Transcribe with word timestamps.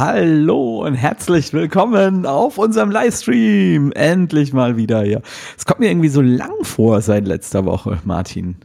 Hallo 0.00 0.86
und 0.86 0.94
herzlich 0.94 1.52
willkommen 1.52 2.24
auf 2.24 2.56
unserem 2.56 2.90
Livestream. 2.90 3.92
Endlich 3.92 4.54
mal 4.54 4.78
wieder 4.78 5.02
hier. 5.02 5.20
Es 5.58 5.66
kommt 5.66 5.80
mir 5.80 5.90
irgendwie 5.90 6.08
so 6.08 6.22
lang 6.22 6.64
vor 6.64 7.02
seit 7.02 7.28
letzter 7.28 7.66
Woche, 7.66 7.98
Martin. 8.04 8.56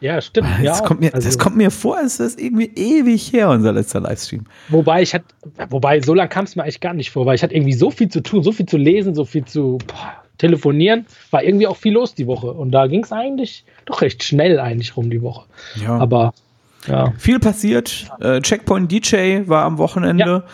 Ja, 0.00 0.20
stimmt. 0.20 0.48
Das, 0.58 0.64
ja, 0.64 0.84
kommt, 0.84 0.98
mir, 0.98 1.14
also, 1.14 1.28
das 1.28 1.38
kommt 1.38 1.56
mir 1.56 1.70
vor, 1.70 1.96
als 1.98 2.18
ist 2.18 2.40
irgendwie 2.40 2.72
ewig 2.74 3.32
her, 3.32 3.50
unser 3.50 3.72
letzter 3.72 4.00
Livestream. 4.00 4.46
Wobei 4.68 5.02
ich 5.02 5.14
hatte, 5.14 5.26
wobei 5.68 6.00
so 6.00 6.12
lange 6.12 6.28
kam 6.28 6.44
es 6.44 6.56
mir 6.56 6.64
eigentlich 6.64 6.80
gar 6.80 6.94
nicht 6.94 7.12
vor, 7.12 7.24
weil 7.24 7.36
ich 7.36 7.44
hatte 7.44 7.54
irgendwie 7.54 7.74
so 7.74 7.92
viel 7.92 8.08
zu 8.08 8.20
tun, 8.20 8.42
so 8.42 8.50
viel 8.50 8.66
zu 8.66 8.76
lesen, 8.76 9.14
so 9.14 9.24
viel 9.24 9.44
zu 9.44 9.78
boah, 9.86 10.14
telefonieren, 10.38 11.06
war 11.30 11.44
irgendwie 11.44 11.68
auch 11.68 11.76
viel 11.76 11.92
los 11.92 12.16
die 12.16 12.26
Woche. 12.26 12.50
Und 12.52 12.72
da 12.72 12.88
ging 12.88 13.04
es 13.04 13.12
eigentlich 13.12 13.64
doch 13.84 14.02
recht 14.02 14.24
schnell 14.24 14.58
eigentlich 14.58 14.96
rum 14.96 15.08
die 15.08 15.22
Woche. 15.22 15.46
Ja. 15.80 15.98
Aber 15.98 16.34
ja. 16.88 17.12
Viel 17.18 17.38
passiert. 17.38 18.10
Äh, 18.20 18.40
Checkpoint 18.40 18.90
DJ 18.90 19.42
war 19.46 19.64
am 19.64 19.78
Wochenende. 19.78 20.44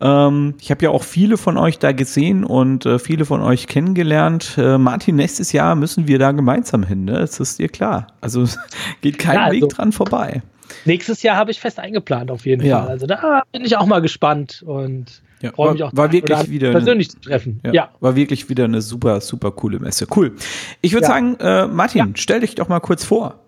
Ähm, 0.00 0.54
ich 0.60 0.70
habe 0.70 0.84
ja 0.84 0.90
auch 0.90 1.02
viele 1.02 1.36
von 1.36 1.56
euch 1.58 1.78
da 1.78 1.92
gesehen 1.92 2.44
und 2.44 2.86
äh, 2.86 2.98
viele 2.98 3.24
von 3.24 3.40
euch 3.42 3.66
kennengelernt. 3.66 4.54
Äh, 4.56 4.78
Martin, 4.78 5.16
nächstes 5.16 5.52
Jahr 5.52 5.74
müssen 5.74 6.08
wir 6.08 6.18
da 6.18 6.32
gemeinsam 6.32 6.82
hin, 6.82 7.04
ne? 7.04 7.12
Das 7.12 7.38
ist 7.40 7.58
dir 7.58 7.68
klar. 7.68 8.06
Also 8.20 8.44
geht 9.02 9.18
kein 9.18 9.34
Ja, 9.36 9.44
also- 9.44 9.60
Weg 9.60 9.68
dran 9.68 9.92
vorbei. 9.92 10.42
Nächstes 10.84 11.22
Jahr 11.22 11.36
habe 11.36 11.50
ich 11.50 11.60
fest 11.60 11.78
eingeplant 11.80 12.30
auf 12.30 12.46
jeden 12.46 12.64
Ja. 12.64 12.80
Fall. 12.82 12.88
Also 12.90 13.06
da 13.06 13.42
bin 13.52 13.64
ich 13.64 13.76
auch 13.76 13.86
mal 13.86 14.00
gespannt 14.00 14.62
und 14.64 15.20
Ja, 15.42 15.50
freue 15.52 15.72
mich 15.72 15.82
auch 15.82 15.90
war 15.94 16.12
wirklich 16.12 16.48
wieder 16.48 16.68
anderen 16.68 16.76
eine- 16.76 16.84
persönlich 16.84 17.10
zu 17.10 17.20
treffen. 17.20 17.60
Ja, 17.66 17.72
Ja. 17.72 17.88
War 18.00 18.14
wirklich 18.14 18.48
wieder 18.48 18.64
eine 18.64 18.80
super, 18.80 19.20
super 19.20 19.50
coole 19.50 19.80
Messe. 19.80 20.06
Cool. 20.14 20.32
Ich 20.80 20.92
würde 20.92 21.06
sagen, 21.08 21.36
äh, 21.40 21.66
Martin, 21.66 22.12
stell 22.16 22.40
dich 22.40 22.54
doch 22.54 22.68
mal 22.68 22.78
kurz 22.80 23.04
vor. 23.04 23.40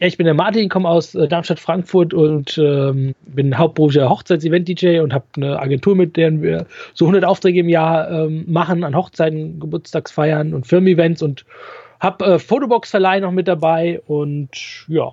Ja, 0.00 0.08
ich 0.08 0.16
bin 0.16 0.24
der 0.24 0.34
Martin, 0.34 0.68
komme 0.68 0.88
aus 0.88 1.14
äh, 1.14 1.28
Darmstadt, 1.28 1.60
Frankfurt 1.60 2.12
und 2.12 2.58
ähm, 2.58 3.14
bin 3.26 3.56
hauptberuflicher 3.56 4.08
Hochzeits-Event-DJ 4.08 4.98
und 5.00 5.14
habe 5.14 5.24
eine 5.36 5.60
Agentur, 5.60 5.94
mit 5.94 6.16
der 6.16 6.42
wir 6.42 6.66
so 6.94 7.04
100 7.04 7.24
Aufträge 7.24 7.60
im 7.60 7.68
Jahr 7.68 8.10
ähm, 8.10 8.44
machen 8.48 8.82
an 8.82 8.96
Hochzeiten, 8.96 9.60
Geburtstagsfeiern 9.60 10.52
und 10.52 10.66
Firmen-Events 10.66 11.22
und 11.22 11.44
habe 12.00 12.24
äh, 12.24 12.38
Fotobox-Verleih 12.40 13.20
noch 13.20 13.30
mit 13.30 13.46
dabei 13.46 14.00
und 14.06 14.84
ja, 14.88 15.12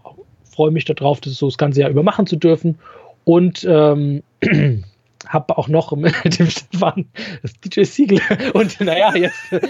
freue 0.51 0.71
mich 0.71 0.85
darauf, 0.85 1.21
das 1.21 1.35
so 1.35 1.47
das 1.47 1.59
ganze 1.59 1.81
Jahr 1.81 1.91
über 1.91 2.01
machen 2.01 2.25
zu 2.25 2.35
dürfen 2.35 2.79
und 3.23 3.63
ähm, 3.69 4.23
habe 5.27 5.57
auch 5.57 5.67
noch 5.67 5.95
mit 5.95 6.15
dem 6.39 6.49
Stefan 6.49 7.05
das 7.43 7.53
DJ 7.59 7.83
Siegel 7.83 8.19
und 8.53 8.81
naja, 8.81 9.15
jetzt 9.15 9.37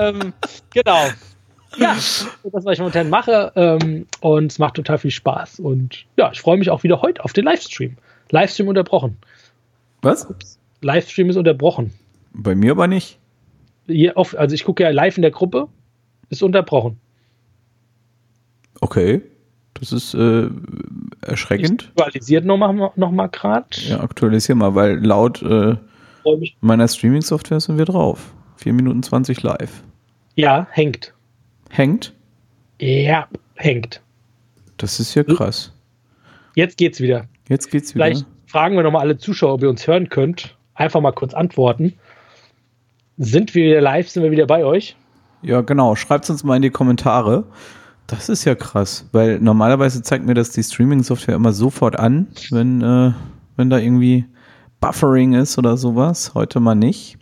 ähm, 0.00 0.32
genau. 0.72 1.08
Ja, 1.76 1.94
das 1.94 2.26
was 2.42 2.64
ich 2.66 2.78
momentan 2.78 3.10
mache. 3.10 3.52
Ähm, 3.54 4.06
und 4.20 4.52
es 4.52 4.58
macht 4.58 4.74
total 4.74 4.98
viel 4.98 5.10
Spaß. 5.10 5.60
Und 5.60 6.04
ja, 6.16 6.30
ich 6.32 6.40
freue 6.40 6.56
mich 6.56 6.70
auch 6.70 6.82
wieder 6.82 7.02
heute 7.02 7.24
auf 7.24 7.32
den 7.32 7.44
Livestream. 7.44 7.96
Livestream 8.30 8.68
unterbrochen. 8.68 9.16
Was? 10.02 10.26
Livestream 10.80 11.30
ist 11.30 11.36
unterbrochen. 11.36 11.92
Bei 12.32 12.54
mir 12.54 12.72
aber 12.72 12.86
nicht. 12.86 13.18
Hier 13.86 14.16
auf, 14.16 14.36
also 14.36 14.54
ich 14.54 14.64
gucke 14.64 14.82
ja 14.82 14.90
live 14.90 15.16
in 15.16 15.22
der 15.22 15.30
Gruppe, 15.30 15.68
ist 16.28 16.42
unterbrochen. 16.42 16.98
Okay. 18.80 19.22
Das 19.74 19.92
ist 19.92 20.14
äh, 20.14 20.48
erschreckend. 21.20 21.92
Aktualisiert 21.96 22.44
nochmal 22.44 22.92
noch 22.96 23.10
mal 23.10 23.26
gerade. 23.26 23.66
Ja, 23.72 24.00
aktualisier 24.00 24.54
mal, 24.54 24.74
weil 24.74 25.04
laut 25.04 25.42
äh, 25.42 25.76
meiner 26.60 26.88
Streaming-Software 26.88 27.60
sind 27.60 27.78
wir 27.78 27.84
drauf. 27.84 28.32
4 28.56 28.72
Minuten 28.72 29.02
20 29.02 29.42
live. 29.42 29.82
Ja, 30.34 30.66
hängt. 30.70 31.12
Hängt? 31.70 32.14
Ja, 32.80 33.28
hängt. 33.54 34.00
Das 34.76 35.00
ist 35.00 35.14
ja 35.14 35.24
krass. 35.24 35.72
Jetzt 36.54 36.78
geht's 36.78 37.00
wieder. 37.00 37.26
Jetzt 37.48 37.70
geht's 37.70 37.94
wieder. 37.94 38.06
Vielleicht 38.06 38.26
fragen 38.46 38.76
wir 38.76 38.82
nochmal 38.82 39.02
alle 39.02 39.18
Zuschauer, 39.18 39.54
ob 39.54 39.62
ihr 39.62 39.70
uns 39.70 39.86
hören 39.86 40.08
könnt. 40.08 40.56
Einfach 40.74 41.00
mal 41.00 41.12
kurz 41.12 41.34
antworten. 41.34 41.94
Sind 43.18 43.54
wir 43.54 43.64
wieder 43.64 43.80
live? 43.80 44.08
Sind 44.08 44.22
wir 44.22 44.30
wieder 44.30 44.46
bei 44.46 44.64
euch? 44.64 44.96
Ja, 45.42 45.62
genau. 45.62 45.94
Schreibt 45.94 46.28
uns 46.28 46.44
mal 46.44 46.56
in 46.56 46.62
die 46.62 46.70
Kommentare. 46.70 47.44
Das 48.06 48.28
ist 48.28 48.44
ja 48.44 48.54
krass, 48.54 49.08
weil 49.12 49.40
normalerweise 49.40 50.02
zeigt 50.02 50.24
mir 50.24 50.34
das 50.34 50.50
die 50.50 50.62
Streaming-Software 50.62 51.34
immer 51.34 51.52
sofort 51.52 51.98
an, 51.98 52.28
wenn, 52.50 52.80
äh, 52.80 53.12
wenn 53.56 53.70
da 53.70 53.78
irgendwie 53.78 54.26
Buffering 54.80 55.32
ist 55.32 55.58
oder 55.58 55.76
sowas. 55.76 56.32
Heute 56.34 56.60
mal 56.60 56.74
nicht. 56.74 57.18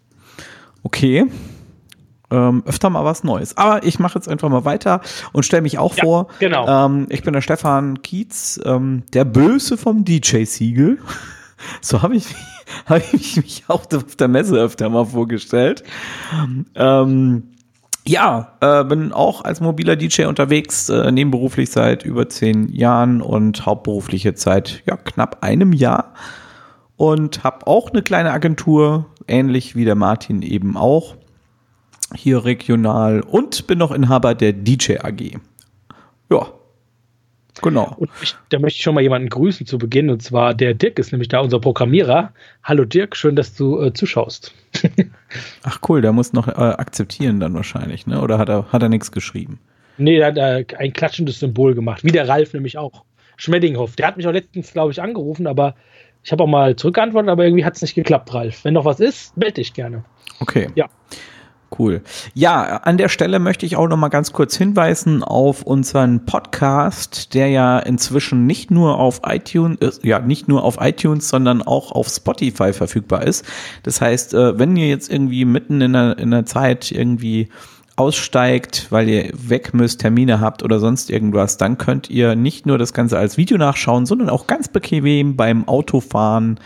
Okay. 0.82 1.26
Ähm, 2.31 2.62
öfter 2.67 2.91
mal 2.91 3.05
was 3.05 3.23
Neues. 3.23 3.56
Aber 3.56 3.85
ich 3.85 3.99
mache 3.99 4.15
jetzt 4.17 4.29
einfach 4.29 4.49
mal 4.49 4.65
weiter 4.65 5.00
und 5.32 5.44
stelle 5.44 5.62
mich 5.62 5.79
auch 5.79 5.94
Ja, 5.97 6.05
vor. 6.05 6.26
genau. 6.38 6.87
Ähm, 6.87 7.06
ich 7.11 7.23
bin 7.23 7.32
der 7.35 7.43
Stefan 7.43 8.03
Kietz, 8.03 8.59
ähm, 8.65 9.03
der 9.12 9.25
Böse 9.25 9.76
vom 9.76 10.05
DJ-Siegel. 10.05 10.99
So 11.81 12.03
habe 12.03 12.15
ich, 12.17 12.26
hab 12.87 13.00
ich 13.15 13.37
mich 13.37 13.65
auch 13.69 13.85
auf 13.94 14.17
der 14.17 14.29
Messe 14.29 14.56
öfter 14.56 14.91
mal 14.91 15.06
vorgestellt. 15.06 15.82
Ähm, 16.75 17.43
ja, 18.06 18.53
äh, 18.61 18.85
bin 18.85 19.12
auch 19.12 19.44
als 19.44 19.61
mobiler 19.61 19.97
DJ 19.97 20.25
unterwegs, 20.25 20.91
äh, 20.91 21.11
nebenberuflich 21.11 21.70
seit 21.70 22.05
über 22.05 22.29
zehn 22.29 22.69
Jahren 22.70 23.23
und 23.23 23.65
hauptberufliche 23.65 24.35
seit 24.37 24.82
ja, 24.87 24.97
knapp 24.97 25.38
einem 25.43 25.73
Jahr. 25.73 26.12
Und 26.97 27.44
habe 27.44 27.67
auch 27.67 27.91
eine 27.91 28.03
kleine 28.03 28.32
Agentur, 28.32 29.06
ähnlich 29.27 29.75
wie 29.75 29.85
der 29.87 29.94
Martin 29.94 30.43
eben 30.43 30.77
auch, 30.77 31.17
hier 32.14 32.44
regional 32.44 33.20
und 33.20 33.66
bin 33.66 33.78
noch 33.78 33.93
Inhaber 33.93 34.34
der 34.34 34.52
DJ 34.52 34.99
AG. 34.99 35.38
Ja, 36.31 36.46
genau. 37.62 37.94
Und 37.96 38.11
ich, 38.22 38.34
da 38.49 38.58
möchte 38.58 38.78
ich 38.78 38.82
schon 38.82 38.94
mal 38.94 39.02
jemanden 39.02 39.28
grüßen 39.28 39.66
zu 39.66 39.78
Beginn. 39.78 40.11
Und 40.11 40.22
zwar 40.22 40.55
der 40.55 40.75
Dirk 40.75 40.99
ist 40.99 41.12
nämlich 41.12 41.28
da, 41.28 41.40
unser 41.40 41.61
Programmierer. 41.61 42.32
Hallo 42.62 42.84
Dirk, 42.84 43.16
schön, 43.16 43.37
dass 43.37 43.55
du 43.55 43.81
äh, 43.81 43.93
zuschaust. 43.93 44.55
Ach 45.62 45.81
cool, 45.88 46.00
der 46.00 46.12
muss 46.12 46.32
noch 46.32 46.49
äh, 46.49 46.52
akzeptieren 46.52 47.40
dann 47.40 47.55
wahrscheinlich, 47.55 48.06
ne? 48.06 48.20
Oder 48.20 48.38
hat 48.38 48.49
er, 48.49 48.72
hat 48.72 48.82
er 48.82 48.88
nichts 48.88 49.12
geschrieben? 49.12 49.58
Nee, 49.96 50.17
der 50.17 50.26
hat 50.26 50.37
äh, 50.37 50.64
ein 50.76 50.93
klatschendes 50.93 51.40
Symbol 51.40 51.75
gemacht. 51.75 52.05
Wie 52.05 52.10
der 52.10 52.28
Ralf 52.28 52.52
nämlich 52.52 52.78
auch. 52.78 53.05
Schmeddinghoff. 53.37 53.96
Der 53.96 54.06
hat 54.06 54.17
mich 54.17 54.26
auch 54.26 54.32
letztens, 54.32 54.72
glaube 54.72 54.93
ich, 54.93 55.02
angerufen, 55.02 55.46
aber 55.46 55.75
ich 56.22 56.32
habe 56.32 56.43
auch 56.43 56.49
mal 56.49 56.75
zurückgeantwortet, 56.76 57.31
aber 57.31 57.44
irgendwie 57.44 57.64
hat 57.64 57.76
es 57.76 57.82
nicht 57.82 57.94
geklappt, 57.94 58.32
Ralf. 58.32 58.64
Wenn 58.64 58.75
noch 58.75 58.84
was 58.84 59.00
ist, 59.00 59.37
melde 59.37 59.55
dich 59.55 59.75
gerne. 59.75 60.05
Okay. 60.40 60.70
Ja. 60.75 60.88
Cool. 61.76 62.03
Ja, 62.35 62.76
an 62.85 62.99
der 62.99 63.09
Stelle 63.09 63.38
möchte 63.38 63.67
ich 63.67 63.76
auch 63.76 63.88
noch 63.88 63.97
mal 63.97 64.09
ganz 64.09 64.32
kurz 64.32 64.56
hinweisen 64.56 65.25
auf 65.25 65.62
unseren 65.62 66.25
Podcast, 66.25 67.35
der 67.35 67.49
ja 67.49 67.79
inzwischen 67.79 68.47
nicht 68.47 68.71
nur 68.71 68.99
auf 68.99 69.23
iTunes, 69.26 69.79
äh, 69.81 69.91
ja, 70.06 70.21
nicht 70.21 70.47
nur 70.47 70.62
auf 70.62 70.76
iTunes, 70.81 71.29
sondern 71.29 71.62
auch 71.62 71.91
auf 71.93 72.09
Spotify 72.09 72.73
verfügbar 72.73 73.26
ist. 73.26 73.44
Das 73.82 74.00
heißt, 74.00 74.35
äh, 74.35 74.59
wenn 74.59 74.76
ihr 74.76 74.88
jetzt 74.88 75.11
irgendwie 75.11 75.44
mitten 75.44 75.81
in 75.81 75.94
der, 75.94 76.19
in 76.19 76.31
der 76.31 76.47
Zeit 76.47 76.93
irgendwie 76.93 77.49
aussteigt, 77.97 78.88
weil 78.91 79.09
ihr 79.09 79.31
weg 79.35 79.75
müsst, 79.75 80.00
Termine 80.00 80.41
habt 80.41 80.62
oder 80.62 80.81
sonst 80.81 81.11
irgendwas, 81.11 81.56
dann 81.56 81.79
könnt 81.79 82.11
ihr 82.11 82.35
nicht 82.35 82.67
nur 82.67 82.79
das 82.79 82.93
Ganze 82.93 83.19
als 83.19 83.37
Video 83.37 83.56
nachschauen, 83.56 84.06
sondern 84.06 84.31
auch 84.31 84.47
ganz 84.47 84.69
bequem 84.69 85.37
beim 85.37 85.69
Autofahren 85.69 86.59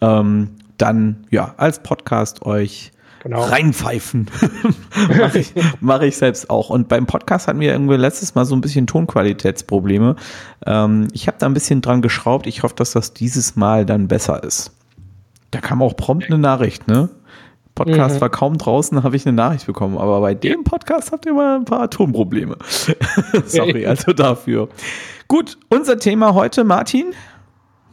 ähm, 0.00 0.50
dann 0.78 1.24
ja 1.30 1.54
als 1.56 1.82
Podcast 1.82 2.44
euch 2.44 2.92
Genau. 3.26 3.42
reinpfeifen. 3.42 4.30
Mache 5.18 5.40
ich, 5.40 5.52
mach 5.80 6.00
ich 6.02 6.16
selbst 6.16 6.48
auch. 6.48 6.70
Und 6.70 6.86
beim 6.86 7.06
Podcast 7.06 7.48
hatten 7.48 7.58
wir 7.58 7.72
irgendwie 7.72 7.96
letztes 7.96 8.36
Mal 8.36 8.44
so 8.44 8.54
ein 8.54 8.60
bisschen 8.60 8.86
Tonqualitätsprobleme. 8.86 10.14
Ähm, 10.64 11.08
ich 11.12 11.26
habe 11.26 11.36
da 11.40 11.46
ein 11.46 11.54
bisschen 11.54 11.82
dran 11.82 12.02
geschraubt. 12.02 12.46
Ich 12.46 12.62
hoffe, 12.62 12.76
dass 12.76 12.92
das 12.92 13.14
dieses 13.14 13.56
Mal 13.56 13.84
dann 13.84 14.06
besser 14.06 14.44
ist. 14.44 14.70
Da 15.50 15.60
kam 15.60 15.82
auch 15.82 15.96
prompt 15.96 16.26
eine 16.26 16.38
Nachricht, 16.38 16.86
ne? 16.86 17.08
Podcast 17.74 18.16
Mhm. 18.16 18.20
war 18.20 18.30
kaum 18.30 18.58
draußen, 18.58 19.02
habe 19.02 19.16
ich 19.16 19.26
eine 19.26 19.34
Nachricht 19.34 19.66
bekommen. 19.66 19.98
Aber 19.98 20.20
bei 20.20 20.34
dem 20.34 20.62
Podcast 20.62 21.10
habt 21.10 21.26
ihr 21.26 21.34
mal 21.34 21.56
ein 21.56 21.64
paar 21.64 21.90
Tonprobleme. 21.90 22.56
Sorry, 23.46 23.86
also 23.86 24.12
dafür. 24.12 24.68
Gut, 25.26 25.58
unser 25.68 25.98
Thema 25.98 26.34
heute, 26.34 26.62
Martin. 26.62 27.06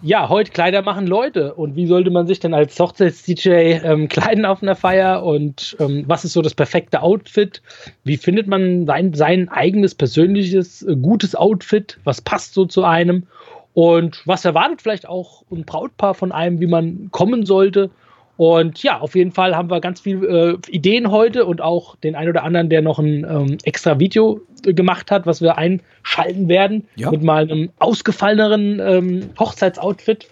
Ja, 0.05 0.27
heute 0.27 0.51
Kleider 0.51 0.81
machen 0.81 1.07
Leute. 1.07 1.53
Und 1.53 1.77
wie 1.77 1.87
sollte 1.87 2.11
man 2.11 2.27
sich 2.27 2.41
denn 2.41 2.53
als 2.53 2.77
Hochzeits-DJ 2.77 3.79
ähm, 3.85 4.07
kleiden 4.09 4.43
auf 4.43 4.61
einer 4.61 4.75
Feier? 4.75 5.23
Und 5.23 5.77
ähm, 5.79 6.03
was 6.07 6.25
ist 6.25 6.33
so 6.33 6.41
das 6.41 6.53
perfekte 6.53 7.01
Outfit? 7.01 7.61
Wie 8.03 8.17
findet 8.17 8.47
man 8.47 8.85
sein, 8.85 9.13
sein 9.13 9.47
eigenes 9.47 9.95
persönliches, 9.95 10.81
äh, 10.81 10.97
gutes 10.97 11.35
Outfit? 11.35 11.99
Was 12.03 12.19
passt 12.19 12.53
so 12.53 12.65
zu 12.65 12.83
einem? 12.83 13.27
Und 13.73 14.21
was 14.25 14.43
erwartet 14.43 14.81
vielleicht 14.81 15.07
auch 15.07 15.43
ein 15.49 15.63
Brautpaar 15.63 16.15
von 16.15 16.33
einem, 16.33 16.59
wie 16.59 16.67
man 16.67 17.07
kommen 17.11 17.45
sollte? 17.45 17.89
Und 18.35 18.81
ja, 18.81 18.99
auf 18.99 19.15
jeden 19.15 19.31
Fall 19.31 19.55
haben 19.55 19.69
wir 19.69 19.79
ganz 19.79 20.01
viele 20.01 20.53
äh, 20.53 20.57
Ideen 20.69 21.11
heute 21.11 21.45
und 21.45 21.61
auch 21.61 21.95
den 21.97 22.15
ein 22.15 22.27
oder 22.27 22.43
anderen, 22.43 22.69
der 22.69 22.81
noch 22.81 22.97
ein 22.97 23.25
ähm, 23.29 23.57
extra 23.63 23.99
Video 23.99 24.41
äh, 24.65 24.73
gemacht 24.73 25.11
hat, 25.11 25.25
was 25.27 25.41
wir 25.41 25.57
einschalten 25.57 26.47
werden 26.47 26.87
Ja. 26.95 27.11
mit 27.11 27.21
mal 27.21 27.43
einem 27.43 27.69
ausgefalleneren 27.79 28.79
ähm, 28.79 29.29
Hochzeitsoutfit. 29.39 30.27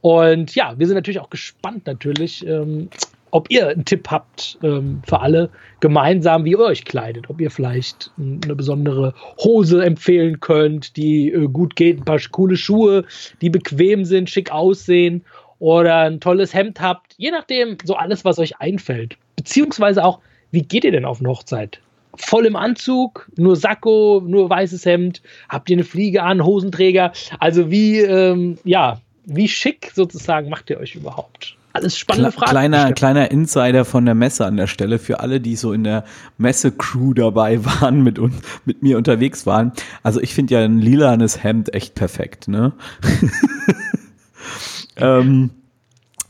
Und 0.00 0.54
ja, 0.54 0.74
wir 0.76 0.86
sind 0.86 0.96
natürlich 0.96 1.20
auch 1.20 1.30
gespannt 1.30 1.86
natürlich, 1.86 2.46
ähm, 2.46 2.90
ob 3.30 3.50
ihr 3.50 3.68
einen 3.68 3.84
Tipp 3.84 4.08
habt 4.10 4.58
ähm, 4.62 5.02
für 5.06 5.20
alle 5.20 5.50
gemeinsam, 5.80 6.44
wie 6.44 6.50
ihr 6.52 6.60
euch 6.60 6.84
kleidet. 6.84 7.30
Ob 7.30 7.40
ihr 7.40 7.50
vielleicht 7.50 8.12
eine 8.16 8.54
besondere 8.54 9.12
Hose 9.42 9.84
empfehlen 9.84 10.38
könnt, 10.40 10.96
die 10.96 11.32
äh, 11.32 11.48
gut 11.48 11.74
geht, 11.74 11.98
ein 11.98 12.04
paar 12.04 12.20
coole 12.30 12.56
Schuhe, 12.56 13.04
die 13.40 13.50
bequem 13.50 14.04
sind, 14.04 14.28
schick 14.30 14.52
aussehen 14.52 15.24
oder 15.58 15.98
ein 15.98 16.20
tolles 16.20 16.54
Hemd 16.54 16.80
habt. 16.80 17.14
Je 17.16 17.30
nachdem, 17.30 17.78
so 17.84 17.94
alles, 17.94 18.24
was 18.24 18.38
euch 18.38 18.60
einfällt. 18.60 19.16
Beziehungsweise 19.36 20.04
auch, 20.04 20.20
wie 20.50 20.62
geht 20.62 20.84
ihr 20.84 20.92
denn 20.92 21.04
auf 21.04 21.20
eine 21.20 21.28
Hochzeit? 21.28 21.80
Voll 22.16 22.46
im 22.46 22.54
Anzug, 22.54 23.28
nur 23.36 23.56
Sakko, 23.56 24.22
nur 24.24 24.48
weißes 24.48 24.86
Hemd, 24.86 25.20
habt 25.48 25.68
ihr 25.68 25.76
eine 25.76 25.84
Fliege 25.84 26.22
an, 26.22 26.44
Hosenträger? 26.44 27.12
Also 27.40 27.70
wie, 27.70 27.98
ähm, 27.98 28.58
ja, 28.64 29.00
wie 29.24 29.48
schick 29.48 29.90
sozusagen 29.94 30.48
macht 30.48 30.70
ihr 30.70 30.78
euch 30.78 30.94
überhaupt? 30.94 31.56
Alles 31.72 31.98
spannende 31.98 32.30
Fragen. 32.30 32.52
Kleiner, 32.52 32.92
kleiner 32.92 33.30
Insider 33.32 33.84
von 33.84 34.04
der 34.04 34.14
Messe 34.14 34.46
an 34.46 34.56
der 34.56 34.68
Stelle 34.68 35.00
für 35.00 35.18
alle, 35.18 35.40
die 35.40 35.56
so 35.56 35.72
in 35.72 35.82
der 35.82 36.04
Messe-Crew 36.38 37.14
dabei 37.14 37.64
waren, 37.64 38.04
mit, 38.04 38.20
uns, 38.20 38.36
mit 38.64 38.84
mir 38.84 38.96
unterwegs 38.96 39.44
waren. 39.44 39.72
Also 40.04 40.20
ich 40.20 40.34
finde 40.34 40.54
ja 40.54 40.60
ein 40.60 40.78
lilanes 40.78 41.42
Hemd 41.42 41.74
echt 41.74 41.96
perfekt, 41.96 42.46
ne? 42.46 42.74
ähm, 44.96 45.50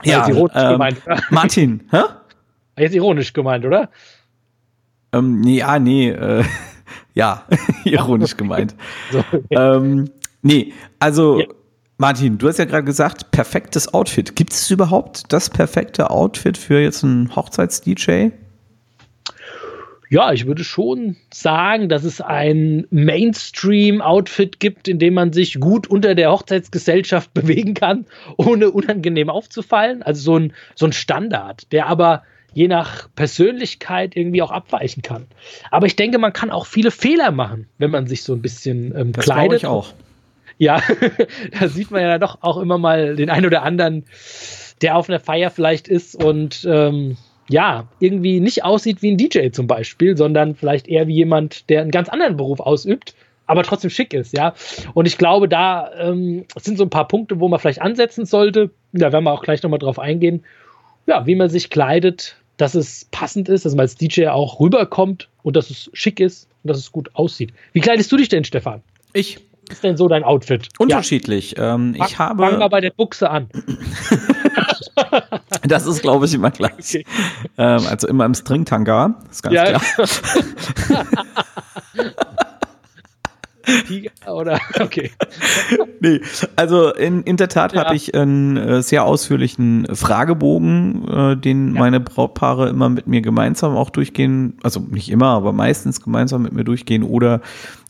ja, 0.04 0.26
ähm, 0.28 0.48
gemeint, 0.52 1.02
Martin, 1.30 1.82
hä? 1.90 2.02
Jetzt 2.78 2.94
ironisch 2.94 3.32
gemeint, 3.32 3.64
oder? 3.64 3.88
Ähm, 5.12 5.40
nee, 5.40 5.62
ah, 5.62 5.78
nee, 5.78 6.10
äh, 6.10 6.44
ja, 7.14 7.44
ironisch 7.84 8.36
gemeint. 8.36 8.74
so, 9.12 9.18
okay. 9.18 9.42
ähm, 9.50 10.10
nee, 10.42 10.72
also 10.98 11.40
ja. 11.40 11.46
Martin, 11.96 12.38
du 12.38 12.48
hast 12.48 12.58
ja 12.58 12.64
gerade 12.64 12.84
gesagt, 12.84 13.30
perfektes 13.30 13.94
Outfit. 13.94 14.34
Gibt 14.34 14.52
es 14.52 14.68
überhaupt 14.70 15.32
das 15.32 15.48
perfekte 15.48 16.10
Outfit 16.10 16.58
für 16.58 16.80
jetzt 16.80 17.04
einen 17.04 17.34
Hochzeits-DJ? 17.34 18.30
Ja, 20.14 20.32
ich 20.32 20.46
würde 20.46 20.62
schon 20.62 21.16
sagen, 21.32 21.88
dass 21.88 22.04
es 22.04 22.20
ein 22.20 22.86
Mainstream-Outfit 22.90 24.60
gibt, 24.60 24.86
in 24.86 25.00
dem 25.00 25.14
man 25.14 25.32
sich 25.32 25.58
gut 25.58 25.88
unter 25.88 26.14
der 26.14 26.30
Hochzeitsgesellschaft 26.30 27.34
bewegen 27.34 27.74
kann, 27.74 28.06
ohne 28.36 28.70
unangenehm 28.70 29.28
aufzufallen. 29.28 30.04
Also 30.04 30.22
so 30.22 30.38
ein, 30.38 30.52
so 30.76 30.86
ein 30.86 30.92
Standard, 30.92 31.72
der 31.72 31.88
aber 31.88 32.22
je 32.52 32.68
nach 32.68 33.08
Persönlichkeit 33.16 34.16
irgendwie 34.16 34.40
auch 34.40 34.52
abweichen 34.52 35.02
kann. 35.02 35.26
Aber 35.72 35.86
ich 35.86 35.96
denke, 35.96 36.18
man 36.18 36.32
kann 36.32 36.52
auch 36.52 36.66
viele 36.66 36.92
Fehler 36.92 37.32
machen, 37.32 37.66
wenn 37.78 37.90
man 37.90 38.06
sich 38.06 38.22
so 38.22 38.34
ein 38.34 38.40
bisschen 38.40 38.96
ähm, 38.96 39.10
das 39.10 39.24
kleidet. 39.24 39.62
Ich 39.62 39.66
auch. 39.66 39.94
Ja, 40.58 40.80
da 41.58 41.66
sieht 41.66 41.90
man 41.90 42.02
ja 42.02 42.18
doch 42.18 42.38
auch 42.40 42.58
immer 42.58 42.78
mal 42.78 43.16
den 43.16 43.30
einen 43.30 43.46
oder 43.46 43.64
anderen, 43.64 44.04
der 44.80 44.96
auf 44.96 45.08
einer 45.08 45.18
Feier 45.18 45.50
vielleicht 45.50 45.88
ist 45.88 46.14
und 46.14 46.64
ähm, 46.70 47.16
ja, 47.48 47.86
irgendwie 48.00 48.40
nicht 48.40 48.64
aussieht 48.64 49.02
wie 49.02 49.12
ein 49.12 49.16
DJ 49.16 49.50
zum 49.50 49.66
Beispiel, 49.66 50.16
sondern 50.16 50.54
vielleicht 50.54 50.88
eher 50.88 51.06
wie 51.06 51.14
jemand, 51.14 51.68
der 51.68 51.82
einen 51.82 51.90
ganz 51.90 52.08
anderen 52.08 52.36
Beruf 52.36 52.60
ausübt, 52.60 53.14
aber 53.46 53.62
trotzdem 53.62 53.90
schick 53.90 54.14
ist, 54.14 54.36
ja. 54.36 54.54
Und 54.94 55.06
ich 55.06 55.18
glaube, 55.18 55.48
da 55.48 55.90
ähm, 55.98 56.46
sind 56.56 56.78
so 56.78 56.84
ein 56.84 56.90
paar 56.90 57.08
Punkte, 57.08 57.40
wo 57.40 57.48
man 57.48 57.60
vielleicht 57.60 57.82
ansetzen 57.82 58.24
sollte. 58.24 58.70
Da 58.92 59.12
werden 59.12 59.24
wir 59.24 59.32
auch 59.32 59.42
gleich 59.42 59.62
nochmal 59.62 59.78
drauf 59.78 59.98
eingehen. 59.98 60.44
Ja, 61.06 61.26
wie 61.26 61.34
man 61.34 61.50
sich 61.50 61.68
kleidet, 61.68 62.36
dass 62.56 62.74
es 62.74 63.06
passend 63.10 63.50
ist, 63.50 63.66
dass 63.66 63.74
man 63.74 63.80
als 63.80 63.96
DJ 63.96 64.28
auch 64.28 64.60
rüberkommt 64.60 65.28
und 65.42 65.56
dass 65.56 65.68
es 65.68 65.90
schick 65.92 66.20
ist 66.20 66.48
und 66.62 66.68
dass 66.68 66.78
es 66.78 66.90
gut 66.90 67.10
aussieht. 67.14 67.52
Wie 67.74 67.80
kleidest 67.80 68.10
du 68.10 68.16
dich 68.16 68.30
denn, 68.30 68.44
Stefan? 68.44 68.82
Ich 69.12 69.38
ist 69.70 69.82
denn 69.82 69.96
so 69.96 70.08
dein 70.08 70.24
Outfit? 70.24 70.68
Unterschiedlich. 70.78 71.54
Ja. 71.56 71.74
Ähm, 71.74 71.94
ich 71.94 72.16
fang, 72.16 72.28
habe. 72.28 72.42
Fang 72.42 72.58
mal 72.58 72.68
bei 72.68 72.80
der 72.80 72.90
Buchse 72.90 73.30
an. 73.30 73.48
das 75.62 75.86
ist, 75.86 76.02
glaube 76.02 76.26
ich, 76.26 76.34
immer 76.34 76.50
gleich. 76.50 76.72
Okay. 76.78 77.04
Ähm, 77.58 77.82
also 77.88 78.08
immer 78.08 78.24
im 78.24 78.34
Stringtanga, 78.34 79.14
ist 79.30 79.42
ganz 79.42 79.54
ja. 79.54 79.78
klar. 79.78 80.08
Oder 84.26 84.60
okay. 84.80 85.10
nee, 86.00 86.20
also 86.56 86.92
in, 86.92 87.22
in 87.22 87.36
der 87.36 87.48
Tat 87.48 87.72
ja. 87.72 87.84
habe 87.84 87.96
ich 87.96 88.14
einen 88.14 88.56
äh, 88.56 88.82
sehr 88.82 89.04
ausführlichen 89.04 89.86
Fragebogen, 89.94 91.08
äh, 91.08 91.36
den 91.36 91.74
ja. 91.74 91.80
meine 91.80 92.00
Brautpaare 92.00 92.68
immer 92.68 92.88
mit 92.88 93.06
mir 93.06 93.22
gemeinsam 93.22 93.76
auch 93.76 93.90
durchgehen, 93.90 94.58
also 94.62 94.80
nicht 94.80 95.10
immer, 95.10 95.28
aber 95.28 95.52
meistens 95.52 96.02
gemeinsam 96.02 96.42
mit 96.42 96.52
mir 96.52 96.64
durchgehen 96.64 97.02
oder 97.02 97.40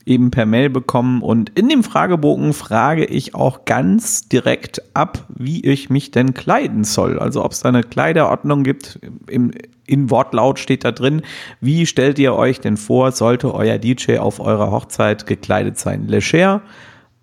eben 0.05 0.31
per 0.31 0.45
Mail 0.45 0.69
bekommen. 0.69 1.21
Und 1.21 1.49
in 1.57 1.67
dem 1.67 1.83
Fragebogen 1.83 2.53
frage 2.53 3.05
ich 3.05 3.33
auch 3.33 3.65
ganz 3.65 4.27
direkt 4.29 4.81
ab, 4.95 5.25
wie 5.35 5.65
ich 5.65 5.89
mich 5.89 6.11
denn 6.11 6.33
kleiden 6.33 6.83
soll. 6.83 7.19
Also 7.19 7.43
ob 7.43 7.53
es 7.53 7.61
da 7.61 7.69
eine 7.69 7.81
Kleiderordnung 7.81 8.63
gibt. 8.63 8.99
Im, 9.27 9.51
in 9.87 10.09
Wortlaut 10.09 10.59
steht 10.59 10.83
da 10.83 10.91
drin, 10.91 11.21
wie 11.61 11.85
stellt 11.85 12.19
ihr 12.19 12.33
euch 12.33 12.59
denn 12.59 12.77
vor, 12.77 13.11
sollte 13.11 13.53
euer 13.53 13.77
DJ 13.77 14.17
auf 14.17 14.39
eurer 14.39 14.71
Hochzeit 14.71 15.25
gekleidet 15.25 15.77
sein? 15.77 16.07
Leger, 16.07 16.61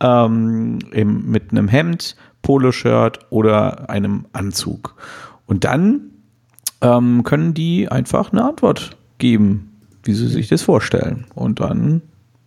ähm, 0.00 0.78
mit 0.92 1.50
einem 1.50 1.68
Hemd, 1.68 2.16
Poloshirt 2.42 3.20
oder 3.30 3.88
einem 3.90 4.26
Anzug. 4.32 4.96
Und 5.46 5.64
dann 5.64 6.10
ähm, 6.80 7.22
können 7.22 7.54
die 7.54 7.88
einfach 7.88 8.32
eine 8.32 8.44
Antwort 8.44 8.96
geben, 9.18 9.78
wie 10.02 10.14
sie 10.14 10.28
sich 10.28 10.48
das 10.48 10.62
vorstellen. 10.62 11.26
Und 11.34 11.60
dann 11.60 12.02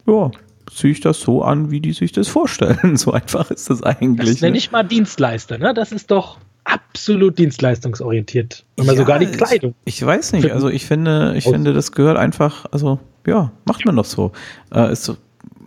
ja, 0.08 0.32
ziehe 0.74 0.92
ich 0.92 1.02
das 1.02 1.20
so 1.20 1.44
an, 1.44 1.72
wie 1.72 1.80
die 1.80 1.94
sich 1.94 2.12
das 2.12 2.28
vorstellen. 2.28 2.98
So 2.98 3.12
einfach 3.12 3.52
ist 3.52 3.70
das 3.70 3.84
eigentlich. 3.84 4.30
Das 4.30 4.42
nenne 4.42 4.54
ne? 4.54 4.58
ich 4.58 4.72
mal 4.72 4.84
Dienstleister, 4.84 5.58
ne? 5.58 5.74
Das 5.74 5.92
ist 5.92 6.12
doch 6.12 6.38
absolut 6.64 7.38
dienstleistungsorientiert. 7.38 8.66
Und 8.78 8.86
ja, 8.86 8.96
sogar 8.96 9.20
die 9.20 9.28
Kleidung. 9.28 9.76
Ich, 9.86 9.98
ich 9.98 10.06
weiß 10.06 10.34
nicht, 10.34 10.52
also 10.52 10.70
ich 10.70 10.86
finde, 10.86 11.36
ich 11.38 11.44
finde, 11.44 11.74
das 11.74 11.92
gehört 11.92 12.18
einfach, 12.18 12.66
also 12.72 13.00
ja, 13.28 13.52
macht 13.66 13.86
man 13.86 13.96
doch 13.96 14.06
so. 14.06 14.32
Äh, 14.74 14.92
ist 14.92 15.04
so 15.04 15.16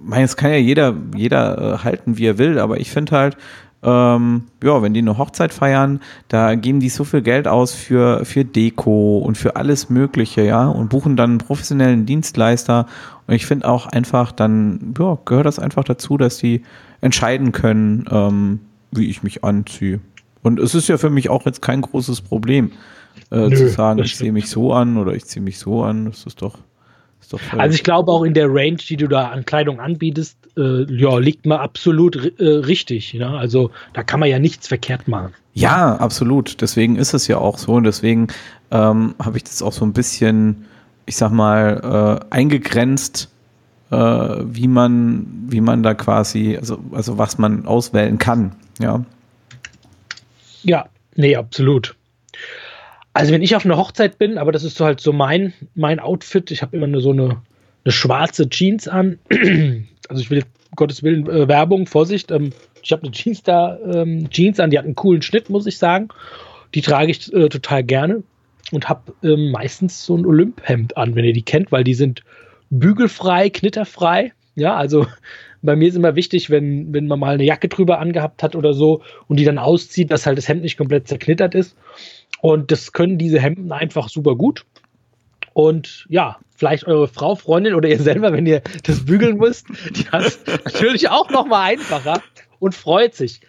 meine, 0.02 0.24
es 0.24 0.36
kann 0.36 0.50
ja 0.50 0.56
jeder, 0.56 0.94
jeder 1.14 1.74
äh, 1.74 1.78
halten, 1.84 2.18
wie 2.18 2.26
er 2.26 2.38
will, 2.38 2.58
aber 2.58 2.80
ich 2.80 2.90
finde 2.90 3.16
halt, 3.16 3.36
ähm, 3.82 4.42
ja, 4.62 4.82
wenn 4.82 4.92
die 4.92 5.00
eine 5.00 5.18
Hochzeit 5.18 5.54
feiern, 5.54 6.00
da 6.26 6.54
geben 6.56 6.80
die 6.80 6.88
so 6.88 7.04
viel 7.04 7.22
Geld 7.22 7.46
aus 7.46 7.74
für, 7.74 8.24
für 8.24 8.44
Deko 8.44 9.18
und 9.18 9.38
für 9.38 9.56
alles 9.56 9.88
Mögliche, 9.88 10.42
ja, 10.42 10.66
und 10.66 10.88
buchen 10.88 11.16
dann 11.16 11.30
einen 11.30 11.38
professionellen 11.38 12.04
Dienstleister. 12.04 12.86
Und 13.26 13.34
ich 13.34 13.46
finde 13.46 13.68
auch 13.68 13.86
einfach, 13.86 14.32
dann, 14.32 14.94
ja, 14.98 15.18
gehört 15.24 15.46
das 15.46 15.58
einfach 15.58 15.84
dazu, 15.84 16.16
dass 16.16 16.38
die 16.38 16.62
entscheiden 17.00 17.52
können, 17.52 18.04
ähm, 18.10 18.60
wie 18.90 19.08
ich 19.08 19.22
mich 19.22 19.44
anziehe. 19.44 20.00
Und 20.42 20.58
es 20.58 20.74
ist 20.74 20.88
ja 20.88 20.98
für 20.98 21.10
mich 21.10 21.30
auch 21.30 21.46
jetzt 21.46 21.62
kein 21.62 21.82
großes 21.82 22.22
Problem, 22.22 22.72
äh, 23.30 23.48
Nö, 23.48 23.56
zu 23.56 23.68
sagen, 23.68 24.00
ich 24.00 24.16
ziehe 24.16 24.32
mich 24.32 24.48
so 24.50 24.72
an 24.72 24.96
oder 24.96 25.12
ich 25.12 25.24
ziehe 25.26 25.42
mich 25.42 25.58
so 25.58 25.82
an. 25.82 26.06
Das 26.06 26.24
ist 26.24 26.42
doch 26.42 26.58
also 27.56 27.74
ich 27.74 27.84
glaube 27.84 28.10
auch 28.10 28.22
in 28.22 28.34
der 28.34 28.48
Range, 28.48 28.76
die 28.76 28.96
du 28.96 29.06
da 29.06 29.28
an 29.28 29.44
Kleidung 29.44 29.80
anbietest, 29.80 30.38
äh, 30.56 30.84
ja, 30.92 31.18
liegt 31.18 31.46
man 31.46 31.58
absolut 31.58 32.16
äh, 32.38 32.44
richtig. 32.44 33.12
Ja? 33.12 33.36
Also 33.36 33.70
da 33.92 34.02
kann 34.02 34.20
man 34.20 34.28
ja 34.28 34.38
nichts 34.38 34.68
verkehrt 34.68 35.08
machen. 35.08 35.34
Ja, 35.54 35.96
absolut. 35.96 36.60
Deswegen 36.60 36.96
ist 36.96 37.14
es 37.14 37.26
ja 37.26 37.38
auch 37.38 37.58
so. 37.58 37.72
Und 37.72 37.84
deswegen 37.84 38.28
ähm, 38.70 39.14
habe 39.18 39.36
ich 39.36 39.44
das 39.44 39.62
auch 39.62 39.72
so 39.72 39.84
ein 39.84 39.92
bisschen, 39.92 40.66
ich 41.06 41.16
sag 41.16 41.32
mal, 41.32 42.20
äh, 42.30 42.34
eingegrenzt, 42.34 43.28
äh, 43.90 43.96
wie 43.96 44.68
man, 44.68 45.26
wie 45.48 45.60
man 45.60 45.82
da 45.82 45.94
quasi, 45.94 46.56
also, 46.56 46.78
also 46.92 47.18
was 47.18 47.38
man 47.38 47.66
auswählen 47.66 48.18
kann. 48.18 48.52
Ja. 48.78 49.04
Ja, 50.62 50.86
nee, 51.14 51.36
absolut. 51.36 51.94
Also 53.12 53.32
wenn 53.32 53.42
ich 53.42 53.56
auf 53.56 53.64
einer 53.64 53.76
Hochzeit 53.76 54.18
bin, 54.18 54.38
aber 54.38 54.52
das 54.52 54.64
ist 54.64 54.76
so 54.76 54.84
halt 54.84 55.00
so 55.00 55.12
mein, 55.12 55.52
mein 55.74 55.98
Outfit, 55.98 56.50
ich 56.50 56.62
habe 56.62 56.76
immer 56.76 56.86
nur 56.86 57.00
so 57.00 57.10
eine, 57.10 57.42
eine 57.84 57.92
schwarze 57.92 58.48
Jeans 58.48 58.88
an. 58.88 59.18
Also 60.10 60.22
ich 60.22 60.30
will 60.30 60.42
Gottes 60.74 61.02
Willen 61.02 61.28
äh, 61.28 61.48
Werbung, 61.48 61.86
Vorsicht. 61.86 62.30
Ähm, 62.30 62.52
ich 62.82 62.92
habe 62.92 63.02
eine 63.02 63.12
Jeans 63.12 63.42
da, 63.42 63.78
ähm, 63.92 64.30
Jeans 64.30 64.58
an, 64.58 64.70
die 64.70 64.78
hat 64.78 64.86
einen 64.86 64.94
coolen 64.94 65.20
Schnitt, 65.20 65.50
muss 65.50 65.66
ich 65.66 65.76
sagen. 65.76 66.08
Die 66.74 66.80
trage 66.80 67.10
ich 67.10 67.30
äh, 67.34 67.50
total 67.50 67.84
gerne 67.84 68.22
und 68.72 68.88
habe 68.88 69.12
ähm, 69.22 69.50
meistens 69.50 70.04
so 70.04 70.16
ein 70.16 70.26
Olymphemd 70.26 70.96
an, 70.96 71.14
wenn 71.14 71.24
ihr 71.24 71.32
die 71.32 71.42
kennt, 71.42 71.72
weil 71.72 71.84
die 71.84 71.94
sind 71.94 72.22
bügelfrei, 72.70 73.50
knitterfrei. 73.50 74.32
Ja, 74.54 74.76
also 74.76 75.06
bei 75.62 75.76
mir 75.76 75.88
ist 75.88 75.96
immer 75.96 76.14
wichtig, 76.14 76.50
wenn, 76.50 76.92
wenn 76.92 77.06
man 77.06 77.18
mal 77.18 77.34
eine 77.34 77.44
Jacke 77.44 77.68
drüber 77.68 77.98
angehabt 77.98 78.42
hat 78.42 78.56
oder 78.56 78.74
so 78.74 79.02
und 79.26 79.38
die 79.38 79.44
dann 79.44 79.58
auszieht, 79.58 80.10
dass 80.10 80.26
halt 80.26 80.38
das 80.38 80.48
Hemd 80.48 80.62
nicht 80.62 80.76
komplett 80.76 81.08
zerknittert 81.08 81.54
ist. 81.54 81.76
Und 82.40 82.70
das 82.70 82.92
können 82.92 83.18
diese 83.18 83.40
Hemden 83.40 83.72
einfach 83.72 84.08
super 84.08 84.36
gut. 84.36 84.64
Und 85.54 86.06
ja, 86.08 86.36
vielleicht 86.54 86.86
eure 86.86 87.08
Frau, 87.08 87.34
Freundin 87.34 87.74
oder 87.74 87.88
ihr 87.88 88.00
selber, 88.00 88.32
wenn 88.32 88.46
ihr 88.46 88.62
das 88.84 89.04
bügeln 89.04 89.38
müsst, 89.38 89.66
die 89.96 90.08
hat 90.08 90.24
es 90.24 90.40
natürlich 90.64 91.08
auch 91.08 91.30
noch 91.30 91.46
mal 91.46 91.62
einfacher 91.62 92.22
und 92.58 92.74
freut 92.74 93.14
sich. 93.14 93.40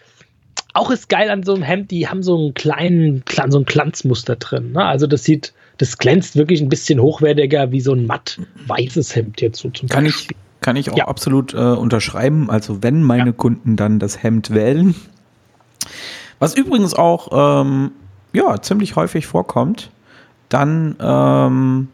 Auch 0.73 0.91
ist 0.91 1.09
geil 1.09 1.29
an 1.29 1.43
so 1.43 1.53
einem 1.53 1.63
Hemd, 1.63 1.91
die 1.91 2.07
haben 2.07 2.23
so 2.23 2.37
einen 2.37 2.53
kleinen, 2.53 3.23
so 3.49 3.59
ein 3.59 3.65
Glanzmuster 3.65 4.35
drin. 4.35 4.71
Ne? 4.71 4.85
Also 4.85 5.07
das 5.07 5.23
sieht, 5.23 5.53
das 5.77 5.97
glänzt 5.97 6.35
wirklich 6.35 6.61
ein 6.61 6.69
bisschen 6.69 6.99
hochwertiger 6.99 7.71
wie 7.71 7.81
so 7.81 7.93
ein 7.93 8.05
matt 8.05 8.39
weißes 8.67 9.15
Hemd 9.15 9.41
jetzt 9.41 9.59
so 9.59 9.69
zum 9.69 9.89
kann 9.89 10.05
Beispiel. 10.05 10.35
Ich, 10.39 10.61
kann 10.61 10.75
ich 10.75 10.91
auch 10.91 10.97
ja. 10.97 11.07
absolut 11.07 11.53
äh, 11.53 11.57
unterschreiben. 11.57 12.49
Also 12.49 12.83
wenn 12.83 13.03
meine 13.03 13.31
ja. 13.31 13.31
Kunden 13.31 13.75
dann 13.75 13.99
das 13.99 14.21
Hemd 14.21 14.51
wählen. 14.51 14.95
Was 16.37 16.55
übrigens 16.55 16.93
auch 16.93 17.63
ähm, 17.63 17.91
ja, 18.33 18.61
ziemlich 18.61 18.95
häufig 18.95 19.27
vorkommt. 19.27 19.91
dann 20.49 20.95
ähm, 20.99 21.87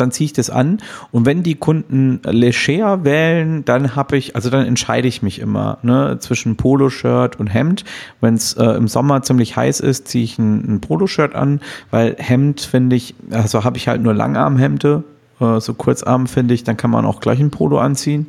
dann 0.00 0.10
ziehe 0.10 0.26
ich 0.26 0.32
das 0.32 0.50
an. 0.50 0.78
Und 1.12 1.26
wenn 1.26 1.42
die 1.42 1.54
Kunden 1.54 2.20
leger 2.24 3.04
wählen, 3.04 3.64
dann 3.64 3.94
habe 3.96 4.16
ich, 4.16 4.34
also 4.34 4.50
dann 4.50 4.66
entscheide 4.66 5.06
ich 5.06 5.22
mich 5.22 5.38
immer 5.38 5.78
ne, 5.82 6.18
zwischen 6.20 6.56
Poloshirt 6.56 7.38
und 7.38 7.48
Hemd. 7.48 7.84
Wenn 8.20 8.34
es 8.34 8.54
äh, 8.54 8.64
im 8.64 8.88
Sommer 8.88 9.22
ziemlich 9.22 9.56
heiß 9.56 9.80
ist, 9.80 10.08
ziehe 10.08 10.24
ich 10.24 10.38
ein, 10.38 10.76
ein 10.76 10.80
Poloshirt 10.80 11.34
an, 11.34 11.60
weil 11.90 12.16
Hemd 12.18 12.60
finde 12.62 12.96
ich, 12.96 13.14
also 13.30 13.64
habe 13.64 13.76
ich 13.76 13.88
halt 13.88 14.02
nur 14.02 14.14
Langarmhemde, 14.14 15.04
äh, 15.40 15.60
so 15.60 15.74
Kurzarm 15.74 16.26
finde 16.26 16.54
ich, 16.54 16.64
dann 16.64 16.76
kann 16.76 16.90
man 16.90 17.04
auch 17.04 17.20
gleich 17.20 17.40
ein 17.40 17.50
Polo 17.50 17.78
anziehen. 17.78 18.28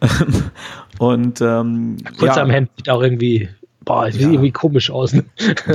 und 0.98 1.40
ähm, 1.40 1.98
Kurzarmhemd 2.18 2.68
ja. 2.68 2.74
sieht 2.76 2.90
auch 2.90 3.02
irgendwie 3.02 3.48
boah, 3.84 4.10
sieht 4.10 4.22
ja. 4.22 4.28
irgendwie 4.28 4.52
komisch 4.52 4.90
aus. 4.90 5.12
Ne? 5.12 5.24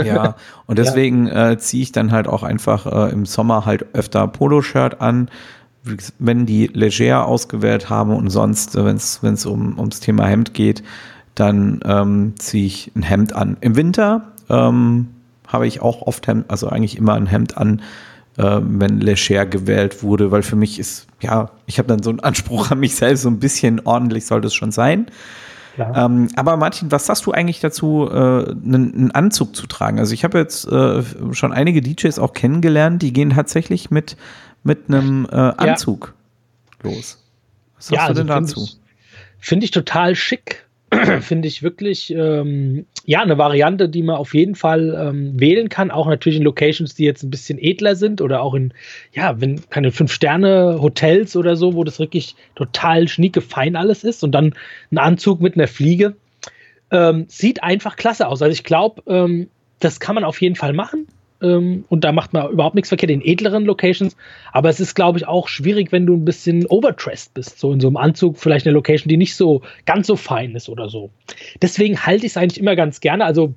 Ja, 0.04 0.36
und 0.66 0.80
deswegen 0.80 1.28
ja. 1.28 1.52
äh, 1.52 1.58
ziehe 1.58 1.84
ich 1.84 1.92
dann 1.92 2.12
halt 2.12 2.28
auch 2.28 2.44
einfach 2.44 2.86
äh, 2.86 3.12
im 3.12 3.26
Sommer 3.26 3.66
halt 3.66 3.94
öfter 3.94 4.28
Poloshirt 4.28 5.02
an, 5.02 5.30
wenn 6.20 6.46
die 6.46 6.68
leger 6.68 7.26
ausgewählt 7.26 7.90
haben 7.90 8.16
und 8.16 8.30
sonst, 8.30 8.76
äh, 8.76 8.86
wenn 8.86 8.96
es 8.96 9.46
um, 9.46 9.78
ums 9.80 10.00
Thema 10.00 10.26
Hemd 10.26 10.54
geht, 10.54 10.84
dann 11.36 11.80
ähm, 11.86 12.34
ziehe 12.38 12.66
ich 12.66 12.92
ein 12.96 13.04
Hemd 13.04 13.34
an. 13.34 13.58
Im 13.62 13.76
Winter 13.76 14.34
ähm, 14.50 15.08
habe 15.48 15.68
ich 15.68 15.82
auch 15.82 16.02
oft 16.02 16.28
Hemd, 16.28 16.46
also 16.50 16.68
eigentlich 16.68 16.98
immer 16.98 17.14
ein 17.14 17.28
Hemd 17.28 17.58
an, 17.58 17.82
äh, 18.38 18.60
wenn 18.62 19.00
leger 19.00 19.46
gewählt 19.46 20.04
wurde, 20.04 20.32
weil 20.32 20.44
für 20.44 20.56
mich 20.56 20.80
ist, 20.80 21.08
ja, 21.22 21.52
ich 21.66 21.78
habe 21.78 21.88
dann 21.88 22.04
so 22.04 22.10
einen 22.10 22.20
Anspruch 22.20 22.72
an 22.72 22.80
mich 22.80 22.96
selbst, 22.96 23.24
so 23.24 23.30
ein 23.30 23.40
bisschen 23.40 23.82
ordentlich 23.86 24.26
sollte 24.26 24.48
es 24.48 24.54
schon 24.54 24.72
sein. 24.72 25.08
Ähm, 25.80 26.28
aber 26.36 26.58
Martin, 26.58 26.92
was 26.92 27.06
sagst 27.06 27.26
du 27.26 27.32
eigentlich 27.32 27.60
dazu, 27.60 28.08
äh, 28.10 28.14
einen, 28.14 28.94
einen, 28.94 29.12
Anzug 29.12 29.56
zu 29.56 29.68
tragen? 29.68 30.00
Also 30.00 30.14
ich 30.14 30.24
habe 30.24 30.38
jetzt 30.38 30.66
äh, 30.66 31.04
schon 31.32 31.54
einige 31.54 31.82
DJs 31.82 32.20
auch 32.20 32.34
kennengelernt, 32.34 33.02
die 33.02 33.14
gehen 33.14 33.32
tatsächlich 33.32 33.92
mit, 33.92 34.18
mit 34.64 34.88
einem 34.88 35.28
äh, 35.32 35.36
Anzug 35.36 36.14
ja. 36.84 36.90
los. 36.90 37.24
Was 37.76 37.88
sagst 37.88 37.92
ja, 37.92 38.08
du 38.08 38.14
denn 38.14 38.30
also 38.30 38.56
dazu? 38.56 38.70
Finde 39.40 39.66
ich 39.66 39.72
total 39.72 40.16
schick. 40.16 40.66
finde 41.22 41.48
ich 41.48 41.62
wirklich 41.62 42.14
ähm, 42.14 42.86
ja 43.06 43.22
eine 43.22 43.38
Variante, 43.38 43.90
die 43.90 44.02
man 44.02 44.16
auf 44.16 44.34
jeden 44.34 44.56
Fall 44.56 44.96
ähm, 45.00 45.40
wählen 45.40 45.70
kann. 45.70 45.92
Auch 45.92 46.08
natürlich 46.08 46.40
in 46.40 46.46
Locations, 46.46 46.96
die 46.96 47.06
jetzt 47.06 47.24
ein 47.24 47.30
bisschen 47.30 47.60
edler 47.60 47.96
sind 47.96 48.22
oder 48.22 48.42
auch 48.42 48.54
in 48.54 48.74
ja, 49.14 49.40
wenn 49.40 49.70
keine 49.70 49.92
fünf 49.92 50.12
Sterne 50.12 50.80
Hotels 50.82 51.36
oder 51.36 51.56
so, 51.56 51.76
wo 51.76 51.84
das 51.84 52.00
wirklich 52.00 52.36
total 52.56 53.08
schnieke 53.08 53.42
fein 53.42 53.76
alles 53.76 54.04
ist 54.04 54.24
und 54.24 54.32
dann 54.32 54.54
ein 54.92 54.98
Anzug 54.98 55.42
mit 55.42 55.56
einer 55.56 55.68
Fliege 55.68 56.16
ähm, 56.92 57.26
sieht 57.28 57.64
einfach 57.64 57.96
klasse 57.96 58.28
aus. 58.28 58.42
Also 58.42 58.52
ich 58.52 58.64
glaube, 58.64 59.04
ähm, 59.08 59.50
das 59.80 60.00
kann 60.00 60.16
man 60.16 60.24
auf 60.24 60.42
jeden 60.42 60.56
Fall 60.56 60.74
machen. 60.74 61.08
Ähm, 61.42 61.86
und 61.90 62.04
da 62.04 62.12
macht 62.12 62.34
man 62.34 62.52
überhaupt 62.52 62.76
nichts 62.76 62.90
verkehrt 62.90 63.12
in 63.12 63.22
edleren 63.22 63.66
Locations. 63.66 64.16
Aber 64.52 64.70
es 64.70 64.80
ist, 64.80 64.96
glaube 64.96 65.18
ich, 65.18 65.28
auch 65.28 65.48
schwierig, 65.48 65.92
wenn 65.92 66.06
du 66.06 66.16
ein 66.16 66.26
bisschen 66.26 66.66
overdressed 66.68 67.34
bist, 67.34 67.60
so 67.60 67.72
in 67.72 67.80
so 67.80 67.88
einem 67.88 67.98
Anzug, 67.98 68.38
vielleicht 68.38 68.66
eine 68.66 68.74
Location, 68.74 69.10
die 69.10 69.18
nicht 69.18 69.36
so 69.36 69.62
ganz 69.86 70.08
so 70.08 70.16
fein 70.16 70.56
ist 70.56 70.70
oder 70.70 70.90
so. 70.90 71.10
Deswegen 71.62 72.06
halte 72.06 72.26
ich 72.26 72.34
es 72.34 72.38
eigentlich 72.38 72.60
immer 72.60 72.76
ganz 72.76 73.00
gerne. 73.00 73.26
Also 73.26 73.54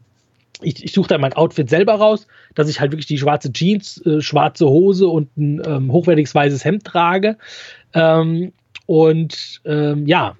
ich, 0.61 0.85
ich 0.85 0.93
suche 0.93 1.09
dann 1.09 1.21
mein 1.21 1.33
Outfit 1.33 1.69
selber 1.69 1.95
raus, 1.95 2.27
dass 2.55 2.69
ich 2.69 2.81
halt 2.81 2.93
wirklich 2.93 3.07
die 3.07 3.19
schwarze 3.19 3.53
Jeans, 3.53 4.05
äh, 4.07 4.21
schwarze 4.21 4.69
Hose 4.69 5.09
und 5.09 5.37
ein 5.37 5.63
ähm, 5.65 5.93
hochwertiges 5.93 6.35
weißes 6.35 6.65
Hemd 6.65 6.85
trage. 6.85 7.37
Ähm, 7.95 8.53
und 8.87 9.61
ähm, 9.65 10.07
ja, 10.07 10.37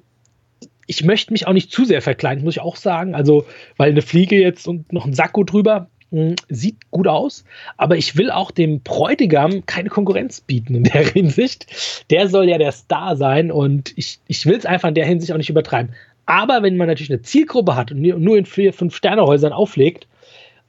ich 0.87 1.05
möchte 1.05 1.33
mich 1.33 1.47
auch 1.47 1.53
nicht 1.53 1.71
zu 1.71 1.85
sehr 1.85 2.03
verkleiden, 2.03 2.45
muss 2.45 2.55
ich 2.55 2.61
auch 2.61 2.77
sagen. 2.77 3.15
Also, 3.15 3.47
weil 3.77 3.91
eine 3.91 4.03
Fliege 4.03 4.37
jetzt 4.37 4.69
und 4.69 4.93
noch 4.93 5.07
ein 5.07 5.15
Sakko 5.15 5.45
drüber, 5.45 5.89
sieht 6.49 6.91
gut 6.91 7.09
aus, 7.09 7.45
aber 7.77 7.97
ich 7.97 8.17
will 8.17 8.31
auch 8.31 8.51
dem 8.51 8.81
Bräutigam 8.81 9.65
keine 9.67 9.89
Konkurrenz 9.89 10.41
bieten 10.41 10.75
in 10.75 10.85
der 10.85 11.07
Hinsicht. 11.13 11.67
Der 12.11 12.29
soll 12.29 12.49
ja 12.49 12.59
der 12.59 12.73
Star 12.73 13.17
sein 13.17 13.51
und 13.51 13.93
ich, 13.97 14.19
ich 14.29 14.45
will 14.47 14.57
es 14.57 14.67
einfach 14.67 14.89
in 14.89 14.95
der 14.95 15.07
Hinsicht 15.07 15.33
auch 15.33 15.39
nicht 15.39 15.51
übertreiben. 15.51 15.95
Aber 16.27 16.63
wenn 16.63 16.77
man 16.77 16.87
natürlich 16.87 17.11
eine 17.11 17.23
Zielgruppe 17.23 17.77
hat 17.77 17.91
und 17.91 18.01
nur 18.01 18.37
in 18.37 18.47
vier, 18.47 18.73
fünf 18.73 18.95
Sternehäusern 18.95 19.53
auflegt, 19.53 20.07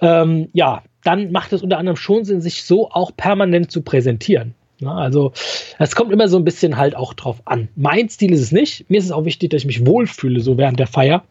ähm, 0.02 0.50
ja, 0.54 0.84
dann 1.04 1.32
macht 1.32 1.54
es 1.54 1.62
unter 1.62 1.78
anderem 1.78 1.98
schon 1.98 2.26
Sinn, 2.26 2.42
sich 2.42 2.64
so 2.64 2.90
auch 2.90 3.12
permanent 3.16 3.72
zu 3.72 3.82
präsentieren. 3.82 4.56
Ja, 4.80 4.96
also 4.96 5.32
es 5.80 5.96
kommt 5.96 6.12
immer 6.12 6.28
so 6.28 6.38
ein 6.38 6.44
bisschen 6.44 6.78
halt 6.78 6.96
auch 6.96 7.14
drauf 7.14 7.42
an. 7.46 7.70
Mein 7.76 8.10
Stil 8.10 8.34
ist 8.34 8.42
es 8.42 8.52
nicht. 8.52 8.90
Mir 8.90 8.98
ist 8.98 9.06
es 9.06 9.12
auch 9.12 9.26
wichtig, 9.26 9.52
dass 9.52 9.62
ich 9.62 9.68
mich 9.68 9.86
wohlfühle, 9.86 10.40
so 10.40 10.58
während 10.58 10.80
der 10.80 10.88
Feier. 10.88 11.24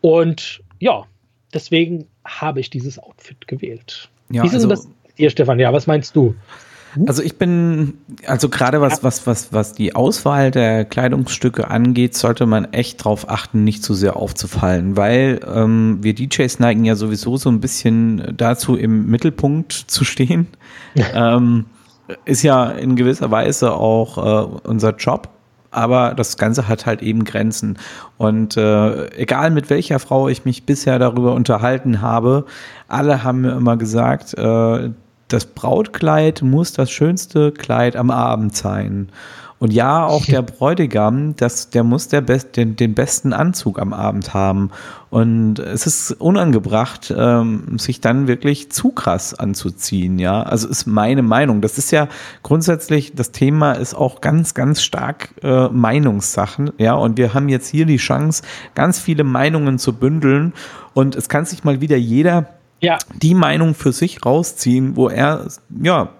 Und 0.00 0.60
ja, 0.78 1.04
deswegen 1.52 2.06
habe 2.28 2.60
ich 2.60 2.70
dieses 2.70 2.98
Outfit 2.98 3.48
gewählt. 3.48 4.08
Ja, 4.30 4.42
Wie 4.42 4.46
ist 4.46 4.54
also, 4.54 4.68
das 4.68 4.88
dir, 5.16 5.30
Stefan? 5.30 5.58
Ja, 5.58 5.72
was 5.72 5.86
meinst 5.86 6.14
du? 6.16 6.34
Also 7.06 7.22
ich 7.22 7.36
bin, 7.36 7.98
also 8.26 8.48
gerade 8.48 8.80
was, 8.80 9.04
was, 9.04 9.26
was, 9.26 9.52
was 9.52 9.74
die 9.74 9.94
Auswahl 9.94 10.50
der 10.50 10.86
Kleidungsstücke 10.86 11.70
angeht, 11.70 12.16
sollte 12.16 12.46
man 12.46 12.72
echt 12.72 13.00
darauf 13.00 13.28
achten, 13.28 13.62
nicht 13.62 13.84
zu 13.84 13.92
sehr 13.94 14.16
aufzufallen, 14.16 14.96
weil 14.96 15.40
ähm, 15.46 15.98
wir 16.00 16.14
DJs 16.14 16.58
neigen 16.60 16.84
ja 16.84 16.96
sowieso 16.96 17.36
so 17.36 17.50
ein 17.50 17.60
bisschen 17.60 18.34
dazu, 18.36 18.74
im 18.74 19.06
Mittelpunkt 19.06 19.72
zu 19.72 20.04
stehen. 20.04 20.46
ähm, 21.14 21.66
ist 22.24 22.42
ja 22.42 22.70
in 22.70 22.96
gewisser 22.96 23.30
Weise 23.30 23.74
auch 23.74 24.18
äh, 24.18 24.58
unser 24.66 24.96
Job 24.96 25.28
aber 25.70 26.14
das 26.14 26.36
Ganze 26.36 26.68
hat 26.68 26.86
halt 26.86 27.02
eben 27.02 27.24
Grenzen. 27.24 27.78
Und 28.16 28.56
äh, 28.56 29.10
egal 29.16 29.50
mit 29.50 29.70
welcher 29.70 29.98
Frau 29.98 30.28
ich 30.28 30.44
mich 30.44 30.64
bisher 30.64 30.98
darüber 30.98 31.34
unterhalten 31.34 32.00
habe, 32.00 32.46
alle 32.88 33.22
haben 33.24 33.42
mir 33.42 33.52
immer 33.52 33.76
gesagt, 33.76 34.34
äh, 34.34 34.90
das 35.28 35.44
Brautkleid 35.44 36.42
muss 36.42 36.72
das 36.72 36.90
schönste 36.90 37.52
Kleid 37.52 37.96
am 37.96 38.10
Abend 38.10 38.56
sein. 38.56 39.10
Und 39.60 39.72
ja, 39.72 40.06
auch 40.06 40.24
der 40.24 40.42
Bräutigam, 40.42 41.34
das, 41.34 41.70
der 41.70 41.82
muss 41.82 42.06
der 42.06 42.20
Best, 42.20 42.56
den, 42.56 42.76
den 42.76 42.94
besten 42.94 43.32
Anzug 43.32 43.80
am 43.80 43.92
Abend 43.92 44.32
haben. 44.32 44.70
Und 45.10 45.58
es 45.58 45.86
ist 45.86 46.12
unangebracht, 46.12 47.12
ähm, 47.16 47.76
sich 47.78 48.00
dann 48.00 48.28
wirklich 48.28 48.70
zu 48.70 48.90
krass 48.90 49.34
anzuziehen, 49.34 50.20
ja. 50.20 50.42
Also 50.42 50.68
ist 50.68 50.86
meine 50.86 51.22
Meinung. 51.22 51.60
Das 51.60 51.76
ist 51.76 51.90
ja 51.90 52.08
grundsätzlich, 52.44 53.14
das 53.14 53.32
Thema 53.32 53.72
ist 53.72 53.94
auch 53.94 54.20
ganz, 54.20 54.54
ganz 54.54 54.82
stark 54.82 55.30
äh, 55.42 55.68
Meinungssachen, 55.68 56.70
ja. 56.78 56.94
Und 56.94 57.16
wir 57.16 57.34
haben 57.34 57.48
jetzt 57.48 57.68
hier 57.68 57.86
die 57.86 57.96
Chance, 57.96 58.42
ganz 58.76 59.00
viele 59.00 59.24
Meinungen 59.24 59.80
zu 59.80 59.92
bündeln. 59.92 60.52
Und 60.94 61.16
es 61.16 61.28
kann 61.28 61.44
sich 61.46 61.64
mal 61.64 61.80
wieder 61.80 61.96
jeder 61.96 62.46
ja. 62.80 62.98
die 63.14 63.34
Meinung 63.34 63.74
für 63.74 63.92
sich 63.92 64.24
rausziehen, 64.24 64.94
wo 64.94 65.08
er, 65.08 65.48
ja, 65.82 66.10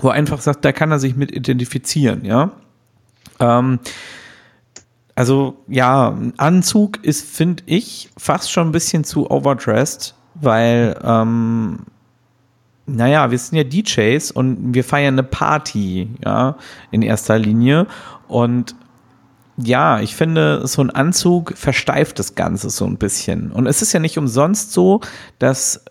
wo 0.00 0.08
er 0.08 0.14
einfach 0.14 0.40
sagt, 0.40 0.64
da 0.64 0.72
kann 0.72 0.90
er 0.90 0.98
sich 0.98 1.16
mit 1.16 1.30
identifizieren, 1.32 2.24
ja. 2.24 2.50
Ähm, 3.38 3.78
also 5.14 5.58
ja, 5.68 6.16
Anzug 6.38 7.04
ist, 7.04 7.26
finde 7.26 7.62
ich, 7.66 8.10
fast 8.16 8.50
schon 8.50 8.68
ein 8.68 8.72
bisschen 8.72 9.04
zu 9.04 9.30
overdressed, 9.30 10.14
weil, 10.34 10.98
ähm, 11.04 11.80
naja, 12.86 13.30
wir 13.30 13.38
sind 13.38 13.56
ja 13.58 13.64
DJs 13.64 14.30
und 14.30 14.74
wir 14.74 14.82
feiern 14.82 15.14
eine 15.14 15.22
Party, 15.22 16.08
ja, 16.24 16.56
in 16.90 17.02
erster 17.02 17.38
Linie. 17.38 17.86
Und 18.28 18.74
ja, 19.58 20.00
ich 20.00 20.16
finde, 20.16 20.66
so 20.66 20.82
ein 20.82 20.90
Anzug 20.90 21.52
versteift 21.56 22.18
das 22.18 22.34
Ganze 22.34 22.70
so 22.70 22.86
ein 22.86 22.96
bisschen. 22.96 23.52
Und 23.52 23.66
es 23.66 23.82
ist 23.82 23.92
ja 23.92 24.00
nicht 24.00 24.16
umsonst 24.16 24.72
so, 24.72 25.00
dass 25.38 25.84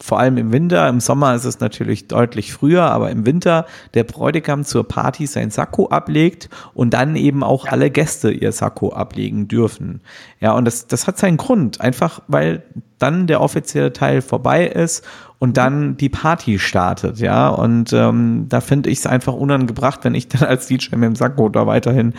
vor 0.00 0.18
allem 0.18 0.36
im 0.36 0.52
Winter, 0.52 0.88
im 0.88 0.98
Sommer 0.98 1.34
ist 1.34 1.44
es 1.44 1.60
natürlich 1.60 2.08
deutlich 2.08 2.52
früher, 2.52 2.90
aber 2.90 3.10
im 3.10 3.24
Winter 3.24 3.66
der 3.94 4.02
Bräutigam 4.02 4.64
zur 4.64 4.86
Party 4.88 5.26
sein 5.26 5.50
Sakko 5.50 5.88
ablegt 5.88 6.48
und 6.74 6.92
dann 6.92 7.14
eben 7.14 7.44
auch 7.44 7.66
alle 7.66 7.90
Gäste 7.90 8.32
ihr 8.32 8.50
Sakko 8.50 8.92
ablegen 8.92 9.46
dürfen. 9.46 10.00
Ja, 10.40 10.52
und 10.52 10.64
das, 10.64 10.88
das 10.88 11.06
hat 11.06 11.18
seinen 11.18 11.36
Grund, 11.36 11.80
einfach 11.80 12.20
weil 12.26 12.64
dann 12.98 13.26
der 13.26 13.40
offizielle 13.40 13.92
Teil 13.92 14.22
vorbei 14.22 14.66
ist 14.66 15.04
und 15.38 15.56
dann 15.56 15.96
die 15.96 16.08
Party 16.08 16.58
startet, 16.58 17.18
ja. 17.18 17.48
Und 17.48 17.92
ähm, 17.92 18.46
da 18.48 18.60
finde 18.60 18.90
ich 18.90 18.98
es 18.98 19.06
einfach 19.06 19.34
unangebracht, 19.34 20.00
wenn 20.02 20.14
ich 20.14 20.28
dann 20.28 20.42
als 20.48 20.66
DJ 20.66 20.96
mit 20.96 21.04
dem 21.04 21.16
Sakko 21.16 21.48
da 21.48 21.66
weiterhin 21.66 22.14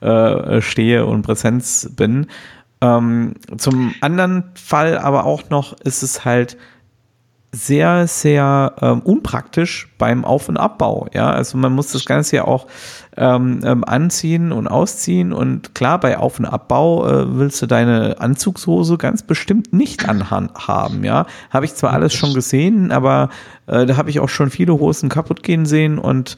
äh, 0.00 0.60
stehe 0.60 1.06
und 1.06 1.22
Präsenz 1.22 1.90
bin. 1.96 2.26
Ähm, 2.80 3.34
zum 3.56 3.94
anderen 4.00 4.44
Fall 4.54 4.98
aber 4.98 5.24
auch 5.24 5.48
noch 5.48 5.72
ist 5.80 6.02
es 6.02 6.24
halt 6.24 6.58
sehr, 7.54 8.06
sehr 8.08 8.74
ähm, 8.80 9.00
unpraktisch 9.00 9.88
beim 9.98 10.24
Auf- 10.24 10.48
und 10.48 10.56
Abbau. 10.56 11.06
Ja, 11.14 11.30
also 11.30 11.56
man 11.56 11.72
muss 11.72 11.92
das 11.92 12.04
Ganze 12.04 12.36
ja 12.36 12.44
auch 12.44 12.66
ähm, 13.16 13.60
ähm, 13.64 13.84
anziehen 13.84 14.50
und 14.50 14.66
ausziehen. 14.66 15.32
Und 15.32 15.74
klar, 15.74 16.00
bei 16.00 16.18
Auf- 16.18 16.38
und 16.38 16.46
Abbau 16.46 17.06
äh, 17.06 17.38
willst 17.38 17.62
du 17.62 17.66
deine 17.66 18.20
Anzugshose 18.20 18.98
ganz 18.98 19.22
bestimmt 19.22 19.72
nicht 19.72 20.08
anhaben. 20.08 21.04
Ja, 21.04 21.26
habe 21.50 21.64
ich 21.64 21.74
zwar 21.74 21.92
alles 21.92 22.12
schon 22.12 22.34
gesehen, 22.34 22.90
aber 22.90 23.30
äh, 23.66 23.86
da 23.86 23.96
habe 23.96 24.10
ich 24.10 24.20
auch 24.20 24.28
schon 24.28 24.50
viele 24.50 24.74
Hosen 24.74 25.08
kaputt 25.08 25.42
gehen 25.42 25.64
sehen 25.64 25.98
und 25.98 26.36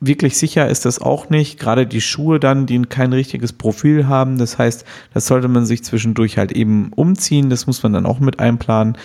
wirklich 0.00 0.38
sicher 0.38 0.68
ist 0.68 0.84
das 0.84 1.00
auch 1.00 1.28
nicht. 1.30 1.58
Gerade 1.58 1.86
die 1.86 2.00
Schuhe 2.00 2.38
dann, 2.38 2.66
die 2.66 2.80
kein 2.82 3.12
richtiges 3.12 3.52
Profil 3.52 4.06
haben. 4.06 4.38
Das 4.38 4.58
heißt, 4.58 4.84
das 5.12 5.26
sollte 5.26 5.48
man 5.48 5.66
sich 5.66 5.82
zwischendurch 5.82 6.38
halt 6.38 6.52
eben 6.52 6.92
umziehen. 6.94 7.50
Das 7.50 7.66
muss 7.66 7.82
man 7.82 7.92
dann 7.92 8.06
auch 8.06 8.20
mit 8.20 8.38
einplanen. 8.38 8.96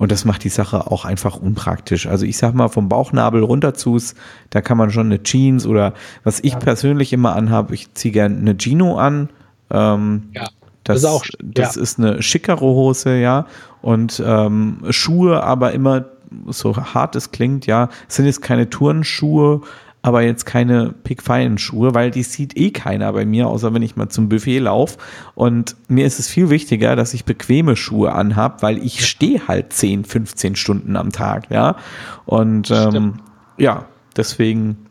Und 0.00 0.10
das 0.10 0.24
macht 0.24 0.44
die 0.44 0.48
Sache 0.48 0.90
auch 0.90 1.04
einfach 1.04 1.36
unpraktisch. 1.36 2.06
Also 2.06 2.24
ich 2.24 2.38
sag 2.38 2.54
mal, 2.54 2.68
vom 2.68 2.88
Bauchnabel 2.88 3.42
runter 3.42 3.74
zu's, 3.74 4.14
da 4.48 4.62
kann 4.62 4.78
man 4.78 4.90
schon 4.90 5.08
eine 5.08 5.22
Jeans 5.22 5.66
oder 5.66 5.92
was 6.24 6.40
ich 6.40 6.54
ja. 6.54 6.58
persönlich 6.58 7.12
immer 7.12 7.36
anhabe, 7.36 7.74
ich 7.74 7.92
ziehe 7.92 8.10
gerne 8.10 8.38
eine 8.38 8.56
Gino 8.58 8.96
an. 8.96 9.28
Ähm, 9.70 10.30
ja. 10.32 10.48
Das, 10.84 11.02
das, 11.02 11.02
ist, 11.02 11.04
auch, 11.04 11.24
das 11.42 11.76
ja. 11.76 11.82
ist 11.82 11.98
eine 11.98 12.22
schickere 12.22 12.62
Hose, 12.62 13.18
ja. 13.18 13.46
Und 13.82 14.22
ähm, 14.24 14.78
Schuhe, 14.88 15.42
aber 15.42 15.72
immer 15.72 16.06
so 16.46 16.74
hart 16.74 17.14
es 17.14 17.30
klingt, 17.30 17.66
ja, 17.66 17.90
sind 18.08 18.24
jetzt 18.24 18.40
keine 18.40 18.70
Turnschuhe, 18.70 19.60
aber 20.02 20.22
jetzt 20.22 20.46
keine 20.46 20.94
Pickfeien-Schuhe, 21.04 21.94
weil 21.94 22.10
die 22.10 22.22
sieht 22.22 22.56
eh 22.56 22.70
keiner 22.70 23.12
bei 23.12 23.26
mir, 23.26 23.48
außer 23.48 23.74
wenn 23.74 23.82
ich 23.82 23.96
mal 23.96 24.08
zum 24.08 24.28
Buffet 24.28 24.58
laufe. 24.60 24.98
Und 25.34 25.76
mir 25.88 26.06
ist 26.06 26.18
es 26.18 26.28
viel 26.28 26.48
wichtiger, 26.48 26.96
dass 26.96 27.12
ich 27.12 27.24
bequeme 27.24 27.76
Schuhe 27.76 28.12
anhab, 28.12 28.62
weil 28.62 28.78
ich 28.78 29.06
stehe 29.06 29.46
halt 29.46 29.72
10, 29.72 30.04
15 30.04 30.56
Stunden 30.56 30.96
am 30.96 31.12
Tag, 31.12 31.50
ja. 31.50 31.76
Und 32.24 32.70
ähm, 32.70 33.20
ja, 33.58 33.86
deswegen 34.16 34.86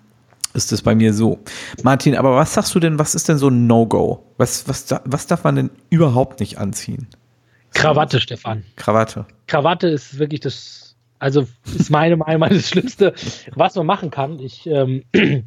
ist 0.54 0.72
es 0.72 0.82
bei 0.82 0.94
mir 0.94 1.14
so. 1.14 1.40
Martin, 1.84 2.16
aber 2.16 2.36
was 2.36 2.54
sagst 2.54 2.74
du 2.76 2.80
denn, 2.80 3.00
was 3.00 3.16
ist 3.16 3.30
denn 3.30 3.38
so 3.38 3.50
ein 3.50 3.66
No-Go? 3.66 4.24
Was, 4.38 4.68
was, 4.68 4.88
was 5.06 5.28
darf 5.28 5.44
man 5.44 5.56
denn 5.56 5.70
überhaupt 5.90 6.40
nicht 6.40 6.58
anziehen? 6.60 7.08
Krawatte, 7.74 8.20
Stefan. 8.20 8.64
Krawatte. 8.76 9.26
Krawatte 9.48 9.88
ist 9.88 10.20
wirklich 10.20 10.40
das 10.40 10.89
also 11.20 11.46
ist 11.66 11.90
meine 11.90 12.18
Meinung 12.18 12.50
das 12.50 12.70
Schlimmste, 12.70 13.14
was 13.54 13.76
man 13.76 13.86
machen 13.86 14.10
kann. 14.10 14.40
Ich 14.40 14.66
ähm, 14.68 15.04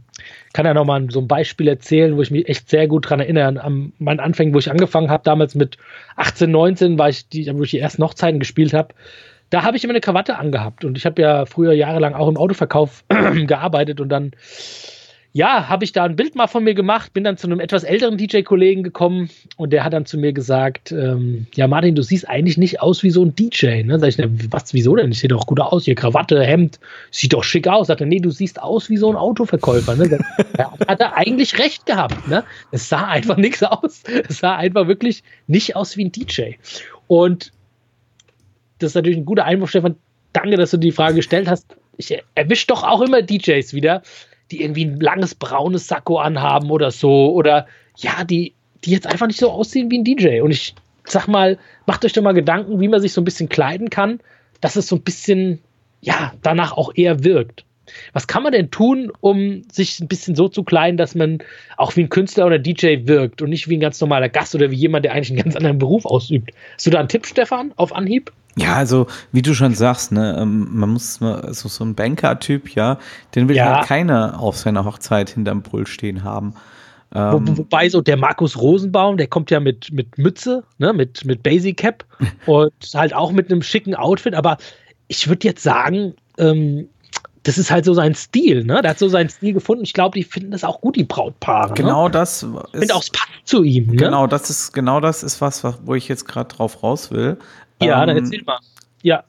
kann 0.53 0.67
ja 0.67 0.75
noch 0.75 0.85
mal 0.85 1.11
so 1.11 1.21
ein 1.21 1.29
Beispiel 1.29 1.69
erzählen, 1.69 2.17
wo 2.17 2.23
ich 2.23 2.31
mich 2.31 2.49
echt 2.49 2.69
sehr 2.69 2.87
gut 2.87 3.09
dran 3.09 3.21
erinnere. 3.21 3.63
An 3.63 3.93
meinen 3.99 4.21
Anfängen, 4.21 4.55
wo 4.55 4.59
ich 4.59 4.71
angefangen 4.71 5.11
habe, 5.11 5.25
damals 5.25 5.55
mit 5.55 5.79
18, 6.17 6.51
19, 6.51 6.99
war 6.99 7.09
ich 7.09 7.29
die, 7.29 7.51
wo 7.55 7.63
ich 7.63 7.71
die 7.71 7.79
ersten 7.79 8.03
Hochzeiten 8.05 8.39
gespielt 8.39 8.75
habe. 8.75 8.95
Da 9.51 9.65
habe 9.65 9.77
ich 9.77 9.85
immer 9.85 9.93
eine 9.93 10.01
Krawatte 10.01 10.39
angehabt 10.39 10.85
und 10.85 10.97
ich 10.97 11.05
habe 11.05 11.21
ja 11.21 11.45
früher 11.45 11.73
jahrelang 11.73 12.15
auch 12.15 12.29
im 12.29 12.39
Autoverkauf 12.39 13.05
gearbeitet 13.47 14.01
und 14.01 14.09
dann 14.09 14.33
ja, 15.35 15.69
habe 15.69 15.85
ich 15.85 15.93
da 15.93 16.05
ein 16.05 16.17
Bild 16.17 16.35
mal 16.35 16.47
von 16.47 16.63
mir 16.63 16.75
gemacht, 16.75 17.15
bin 17.15 17.25
dann 17.25 17.39
zu 17.39 17.47
einem 17.47 17.59
etwas 17.59 17.85
älteren 17.85 18.19
DJ-Kollegen 18.19 18.83
gekommen 18.83 19.31
und 19.57 19.73
der 19.73 19.83
hat 19.83 19.95
dann 19.95 20.05
zu 20.05 20.19
mir 20.19 20.35
gesagt, 20.35 20.93
ähm, 20.93 21.47
ja 21.55 21.67
Martin, 21.67 21.95
du 21.95 22.03
siehst 22.03 22.29
eigentlich 22.29 22.59
nicht 22.59 22.83
aus 22.83 23.03
wie 23.03 23.11
so 23.11 23.25
ein 23.25 23.35
DJ. 23.35 23.83
Ne? 23.83 23.99
Sag 23.99 24.09
ich, 24.09 24.19
was, 24.51 24.75
wieso 24.75 24.95
denn? 24.95 25.11
Ich 25.11 25.21
sehe 25.21 25.29
doch 25.29 25.47
gut 25.47 25.59
aus, 25.59 25.87
hier 25.87 25.95
Krawatte, 25.95 26.43
Hemd, 26.43 26.79
sieht 27.11 27.33
doch 27.33 27.45
schick 27.45 27.67
aus. 27.67 27.87
Sagt 27.87 28.03
er, 28.03 28.07
nee, 28.07 28.21
du 28.21 28.31
siehst 28.31 28.61
aus 28.61 28.91
wie 28.91 28.99
so 28.99 29.09
ein 29.09 29.17
Autoverkäufer. 29.17 29.97
Ne? 29.97 30.19
hat 30.87 31.01
er 31.01 31.17
eigentlich 31.17 31.59
recht 31.59 31.87
gehabt. 31.87 32.29
Ne? 32.29 32.45
Es 32.71 32.91
sah 32.91 33.07
einfach 33.07 33.37
nichts 33.39 33.63
aus. 33.63 34.03
Es 34.29 34.39
sah 34.39 34.57
einfach 34.57 34.87
wirklich 34.87 35.23
nicht 35.47 35.77
aus 35.77 35.97
wie 35.97 36.05
ein 36.05 36.13
DJ. 36.13 36.53
Und 37.07 37.53
das 38.81 38.91
ist 38.91 38.95
natürlich 38.97 39.19
ein 39.19 39.25
guter 39.25 39.45
Einwurf, 39.45 39.71
Stefan. 39.71 39.97
Danke, 40.35 40.57
dass 40.57 40.73
du 40.73 40.77
die 40.77 40.93
Frage 40.93 41.17
gestellt 41.17 41.49
hast. 41.49 41.75
Ich 41.97 42.19
erwische 42.35 42.67
doch 42.67 42.83
auch 42.83 43.01
immer 43.01 43.23
DJs 43.23 43.73
wieder, 43.75 44.03
die 44.53 44.63
irgendwie 44.63 44.85
ein 44.85 45.01
langes 45.01 45.35
braunes 45.35 45.89
Sakko 45.89 46.19
anhaben 46.19 46.71
oder 46.71 46.91
so. 46.91 47.33
Oder 47.33 47.67
ja, 47.97 48.25
die, 48.25 48.55
die 48.85 48.91
jetzt 48.91 49.07
einfach 49.07 49.27
nicht 49.27 49.41
so 49.41 49.51
aussehen 49.51 49.91
wie 49.91 49.99
ein 49.99 50.05
DJ. 50.05 50.41
Und 50.43 50.51
ich 50.51 50.75
sag 51.05 51.27
mal, 51.27 51.59
macht 51.87 52.05
euch 52.05 52.13
doch 52.13 52.23
mal 52.23 52.35
Gedanken, 52.35 52.81
wie 52.81 52.89
man 52.89 53.01
sich 53.01 53.13
so 53.13 53.21
ein 53.21 53.25
bisschen 53.25 53.49
kleiden 53.49 53.91
kann, 53.91 54.21
dass 54.61 54.77
es 54.77 54.87
so 54.87 54.97
ein 54.97 55.03
bisschen, 55.03 55.61
ja, 56.01 56.33
danach 56.43 56.73
auch 56.73 56.93
eher 56.95 57.25
wirkt. 57.25 57.65
Was 58.13 58.27
kann 58.27 58.43
man 58.43 58.53
denn 58.53 58.71
tun, 58.71 59.11
um 59.21 59.63
sich 59.71 60.01
ein 60.01 60.09
bisschen 60.09 60.35
so 60.35 60.49
zu 60.49 60.63
kleiden, 60.65 60.97
dass 60.97 61.15
man 61.15 61.39
auch 61.77 61.97
wie 61.97 62.03
ein 62.03 62.09
Künstler 62.09 62.47
oder 62.47 62.59
DJ 62.59 63.07
wirkt 63.07 63.43
und 63.43 63.51
nicht 63.51 63.69
wie 63.69 63.77
ein 63.77 63.81
ganz 63.81 64.01
normaler 64.01 64.29
Gast 64.29 64.55
oder 64.55 64.71
wie 64.71 64.77
jemand, 64.77 65.05
der 65.05 65.13
eigentlich 65.13 65.31
einen 65.31 65.43
ganz 65.43 65.57
anderen 65.57 65.79
Beruf 65.79 66.05
ausübt? 66.07 66.51
Hast 66.75 66.87
du 66.87 66.91
da 66.91 66.99
einen 67.01 67.09
Tipp, 67.09 67.27
Stefan, 67.27 67.73
auf 67.77 67.95
Anhieb? 67.95 68.33
Ja, 68.57 68.75
also 68.75 69.07
wie 69.33 69.43
du 69.43 69.55
schon 69.55 69.75
sagst, 69.75 70.13
ne, 70.13 70.37
ähm, 70.39 70.69
man 70.73 70.91
muss 70.91 71.15
so, 71.15 71.69
so 71.69 71.85
ein 71.85 71.95
Banker-Typ, 71.95 72.75
ja, 72.75 72.99
den 73.35 73.49
will 73.49 73.57
ja. 73.57 73.77
halt 73.77 73.87
keiner 73.87 74.41
auf 74.41 74.59
seiner 74.59 74.85
Hochzeit 74.85 75.31
hinterm 75.31 75.63
Brüll 75.63 75.87
stehen 75.87 76.23
haben. 76.23 76.55
Wo, 77.11 77.19
ähm, 77.19 77.59
wobei 77.59 77.89
so 77.91 78.01
der 78.01 78.17
Markus 78.17 78.59
Rosenbaum, 78.59 79.19
der 79.19 79.27
kommt 79.27 79.51
ja 79.51 79.61
mit, 79.61 79.93
mit 79.93 80.17
Mütze, 80.17 80.65
ne, 80.79 80.93
mit, 80.93 81.25
mit 81.25 81.43
Basic 81.43 81.77
Cap 81.77 82.05
und 82.47 82.73
halt 82.95 83.15
auch 83.15 83.33
mit 83.33 83.51
einem 83.51 83.63
schicken 83.63 83.95
Outfit, 83.95 84.35
aber 84.35 84.57
ich 85.09 85.29
würde 85.29 85.47
jetzt 85.47 85.63
sagen, 85.63 86.15
ähm, 86.39 86.89
das 87.45 87.59
ist 87.59 87.71
halt 87.71 87.85
so 87.85 87.95
sein 87.95 88.15
Stil, 88.15 88.65
ne? 88.65 88.83
Der 88.83 88.93
hat 88.93 88.99
so 88.99 89.09
seinen 89.09 89.29
Stil 89.29 89.53
gefunden. 89.53 89.83
Ich 89.85 89.93
glaube, 89.93 90.17
die 90.17 90.25
finden 90.25 90.53
das 90.53 90.63
auch 90.65 90.81
gut, 90.81 90.97
die 90.97 91.05
Brautpaare. 91.05 91.71
Ne? 91.71 91.75
Genau 91.75 92.05
ne? 92.05 92.13
das. 92.13 92.43
Ich 92.73 92.79
finde 92.79 92.95
auch, 92.95 93.03
es 93.03 93.11
passt 93.11 93.31
zu 93.45 93.63
ihm. 93.65 93.89
Ne? 93.89 93.97
Genau, 93.97 94.27
das 94.27 94.49
ist, 94.49 94.73
genau 94.73 95.01
das 95.01 95.23
ist 95.23 95.41
was, 95.41 95.65
wo 95.85 95.95
ich 95.95 96.09
jetzt 96.09 96.27
gerade 96.27 96.55
drauf 96.55 96.83
raus 96.83 97.11
will. 97.11 97.39
Ja, 97.83 98.03
ähm, 98.03 98.09
dann 98.09 98.17
erzähl 98.19 98.43
mal. 98.45 98.59
Ja. 99.03 99.25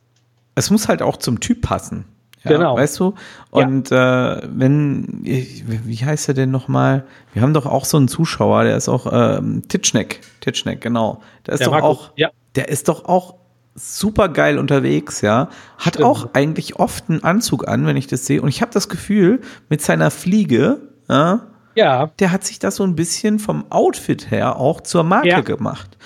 Es 0.56 0.70
muss 0.70 0.88
halt 0.88 1.02
auch 1.02 1.18
zum 1.18 1.40
Typ 1.40 1.62
passen. 1.62 2.06
Ja, 2.44 2.52
genau. 2.52 2.76
Weißt 2.76 3.00
du? 3.00 3.16
Und 3.50 3.90
ja. 3.90 4.36
äh, 4.36 4.42
wenn, 4.52 5.22
wie 5.24 6.06
heißt 6.06 6.28
er 6.28 6.34
denn 6.34 6.52
nochmal? 6.52 7.06
Wir 7.32 7.42
haben 7.42 7.54
doch 7.54 7.66
auch 7.66 7.86
so 7.86 7.98
einen 7.98 8.10
Zuschauer, 8.10 8.66
der 8.66 8.76
ist 8.76 8.90
auch 8.90 9.08
ähm, 9.12 9.64
Titschneck. 9.68 10.20
Titschneck, 10.42 10.82
genau. 10.82 11.22
Der 11.48 11.54
ist 11.56 11.62
der 11.62 11.68
doch 11.68 11.74
Marco, 11.74 11.88
auch, 11.88 12.12
ja. 12.16 12.30
der 12.56 12.68
ist 12.68 12.90
doch 12.90 13.06
auch 13.06 13.36
super 13.76 14.30
geil 14.30 14.60
unterwegs, 14.60 15.22
ja. 15.22 15.50
Hat 15.78 15.96
Stimmt. 15.96 16.06
auch 16.06 16.30
eigentlich 16.34 16.78
oft 16.78 17.10
einen 17.10 17.24
Anzug 17.24 17.68
an, 17.68 17.86
wenn 17.86 17.98
ich 17.98 18.08
das 18.08 18.26
sehe. 18.26 18.42
Und 18.42 18.50
ich 18.50 18.62
habe 18.62 18.72
das 18.72 18.90
Gefühl, 18.90 19.42
mit 19.70 19.82
seiner 19.82 20.12
Fliege, 20.12 20.80
ja, 21.10 21.48
ja, 21.76 22.12
der 22.20 22.32
hat 22.32 22.44
sich 22.44 22.60
das 22.60 22.76
so 22.76 22.84
ein 22.84 22.96
bisschen 22.96 23.40
vom 23.40 23.66
Outfit 23.72 24.30
her 24.30 24.58
auch 24.58 24.82
zur 24.82 25.04
Marke 25.04 25.30
ja. 25.30 25.42
gemacht. 25.42 25.98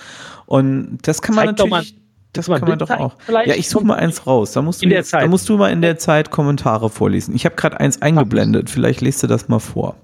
Und 0.45 0.99
das 1.01 1.21
kann 1.21 1.35
man 1.35 1.47
Zeig 1.47 1.69
natürlich 1.69 1.95
das 2.33 2.47
kann 2.47 2.61
man 2.61 2.77
doch 2.77 2.89
auch. 2.89 3.15
Ja, 3.27 3.55
ich 3.55 3.67
suche 3.67 3.85
mal 3.85 3.95
eins 3.95 4.27
raus. 4.27 4.51
Da 4.51 4.61
musst, 4.61 4.83
du 4.83 4.87
jetzt, 4.87 5.11
da 5.11 5.25
musst 5.25 5.49
du 5.49 5.57
mal 5.57 5.71
in 5.71 5.81
der 5.81 5.97
Zeit 5.97 6.29
Kommentare 6.29 6.89
vorlesen. 6.89 7.35
Ich 7.35 7.45
habe 7.45 7.55
gerade 7.55 7.79
eins 7.79 8.01
eingeblendet. 8.01 8.69
Vielleicht 8.69 9.01
lest 9.01 9.23
du 9.23 9.27
das 9.27 9.47
mal 9.49 9.59
vor. 9.59 9.95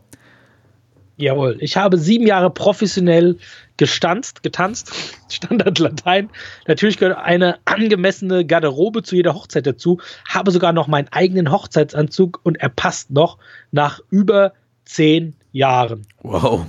Jawohl. 1.18 1.58
Ich 1.60 1.78
habe 1.78 1.98
sieben 1.98 2.26
Jahre 2.26 2.50
professionell 2.50 3.38
gestanzt, 3.78 4.44
getanzt. 4.44 4.94
Standard 5.30 5.80
Latein. 5.80 6.30
Natürlich 6.68 6.98
gehört 6.98 7.18
eine 7.18 7.58
angemessene 7.66 8.46
Garderobe 8.46 9.04
zu 9.04 9.16
jeder 9.16 9.34
Hochzeit 9.34 9.66
dazu. 9.66 10.00
Habe 10.28 10.52
sogar 10.52 10.74
noch 10.74 10.88
meinen 10.88 11.08
eigenen 11.12 11.52
Hochzeitsanzug 11.52 12.40
und 12.44 12.56
er 12.58 12.70
passt 12.70 13.12
noch 13.12 13.38
nach 13.72 14.00
über 14.10 14.54
zehn 14.86 15.36
Jahren. 15.52 16.06
Wow. 16.22 16.66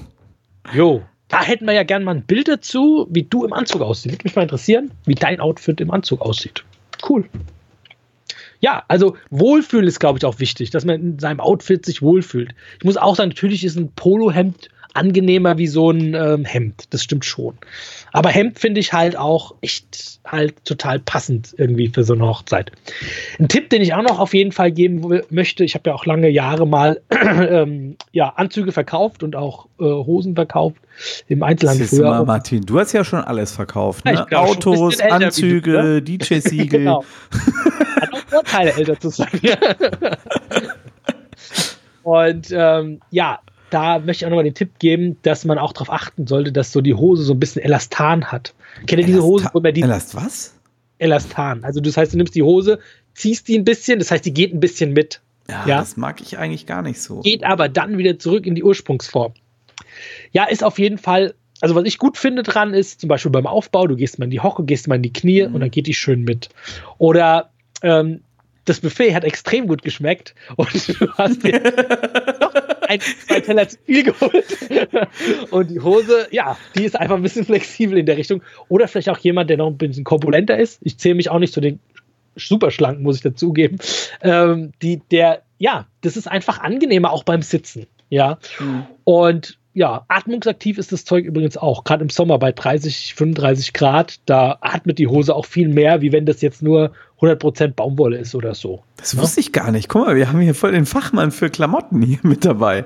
Jo. 0.73 1.03
Da 1.29 1.43
hätten 1.43 1.67
wir 1.67 1.73
ja 1.73 1.83
gerne 1.83 2.05
mal 2.05 2.15
ein 2.15 2.23
Bild 2.23 2.49
dazu, 2.49 3.09
wie 3.11 3.25
du 3.25 3.45
im 3.45 3.53
Anzug 3.53 3.83
aussiehst. 3.83 4.15
Würde 4.15 4.25
mich 4.25 4.37
mal 4.37 4.43
interessieren, 4.43 4.91
wie 5.05 5.15
dein 5.15 5.41
Outfit 5.41 5.81
im 5.81 5.91
Anzug 5.91 6.21
aussieht. 6.21 6.65
Cool. 7.09 7.29
Ja, 8.61 8.85
also 8.89 9.17
Wohlfühlen 9.31 9.87
ist, 9.87 10.01
glaube 10.01 10.19
ich, 10.19 10.25
auch 10.25 10.39
wichtig, 10.39 10.71
dass 10.71 10.85
man 10.85 11.01
in 11.01 11.19
seinem 11.19 11.41
Outfit 11.41 11.85
sich 11.85 12.03
wohlfühlt. 12.03 12.55
Ich 12.79 12.85
muss 12.85 12.97
auch 12.97 13.17
sagen, 13.17 13.31
natürlich 13.31 13.65
ist 13.65 13.77
ein 13.77 13.93
Polohemd 13.93 14.71
angenehmer 14.95 15.59
wie 15.59 15.67
so 15.67 15.91
ein 15.91 16.15
ähm, 16.15 16.45
Hemd. 16.45 16.85
Das 16.91 17.03
stimmt 17.03 17.25
schon. 17.25 17.55
Aber 18.13 18.31
Hemd 18.31 18.59
finde 18.59 18.81
ich 18.81 18.93
halt 18.93 19.17
auch 19.17 19.55
echt 19.61 20.21
halt 20.25 20.65
total 20.65 21.01
passend 21.01 21.55
irgendwie 21.59 21.89
für 21.89 22.05
so 22.05 22.15
eine 22.15 22.27
Hochzeit. 22.27 22.73
Ein 23.39 23.49
Tipp, 23.49 23.71
den 23.71 23.83
ich 23.83 23.93
auch 23.95 24.03
noch 24.03 24.19
auf 24.19 24.35
jeden 24.35 24.53
Fall 24.53 24.73
geben 24.73 25.21
möchte, 25.31 25.65
ich 25.65 25.75
habe 25.75 25.91
ja 25.91 25.95
auch 25.95 26.07
lange 26.07 26.29
Jahre 26.29 26.67
mal 26.67 27.01
ähm, 27.11 27.97
ja, 28.13 28.31
Anzüge 28.31 28.73
verkauft 28.73 29.23
und 29.23 29.37
auch 29.37 29.67
äh, 29.79 29.85
Hosen 29.85 30.35
verkauft 30.35 30.77
im 31.29 31.43
Einzelhandel 31.43 31.87
früher. 31.87 32.11
Mal, 32.11 32.25
Martin, 32.25 32.65
du 32.65 32.79
hast 32.79 32.93
ja 32.93 33.05
schon 33.05 33.21
alles 33.21 33.53
verkauft. 33.53 34.05
Ne? 34.05 34.27
Ja, 34.31 34.39
Autos, 34.39 35.01
Anzüge, 35.01 35.73
ne? 35.83 36.03
DJ-Siegel. 36.03 36.81
genau. 36.81 37.05
Hat 38.01 38.13
auch 38.13 38.19
Vorteile, 38.29 38.73
älter 38.75 38.99
zu 38.99 39.11
sein. 39.11 39.29
und 42.03 42.49
ähm, 42.53 43.01
ja, 43.11 43.41
da 43.75 43.99
möchte 43.99 44.23
ich 44.23 44.27
auch 44.27 44.31
nochmal 44.31 44.45
den 44.45 44.55
Tipp 44.55 44.79
geben, 44.79 45.17
dass 45.23 45.45
man 45.45 45.59
auch 45.59 45.73
darauf 45.73 45.91
achten 45.91 46.29
sollte, 46.29 46.53
dass 46.53 46.71
so 46.71 46.81
die 46.81 46.95
Hose 46.95 47.25
so 47.25 47.35
ein 47.35 47.41
bisschen 47.41 47.61
Elastan 47.61 48.27
hat. 48.31 48.55
Kennt 48.87 49.01
ihr 49.01 49.07
diese 49.07 49.23
Hose, 49.25 49.51
wo 49.53 49.61
man 49.61 49.75
die. 49.75 49.83
Elast 49.83 50.15
was? 50.15 50.55
Elastan. 50.99 51.65
Also, 51.65 51.81
das 51.81 51.97
heißt, 51.97 52.13
du 52.13 52.17
nimmst 52.17 52.37
die 52.37 52.45
Hose, 52.45 52.79
ziehst 53.15 53.49
die 53.49 53.59
ein 53.59 53.65
bisschen, 53.65 53.99
das 53.99 54.13
heißt, 54.13 54.25
die 54.25 54.33
geht 54.33 54.55
ein 54.55 54.61
bisschen 54.61 54.93
mit. 54.93 55.21
Ja, 55.49 55.67
ja, 55.67 55.79
das 55.79 55.97
mag 55.97 56.21
ich 56.21 56.39
eigentlich 56.39 56.67
gar 56.67 56.83
nicht 56.83 57.03
so. 57.03 57.21
Geht 57.21 57.43
aber 57.43 57.69
dann 57.69 57.99
wieder 57.99 58.19
zurück 58.19 58.47
in 58.47 58.55
die 58.55 58.63
Ursprungsform. 58.63 59.35
Ja, 60.31 60.45
ist 60.45 60.63
auf 60.63 60.79
jeden 60.79 60.99
Fall, 60.99 61.35
also 61.61 61.75
was 61.75 61.85
ich 61.85 61.99
gut 61.99 62.17
finde 62.17 62.45
dran 62.45 62.75
ist, 62.75 63.01
zum 63.01 63.09
Beispiel 63.09 63.33
beim 63.33 63.47
Aufbau, 63.47 63.89
du 63.89 63.97
gehst 63.97 64.21
mal 64.21 64.27
in 64.27 64.31
die 64.31 64.41
Hocke, 64.41 64.65
gehst 64.65 64.87
mal 64.87 64.97
in 64.97 65.03
die 65.03 65.13
Knie 65.13 65.47
mhm. 65.47 65.55
und 65.55 65.61
dann 65.63 65.71
geht 65.71 65.89
die 65.89 65.95
schön 65.95 66.23
mit. 66.23 66.49
Oder 66.99 67.51
ähm, 67.83 68.21
das 68.65 68.81
Buffet 68.81 69.15
hat 69.15 69.25
extrem 69.25 69.67
gut 69.67 69.83
geschmeckt 69.83 70.35
und 70.57 70.89
du 71.01 71.13
hast 71.15 71.43
dir 71.43 71.61
ein, 72.89 73.01
zwei 73.01 73.41
Teller 73.41 73.69
zu 73.69 73.79
viel 73.85 74.03
geholt. 74.05 74.45
Und 75.51 75.71
die 75.71 75.81
Hose, 75.81 76.29
ja, 76.31 76.57
die 76.77 76.85
ist 76.85 76.99
einfach 76.99 77.17
ein 77.17 77.23
bisschen 77.23 77.45
flexibel 77.45 77.99
in 77.99 78.07
der 78.07 78.17
Richtung. 78.17 78.43
Oder 78.69 78.89
vielleicht 78.89 79.09
auch 79.09 79.19
jemand, 79.19 79.51
der 79.51 79.57
noch 79.57 79.69
ein 79.69 79.79
bisschen 79.79 80.05
korpulenter 80.05 80.59
ist. 80.59 80.81
Ich 80.83 80.99
zähle 80.99 81.15
mich 81.15 81.31
auch 81.31 81.39
nicht 81.39 81.53
zu 81.53 81.61
den 81.61 81.81
super 82.37 82.71
schlanken, 82.71 83.03
muss 83.03 83.17
ich 83.17 83.23
dazugeben. 83.23 83.79
Ähm, 84.23 84.73
die, 84.83 85.01
der, 85.11 85.43
ja, 85.59 85.87
das 86.01 86.17
ist 86.17 86.27
einfach 86.27 86.61
angenehmer 86.61 87.13
auch 87.13 87.25
beim 87.25 87.43
Sitzen. 87.43 87.87
Ja. 88.11 88.39
Mhm. 88.59 88.87
Und 89.05 89.59
ja, 89.75 90.05
atmungsaktiv 90.07 90.79
ist 90.79 90.93
das 90.93 91.05
Zeug 91.05 91.25
übrigens 91.25 91.57
auch. 91.57 91.83
Gerade 91.83 92.05
im 92.05 92.09
Sommer 92.09 92.39
bei 92.39 92.53
30, 92.53 93.15
35 93.15 93.73
Grad, 93.73 94.21
da 94.25 94.59
atmet 94.61 94.99
die 94.99 95.09
Hose 95.09 95.35
auch 95.35 95.47
viel 95.47 95.69
mehr, 95.69 96.01
wie 96.01 96.13
wenn 96.13 96.27
das 96.27 96.41
jetzt 96.43 96.63
nur 96.63 96.93
100% 97.21 97.75
Baumwolle 97.75 98.19
ist 98.19 98.37
oder 98.37 98.55
so. 98.55 98.83
Das 98.97 99.17
wusste 99.17 99.41
ich 99.41 99.53
gar 99.53 99.73
nicht. 99.73 99.89
Guck 99.89 100.07
mal, 100.07 100.17
wir 100.17 100.29
haben 100.29 100.41
hier 100.41 100.55
voll 100.55 100.73
den 100.73 100.87
Fachmann 100.87 101.33
für 101.33 101.51
Klamotten 101.51 102.03
hier 102.03 102.21
mit 102.23 102.45
dabei. 102.45 102.85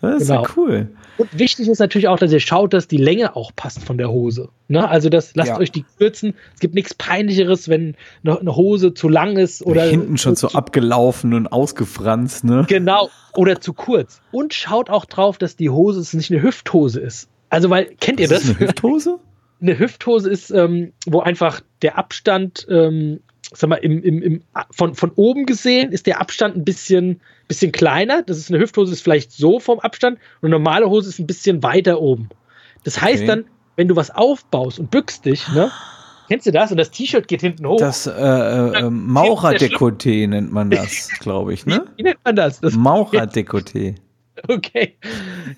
Das 0.00 0.22
ist 0.22 0.28
genau. 0.28 0.42
ja 0.42 0.48
cool. 0.56 0.88
Und 1.18 1.38
wichtig 1.38 1.68
ist 1.68 1.78
natürlich 1.78 2.08
auch, 2.08 2.18
dass 2.18 2.32
ihr 2.32 2.40
schaut, 2.40 2.72
dass 2.72 2.88
die 2.88 2.96
Länge 2.96 3.36
auch 3.36 3.50
passt 3.54 3.84
von 3.84 3.98
der 3.98 4.10
Hose. 4.10 4.48
Ne? 4.68 4.88
Also 4.88 5.10
das 5.10 5.34
lasst 5.34 5.50
ja. 5.50 5.58
euch 5.58 5.70
die 5.70 5.84
kürzen. 5.98 6.34
Es 6.54 6.60
gibt 6.60 6.74
nichts 6.74 6.94
peinlicheres, 6.94 7.68
wenn 7.68 7.94
eine 8.24 8.56
Hose 8.56 8.94
zu 8.94 9.08
lang 9.08 9.36
ist 9.36 9.64
oder 9.64 9.82
hinten 9.82 10.16
schon 10.16 10.36
so 10.36 10.48
abgelaufen 10.48 11.34
und 11.34 11.48
ausgefranst, 11.48 12.44
ne? 12.44 12.64
Genau, 12.68 13.10
oder 13.36 13.60
zu 13.60 13.74
kurz. 13.74 14.22
Und 14.32 14.54
schaut 14.54 14.88
auch 14.88 15.04
drauf, 15.04 15.36
dass 15.36 15.56
die 15.56 15.68
Hose 15.68 16.16
nicht 16.16 16.30
eine 16.30 16.42
Hüfthose 16.42 17.00
ist. 17.00 17.28
Also 17.50 17.68
weil 17.68 17.86
kennt 18.00 18.20
ihr 18.20 18.28
das? 18.28 18.44
Ist 18.44 18.56
eine 18.56 18.68
Hüfthose? 18.68 19.18
eine 19.60 19.78
Hüfthose 19.78 20.30
ist, 20.30 20.50
ähm, 20.50 20.92
wo 21.06 21.20
einfach 21.20 21.60
der 21.82 21.98
Abstand 21.98 22.66
ähm, 22.70 23.20
sag 23.52 23.68
mal, 23.68 23.76
im, 23.76 24.02
im, 24.02 24.22
im, 24.22 24.42
von, 24.70 24.94
von 24.94 25.10
oben 25.16 25.46
gesehen 25.46 25.92
ist 25.92 26.06
der 26.06 26.20
Abstand 26.20 26.56
ein 26.56 26.64
bisschen, 26.64 27.20
bisschen 27.50 27.72
kleiner. 27.72 28.22
Das 28.22 28.38
ist 28.38 28.50
eine 28.50 28.60
Hüfthose, 28.60 28.92
ist 28.92 29.02
vielleicht 29.02 29.32
so 29.32 29.58
vom 29.58 29.80
Abstand 29.80 30.18
und 30.40 30.46
eine 30.46 30.56
normale 30.56 30.88
Hose 30.88 31.08
ist 31.08 31.18
ein 31.18 31.26
bisschen 31.26 31.62
weiter 31.64 32.00
oben. 32.00 32.28
Das 32.84 33.02
heißt 33.02 33.24
okay. 33.24 33.26
dann, 33.26 33.44
wenn 33.76 33.88
du 33.88 33.96
was 33.96 34.10
aufbaust 34.10 34.78
und 34.78 34.90
bückst 34.90 35.24
dich, 35.24 35.48
ne? 35.48 35.70
Kennst 36.28 36.46
du 36.46 36.52
das? 36.52 36.70
Und 36.70 36.76
das 36.76 36.92
T-Shirt 36.92 37.26
geht 37.26 37.40
hinten 37.40 37.66
hoch. 37.66 37.78
Das 37.78 38.06
äh, 38.06 38.12
äh, 38.12 38.88
Maurerdekolleté 38.88 40.28
nennt 40.28 40.52
man 40.52 40.70
das, 40.70 41.08
glaube 41.18 41.52
ich, 41.52 41.66
ne? 41.66 41.86
Wie, 41.96 41.98
wie, 41.98 42.02
nennt 42.04 42.20
man 42.24 42.36
das? 42.36 42.60
das 42.60 42.74
Maurerdekolleté. 42.74 43.96
Okay, 44.48 44.96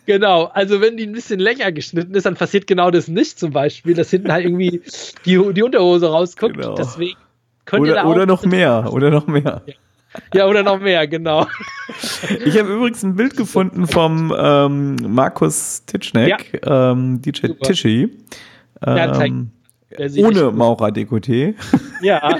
genau. 0.06 0.46
Also 0.46 0.80
wenn 0.80 0.96
die 0.96 1.04
ein 1.04 1.12
bisschen 1.12 1.38
länger 1.38 1.70
geschnitten 1.70 2.16
ist, 2.16 2.26
dann 2.26 2.34
passiert 2.34 2.66
genau 2.66 2.90
das 2.90 3.06
nicht 3.06 3.38
zum 3.38 3.52
Beispiel, 3.52 3.94
dass 3.94 4.10
hinten 4.10 4.32
halt 4.32 4.44
irgendwie 4.44 4.82
die, 5.24 5.52
die 5.52 5.62
Unterhose 5.62 6.10
rausguckt. 6.10 6.56
Genau. 6.56 6.74
Deswegen 6.74 7.16
Könnt 7.64 7.82
oder, 7.82 8.06
oder 8.06 8.26
noch 8.26 8.44
mehr, 8.44 8.92
oder 8.92 9.10
noch 9.10 9.28
mehr. 9.28 9.62
Ja. 9.66 9.74
Ja, 10.34 10.46
oder 10.46 10.62
noch 10.62 10.80
mehr, 10.80 11.06
genau. 11.06 11.46
Ich 12.44 12.58
habe 12.58 12.72
übrigens 12.72 13.02
ein 13.02 13.16
Bild 13.16 13.36
gefunden 13.36 13.86
vom 13.86 14.34
ähm, 14.36 14.96
Markus 15.08 15.84
Titschneck, 15.86 16.60
ja. 16.64 16.92
ähm, 16.92 17.20
DJ 17.22 17.48
Super. 17.48 17.66
Tischi. 17.66 18.18
Ähm, 18.86 19.50
ja, 19.98 20.24
ohne 20.24 20.50
Maurer-Dekoté. 20.50 21.54
Ja. 22.02 22.36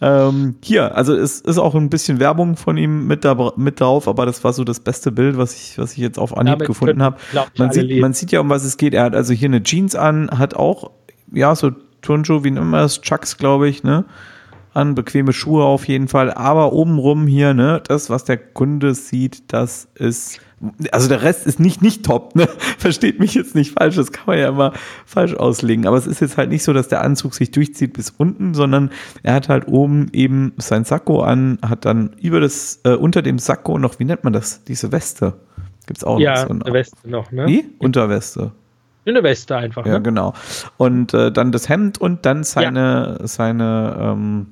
ähm, 0.00 0.56
hier, 0.62 0.96
also 0.96 1.14
es 1.14 1.40
ist 1.40 1.58
auch 1.58 1.74
ein 1.74 1.90
bisschen 1.90 2.20
Werbung 2.20 2.56
von 2.56 2.76
ihm 2.76 3.06
mit, 3.06 3.24
da, 3.24 3.52
mit 3.56 3.80
drauf, 3.80 4.08
aber 4.08 4.26
das 4.26 4.42
war 4.44 4.52
so 4.52 4.64
das 4.64 4.80
beste 4.80 5.12
Bild, 5.12 5.36
was 5.36 5.54
ich, 5.54 5.78
was 5.78 5.92
ich 5.92 5.98
jetzt 5.98 6.18
auf 6.18 6.36
Anhieb 6.36 6.54
Damit 6.58 6.68
gefunden 6.68 7.02
habe. 7.02 7.16
Man 7.56 7.72
sieht, 7.72 8.00
man 8.00 8.12
sieht 8.12 8.32
ja, 8.32 8.40
um 8.40 8.48
was 8.48 8.64
es 8.64 8.76
geht. 8.76 8.94
Er 8.94 9.04
hat 9.04 9.14
also 9.14 9.32
hier 9.32 9.48
eine 9.48 9.62
Jeans 9.62 9.94
an, 9.94 10.30
hat 10.30 10.54
auch, 10.54 10.90
ja, 11.32 11.54
so 11.54 11.70
Turnschuhe, 12.00 12.44
wie 12.44 12.48
immer 12.48 12.82
das, 12.82 13.00
Chucks, 13.00 13.36
glaube 13.38 13.68
ich, 13.68 13.82
ne? 13.82 14.04
An, 14.74 14.94
bequeme 14.94 15.32
Schuhe 15.32 15.64
auf 15.64 15.86
jeden 15.86 16.08
Fall. 16.08 16.32
Aber 16.32 16.72
obenrum 16.72 17.26
hier, 17.26 17.54
ne, 17.54 17.82
das, 17.86 18.10
was 18.10 18.24
der 18.24 18.38
Kunde 18.38 18.94
sieht, 18.94 19.52
das 19.52 19.88
ist, 19.94 20.40
also 20.92 21.08
der 21.08 21.22
Rest 21.22 21.46
ist 21.46 21.60
nicht, 21.60 21.82
nicht 21.82 22.04
top, 22.04 22.34
ne? 22.34 22.46
Versteht 22.78 23.20
mich 23.20 23.34
jetzt 23.34 23.54
nicht 23.54 23.72
falsch, 23.72 23.96
das 23.96 24.12
kann 24.12 24.24
man 24.26 24.38
ja 24.38 24.48
immer 24.48 24.72
falsch 25.04 25.34
auslegen. 25.34 25.86
Aber 25.86 25.96
es 25.96 26.06
ist 26.06 26.20
jetzt 26.20 26.36
halt 26.36 26.48
nicht 26.48 26.64
so, 26.64 26.72
dass 26.72 26.88
der 26.88 27.02
Anzug 27.02 27.34
sich 27.34 27.50
durchzieht 27.50 27.92
bis 27.92 28.10
unten, 28.10 28.54
sondern 28.54 28.90
er 29.22 29.34
hat 29.34 29.48
halt 29.48 29.68
oben 29.68 30.08
eben 30.12 30.52
sein 30.56 30.84
Sakko 30.84 31.22
an, 31.22 31.58
hat 31.66 31.84
dann 31.84 32.16
über 32.20 32.40
das, 32.40 32.80
äh, 32.84 32.94
unter 32.94 33.22
dem 33.22 33.38
Sakko 33.38 33.78
noch, 33.78 33.98
wie 33.98 34.04
nennt 34.04 34.24
man 34.24 34.32
das? 34.32 34.64
Diese 34.64 34.90
Weste. 34.90 35.34
Gibt's 35.86 36.04
auch 36.04 36.18
ja, 36.18 36.46
noch. 36.46 36.66
Ja, 36.66 36.72
Weste 36.72 37.10
noch, 37.10 37.30
ne? 37.32 37.46
Wie? 37.46 37.66
Unterweste. 37.78 38.52
Eine 39.04 39.22
Weste 39.22 39.56
einfach. 39.56 39.84
Ja, 39.84 39.94
ne? 39.94 40.02
genau. 40.02 40.32
Und 40.76 41.12
äh, 41.12 41.32
dann 41.32 41.52
das 41.52 41.68
Hemd 41.68 42.00
und 42.00 42.24
dann 42.24 42.44
seine, 42.44 43.18
ja. 43.20 43.26
seine 43.26 43.96
ähm, 44.00 44.46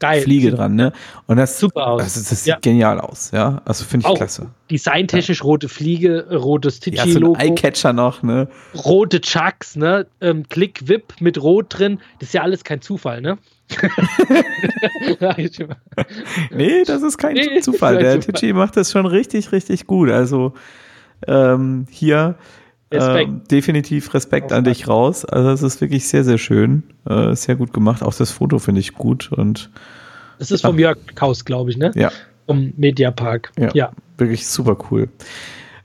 Geil. 0.00 0.22
Fliege 0.22 0.52
dran, 0.52 0.76
ne? 0.76 0.92
Und 1.26 1.38
das, 1.38 1.58
Super 1.58 1.88
aus. 1.88 2.02
Also, 2.02 2.20
das 2.20 2.44
sieht 2.44 2.46
ja. 2.46 2.58
genial 2.60 3.00
aus, 3.00 3.32
ja. 3.32 3.60
Also 3.64 3.84
finde 3.84 4.06
ich 4.06 4.10
Auch 4.10 4.16
klasse. 4.16 4.46
Designtechnisch 4.70 5.38
ja. 5.38 5.44
rote 5.44 5.68
Fliege, 5.68 6.26
rotes 6.30 6.78
Ticci-Logo. 6.80 7.34
Ja, 7.34 7.40
so 7.40 7.46
Eyecatcher 7.46 7.92
noch, 7.92 8.22
ne? 8.22 8.48
Rote 8.74 9.20
Chucks, 9.20 9.74
ne? 9.74 10.06
Ähm, 10.20 10.48
Click 10.48 10.86
Whip 10.86 11.14
mit 11.20 11.42
Rot 11.42 11.66
drin. 11.70 11.98
Das 12.20 12.28
ist 12.28 12.34
ja 12.34 12.42
alles 12.42 12.62
kein 12.62 12.80
Zufall, 12.80 13.20
ne? 13.20 13.38
nee, 16.50 16.84
das 16.84 17.02
ist 17.02 17.18
kein 17.18 17.34
nee, 17.34 17.60
Zufall. 17.60 17.98
Der 17.98 18.20
Ticci 18.20 18.52
macht 18.52 18.76
das 18.76 18.92
schon 18.92 19.06
richtig, 19.06 19.52
richtig 19.52 19.86
gut. 19.86 20.10
Also 20.10 20.54
ähm, 21.26 21.86
hier 21.90 22.36
Respekt. 22.90 23.28
Ähm, 23.28 23.42
definitiv 23.50 24.14
Respekt 24.14 24.52
an 24.52 24.64
dich 24.64 24.88
raus. 24.88 25.24
Also 25.24 25.50
es 25.50 25.62
ist 25.62 25.80
wirklich 25.80 26.08
sehr, 26.08 26.24
sehr 26.24 26.38
schön. 26.38 26.84
Äh, 27.08 27.34
sehr 27.34 27.56
gut 27.56 27.72
gemacht. 27.72 28.02
Auch 28.02 28.14
das 28.14 28.30
Foto 28.30 28.58
finde 28.58 28.80
ich 28.80 28.94
gut. 28.94 29.30
Und 29.30 29.70
das 30.38 30.50
ist 30.50 30.62
vom 30.62 30.76
ach, 30.76 30.80
Jörg 30.80 30.98
Kaus, 31.14 31.44
glaube 31.44 31.70
ich, 31.70 31.76
ne? 31.76 31.90
Ja. 31.94 32.10
Vom 32.46 32.72
Mediapark. 32.76 33.52
Ja, 33.58 33.70
ja. 33.74 33.92
Wirklich 34.16 34.46
super 34.46 34.78
cool. 34.90 35.08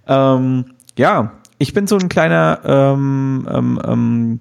Ähm, 0.08 0.66
ja, 0.98 1.34
ich 1.58 1.74
bin 1.74 1.88
so 1.88 1.98
ein 1.98 2.10
kleiner 2.10 2.60
ähm, 2.64 3.48
ähm, 3.52 3.82
ähm 3.86 4.40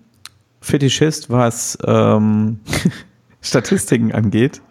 Fetischist, 0.60 1.28
was 1.28 1.76
ähm, 1.84 2.60
Statistiken 3.42 4.12
angeht. 4.12 4.62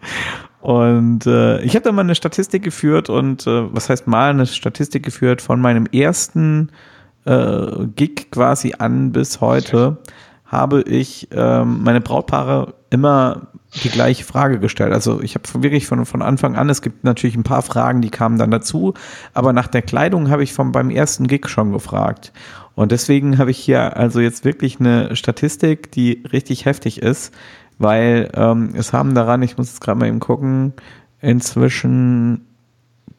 Und 0.62 1.26
äh, 1.26 1.60
ich 1.62 1.74
habe 1.74 1.84
da 1.84 1.92
mal 1.92 2.02
eine 2.02 2.14
Statistik 2.14 2.62
geführt 2.62 3.10
und 3.10 3.46
äh, 3.46 3.74
was 3.74 3.90
heißt 3.90 4.06
mal 4.06 4.30
eine 4.30 4.46
Statistik 4.46 5.02
geführt 5.02 5.42
von 5.42 5.60
meinem 5.60 5.86
ersten 5.86 6.70
äh, 7.24 7.86
Gig 7.96 8.30
quasi 8.30 8.74
an 8.78 9.12
bis 9.12 9.40
heute 9.40 9.98
habe 10.52 10.82
ich 10.82 11.28
ähm, 11.32 11.82
meine 11.82 12.02
Brautpaare 12.02 12.74
immer 12.90 13.48
die 13.82 13.88
gleiche 13.88 14.22
Frage 14.22 14.58
gestellt. 14.58 14.92
Also 14.92 15.22
ich 15.22 15.34
habe 15.34 15.62
wirklich 15.62 15.86
von, 15.86 16.04
von 16.04 16.20
Anfang 16.20 16.56
an, 16.56 16.68
es 16.68 16.82
gibt 16.82 17.04
natürlich 17.04 17.36
ein 17.36 17.42
paar 17.42 17.62
Fragen, 17.62 18.02
die 18.02 18.10
kamen 18.10 18.36
dann 18.36 18.50
dazu, 18.50 18.92
aber 19.32 19.54
nach 19.54 19.66
der 19.66 19.80
Kleidung 19.80 20.28
habe 20.28 20.42
ich 20.42 20.52
vom, 20.52 20.70
beim 20.72 20.90
ersten 20.90 21.26
Gig 21.26 21.48
schon 21.48 21.72
gefragt. 21.72 22.32
Und 22.74 22.92
deswegen 22.92 23.38
habe 23.38 23.50
ich 23.50 23.58
hier 23.58 23.96
also 23.96 24.20
jetzt 24.20 24.44
wirklich 24.44 24.78
eine 24.78 25.16
Statistik, 25.16 25.90
die 25.90 26.22
richtig 26.32 26.66
heftig 26.66 27.00
ist, 27.00 27.32
weil 27.78 28.30
ähm, 28.34 28.74
es 28.74 28.92
haben 28.92 29.14
daran, 29.14 29.42
ich 29.42 29.56
muss 29.56 29.68
jetzt 29.68 29.80
gerade 29.80 29.98
mal 29.98 30.08
eben 30.08 30.20
gucken, 30.20 30.74
inzwischen 31.22 32.46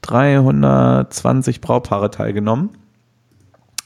320 0.01 1.61
Brautpaare 1.61 2.11
teilgenommen. 2.11 2.69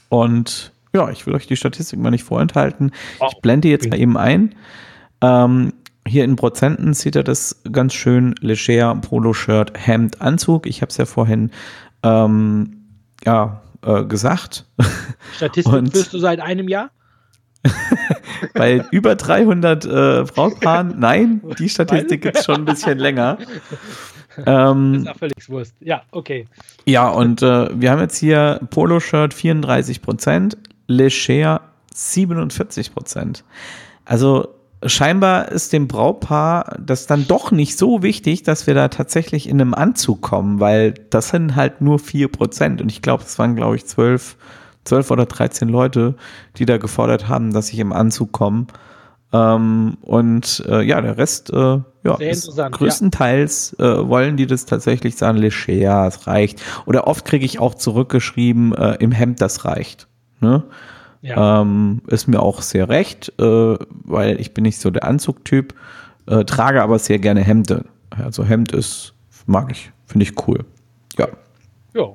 Und 0.08 0.72
ja, 0.94 1.10
ich 1.10 1.26
will 1.26 1.34
euch 1.34 1.46
die 1.46 1.56
Statistik 1.56 1.98
mal 1.98 2.10
nicht 2.10 2.24
vorenthalten. 2.24 2.92
Ich 3.30 3.40
blende 3.40 3.68
jetzt 3.68 3.88
mal 3.88 3.98
eben 3.98 4.16
ein. 4.16 4.54
Ähm, 5.20 5.72
hier 6.06 6.24
in 6.24 6.36
Prozenten 6.36 6.94
sieht 6.94 7.16
er 7.16 7.22
das 7.22 7.62
ganz 7.70 7.94
schön 7.94 8.34
leger, 8.40 8.94
Poloshirt, 8.94 9.72
Hemd, 9.76 10.20
Anzug. 10.20 10.66
Ich 10.66 10.80
habe 10.80 10.90
es 10.90 10.96
ja 10.96 11.04
vorhin 11.04 11.50
ähm, 12.02 12.84
ja, 13.24 13.60
äh, 13.84 14.04
gesagt. 14.04 14.64
Statistik 15.36 15.72
Und 15.72 15.92
führst 15.92 16.12
du 16.12 16.18
seit 16.18 16.40
einem 16.40 16.68
Jahr? 16.68 16.90
Bei 18.54 18.84
über 18.90 19.16
300 19.16 19.84
äh, 19.84 19.88
Brautpaaren, 20.32 20.94
nein, 20.98 21.42
die 21.58 21.68
Statistik 21.68 22.22
gibt 22.22 22.38
es 22.38 22.44
schon 22.44 22.56
ein 22.56 22.64
bisschen 22.64 22.98
länger. 22.98 23.38
Ähm, 24.46 24.92
das 24.92 25.02
ist 25.02 25.06
ja 25.06 25.14
völlig 25.14 25.48
Wurst. 25.48 25.74
Ja, 25.80 26.02
okay. 26.10 26.46
Ja, 26.84 27.08
und 27.08 27.42
äh, 27.42 27.68
wir 27.80 27.90
haben 27.90 28.00
jetzt 28.00 28.18
hier 28.18 28.60
Poloshirt 28.70 29.34
34 29.34 30.02
Prozent, 30.02 30.56
Leger 30.86 31.60
47 31.94 32.94
Prozent. 32.94 33.44
Also 34.04 34.48
scheinbar 34.84 35.50
ist 35.50 35.72
dem 35.72 35.88
Braupaar 35.88 36.76
das 36.78 37.06
dann 37.06 37.26
doch 37.26 37.50
nicht 37.50 37.76
so 37.76 38.02
wichtig, 38.02 38.42
dass 38.42 38.66
wir 38.66 38.74
da 38.74 38.88
tatsächlich 38.88 39.48
in 39.48 39.60
einem 39.60 39.74
Anzug 39.74 40.22
kommen, 40.22 40.60
weil 40.60 40.94
das 41.10 41.30
sind 41.30 41.56
halt 41.56 41.80
nur 41.80 41.98
4 41.98 42.28
Prozent. 42.28 42.80
Und 42.80 42.90
ich 42.90 43.02
glaube, 43.02 43.24
es 43.24 43.38
waren, 43.38 43.56
glaube 43.56 43.76
ich, 43.76 43.86
12, 43.86 44.36
12 44.84 45.10
oder 45.10 45.26
13 45.26 45.68
Leute, 45.68 46.14
die 46.56 46.66
da 46.66 46.78
gefordert 46.78 47.28
haben, 47.28 47.52
dass 47.52 47.72
ich 47.72 47.78
im 47.78 47.92
Anzug 47.92 48.32
komme. 48.32 48.66
Ähm, 49.32 49.98
und 50.00 50.64
äh, 50.68 50.82
ja, 50.82 51.00
der 51.00 51.18
Rest, 51.18 51.50
äh, 51.52 51.80
ja, 52.08 52.28
ist, 52.28 52.56
größtenteils 52.56 53.76
ja. 53.78 54.00
äh, 54.00 54.08
wollen 54.08 54.36
die 54.36 54.46
das 54.46 54.66
tatsächlich 54.66 55.16
sagen, 55.16 55.38
leger, 55.38 56.06
es 56.06 56.26
reicht. 56.26 56.62
Oder 56.86 57.06
oft 57.06 57.24
kriege 57.24 57.44
ich 57.44 57.58
auch 57.58 57.74
zurückgeschrieben, 57.74 58.74
äh, 58.74 58.96
im 59.00 59.12
Hemd, 59.12 59.40
das 59.40 59.64
reicht. 59.64 60.06
Ne? 60.40 60.62
Ja. 61.22 61.62
Ähm, 61.62 62.02
ist 62.06 62.28
mir 62.28 62.40
auch 62.40 62.62
sehr 62.62 62.88
recht, 62.88 63.32
äh, 63.38 63.76
weil 63.88 64.40
ich 64.40 64.54
bin 64.54 64.62
nicht 64.62 64.78
so 64.78 64.90
der 64.90 65.04
Anzugtyp, 65.04 65.74
äh, 66.26 66.44
trage 66.44 66.82
aber 66.82 66.98
sehr 66.98 67.18
gerne 67.18 67.42
Hemde. 67.42 67.84
Also 68.10 68.44
Hemd 68.44 68.72
ist, 68.72 69.14
mag 69.46 69.70
ich, 69.70 69.90
finde 70.06 70.24
ich 70.24 70.46
cool. 70.46 70.64
Ja. 71.18 71.28
Ja. 71.94 72.14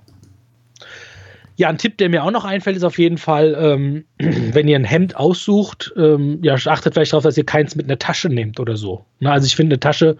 Ja, 1.55 1.69
ein 1.69 1.77
Tipp, 1.77 1.97
der 1.97 2.09
mir 2.09 2.23
auch 2.23 2.31
noch 2.31 2.45
einfällt, 2.45 2.75
ist 2.77 2.83
auf 2.83 2.97
jeden 2.97 3.17
Fall, 3.17 3.55
ähm, 3.59 4.05
wenn 4.53 4.67
ihr 4.67 4.75
ein 4.77 4.83
Hemd 4.85 5.15
aussucht, 5.15 5.93
ähm, 5.97 6.39
ja, 6.41 6.55
achtet 6.55 6.93
vielleicht 6.93 7.13
darauf, 7.13 7.23
dass 7.23 7.37
ihr 7.37 7.45
keins 7.45 7.75
mit 7.75 7.85
einer 7.85 7.99
Tasche 7.99 8.29
nehmt 8.29 8.59
oder 8.59 8.75
so. 8.77 9.05
Na, 9.19 9.31
also 9.33 9.45
ich 9.45 9.55
finde, 9.55 9.73
eine 9.75 9.79
Tasche 9.79 10.17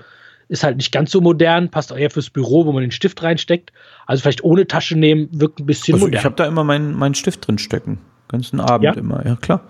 ist 0.49 0.63
halt 0.63 0.77
nicht 0.77 0.91
ganz 0.91 1.09
so 1.11 1.21
modern, 1.21 1.69
passt 1.69 1.91
auch 1.91 1.97
eher 1.97 2.11
fürs 2.11 2.29
Büro, 2.29 2.65
wo 2.65 2.71
man 2.73 2.81
den 2.81 2.91
Stift 2.91 3.23
reinsteckt. 3.23 3.71
Also 4.05 4.21
vielleicht 4.21 4.43
ohne 4.43 4.67
Tasche 4.67 4.95
nehmen, 4.97 5.29
wirkt 5.31 5.59
ein 5.59 5.65
bisschen 5.65 5.95
Also 5.95 6.05
modern. 6.05 6.19
ich 6.19 6.25
habe 6.25 6.35
da 6.35 6.45
immer 6.45 6.63
meinen 6.63 6.93
meinen 6.93 7.15
Stift 7.15 7.47
drin 7.47 7.57
stecken. 7.57 7.99
Ganzen 8.27 8.59
Abend 8.59 8.83
Ja? 8.83 8.93
immer, 8.93 9.25
ja 9.25 9.35
klar. 9.35 9.61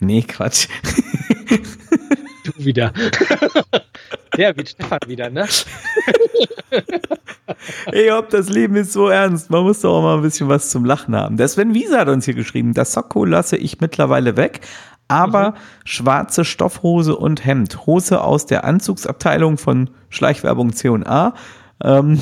Nee, 0.00 0.22
Quatsch. 0.22 0.66
du 2.44 2.64
wieder. 2.64 2.92
Der 4.36 4.56
wird 4.56 4.70
Stefan 4.70 4.98
wieder, 5.06 5.30
ne? 5.30 5.46
Ey, 7.92 8.10
ob 8.12 8.30
das 8.30 8.48
Leben 8.48 8.76
ist 8.76 8.92
so 8.92 9.08
ernst. 9.08 9.50
Man 9.50 9.64
muss 9.64 9.80
doch 9.80 9.98
auch 9.98 10.02
mal 10.02 10.16
ein 10.16 10.22
bisschen 10.22 10.48
was 10.48 10.70
zum 10.70 10.84
Lachen 10.84 11.14
haben. 11.16 11.36
Der 11.36 11.48
Sven 11.48 11.74
Wiese 11.74 11.98
hat 11.98 12.08
uns 12.08 12.24
hier 12.24 12.34
geschrieben, 12.34 12.74
das 12.74 12.92
Sakko 12.92 13.24
lasse 13.24 13.56
ich 13.56 13.80
mittlerweile 13.80 14.36
weg, 14.36 14.60
aber 15.08 15.54
schwarze 15.84 16.44
Stoffhose 16.44 17.16
und 17.16 17.44
Hemd. 17.44 17.86
Hose 17.86 18.22
aus 18.22 18.46
der 18.46 18.64
Anzugsabteilung 18.64 19.58
von 19.58 19.90
Schleichwerbung 20.08 20.72
C&A, 20.72 21.34
ähm, 21.82 22.20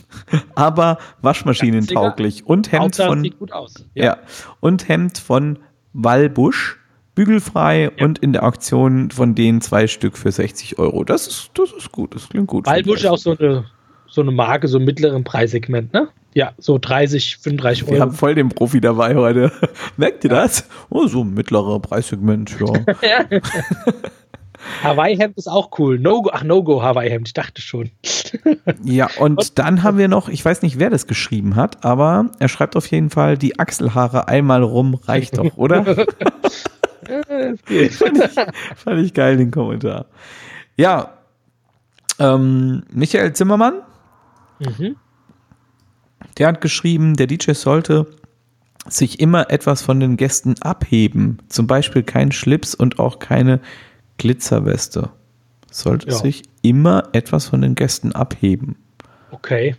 aber 0.54 0.98
waschmaschinentauglich. 1.20 2.46
Und 2.46 2.72
Hemd 2.72 2.84
Hauptsache, 2.84 3.08
von, 3.08 3.22
sieht 3.22 3.38
gut 3.38 3.52
aus. 3.52 3.74
ja. 3.94 4.16
und 4.60 4.88
Hemd 4.88 5.18
von 5.18 5.58
Wallbusch. 5.92 6.78
Bügelfrei 7.14 7.90
und 8.00 8.18
in 8.18 8.32
der 8.32 8.44
Auktion 8.44 9.10
von 9.10 9.34
denen 9.34 9.60
zwei 9.60 9.86
Stück 9.86 10.16
für 10.16 10.32
60 10.32 10.78
Euro. 10.78 11.04
Das 11.04 11.26
ist, 11.26 11.50
das 11.54 11.72
ist 11.72 11.92
gut, 11.92 12.14
das 12.14 12.28
klingt 12.28 12.46
gut. 12.46 12.66
Waldbusch 12.66 13.00
ist 13.00 13.06
auch 13.06 13.18
so 13.18 13.36
eine, 13.36 13.64
so 14.08 14.20
eine 14.20 14.30
Marke, 14.30 14.68
so 14.68 14.78
im 14.78 14.84
mittleren 14.84 15.24
Preissegment, 15.24 15.92
ne? 15.92 16.08
Ja, 16.32 16.52
so 16.58 16.78
30, 16.78 17.38
35 17.38 17.86
Wir 17.86 17.94
Euro. 17.94 18.02
haben 18.02 18.12
voll 18.12 18.36
den 18.36 18.50
Profi 18.50 18.80
dabei 18.80 19.16
heute. 19.16 19.50
Merkt 19.96 20.22
ihr 20.24 20.30
das? 20.30 20.68
Oh, 20.88 21.06
so 21.08 21.22
ein 21.22 21.34
mittlerer 21.34 21.80
Preissegment, 21.80 22.56
ja. 23.02 23.24
Hawaii-Hemd 24.82 25.36
ist 25.36 25.48
auch 25.48 25.70
cool. 25.78 25.98
No-Go, 25.98 26.30
ach, 26.32 26.44
No-Go 26.44 26.82
Hawaii-Hemd, 26.82 27.28
ich 27.28 27.34
dachte 27.34 27.60
schon. 27.60 27.90
ja, 28.84 29.08
und 29.18 29.58
dann 29.58 29.82
haben 29.82 29.98
wir 29.98 30.08
noch, 30.08 30.28
ich 30.28 30.44
weiß 30.44 30.62
nicht, 30.62 30.78
wer 30.78 30.90
das 30.90 31.06
geschrieben 31.06 31.56
hat, 31.56 31.84
aber 31.84 32.30
er 32.38 32.48
schreibt 32.48 32.76
auf 32.76 32.86
jeden 32.86 33.10
Fall, 33.10 33.36
die 33.36 33.58
Achselhaare 33.58 34.28
einmal 34.28 34.62
rum 34.62 34.94
reicht 34.94 35.38
doch, 35.38 35.56
oder? 35.56 36.06
Fand, 37.10 37.60
ich, 37.70 37.96
fand 38.76 39.04
ich 39.04 39.14
geil, 39.14 39.36
den 39.36 39.50
Kommentar. 39.50 40.06
Ja, 40.76 41.14
ähm, 42.18 42.82
Michael 42.92 43.32
Zimmermann, 43.32 43.74
Mhm. 44.58 44.96
der 46.38 46.48
hat 46.48 46.60
geschrieben, 46.60 47.14
der 47.16 47.26
DJ 47.26 47.52
sollte 47.52 48.06
sich 48.86 49.20
immer 49.20 49.50
etwas 49.50 49.82
von 49.82 50.00
den 50.00 50.16
Gästen 50.16 50.54
abheben. 50.60 51.38
Zum 51.48 51.66
Beispiel 51.66 52.02
kein 52.02 52.32
Schlips 52.32 52.74
und 52.74 52.98
auch 52.98 53.18
keine 53.18 53.60
Glitzerweste. 54.18 55.10
Sollte 55.70 56.08
Ja. 56.10 56.14
sich 56.16 56.42
immer 56.62 57.04
etwas 57.12 57.46
von 57.46 57.62
den 57.62 57.74
Gästen 57.74 58.12
abheben. 58.12 58.76
Okay. 59.30 59.76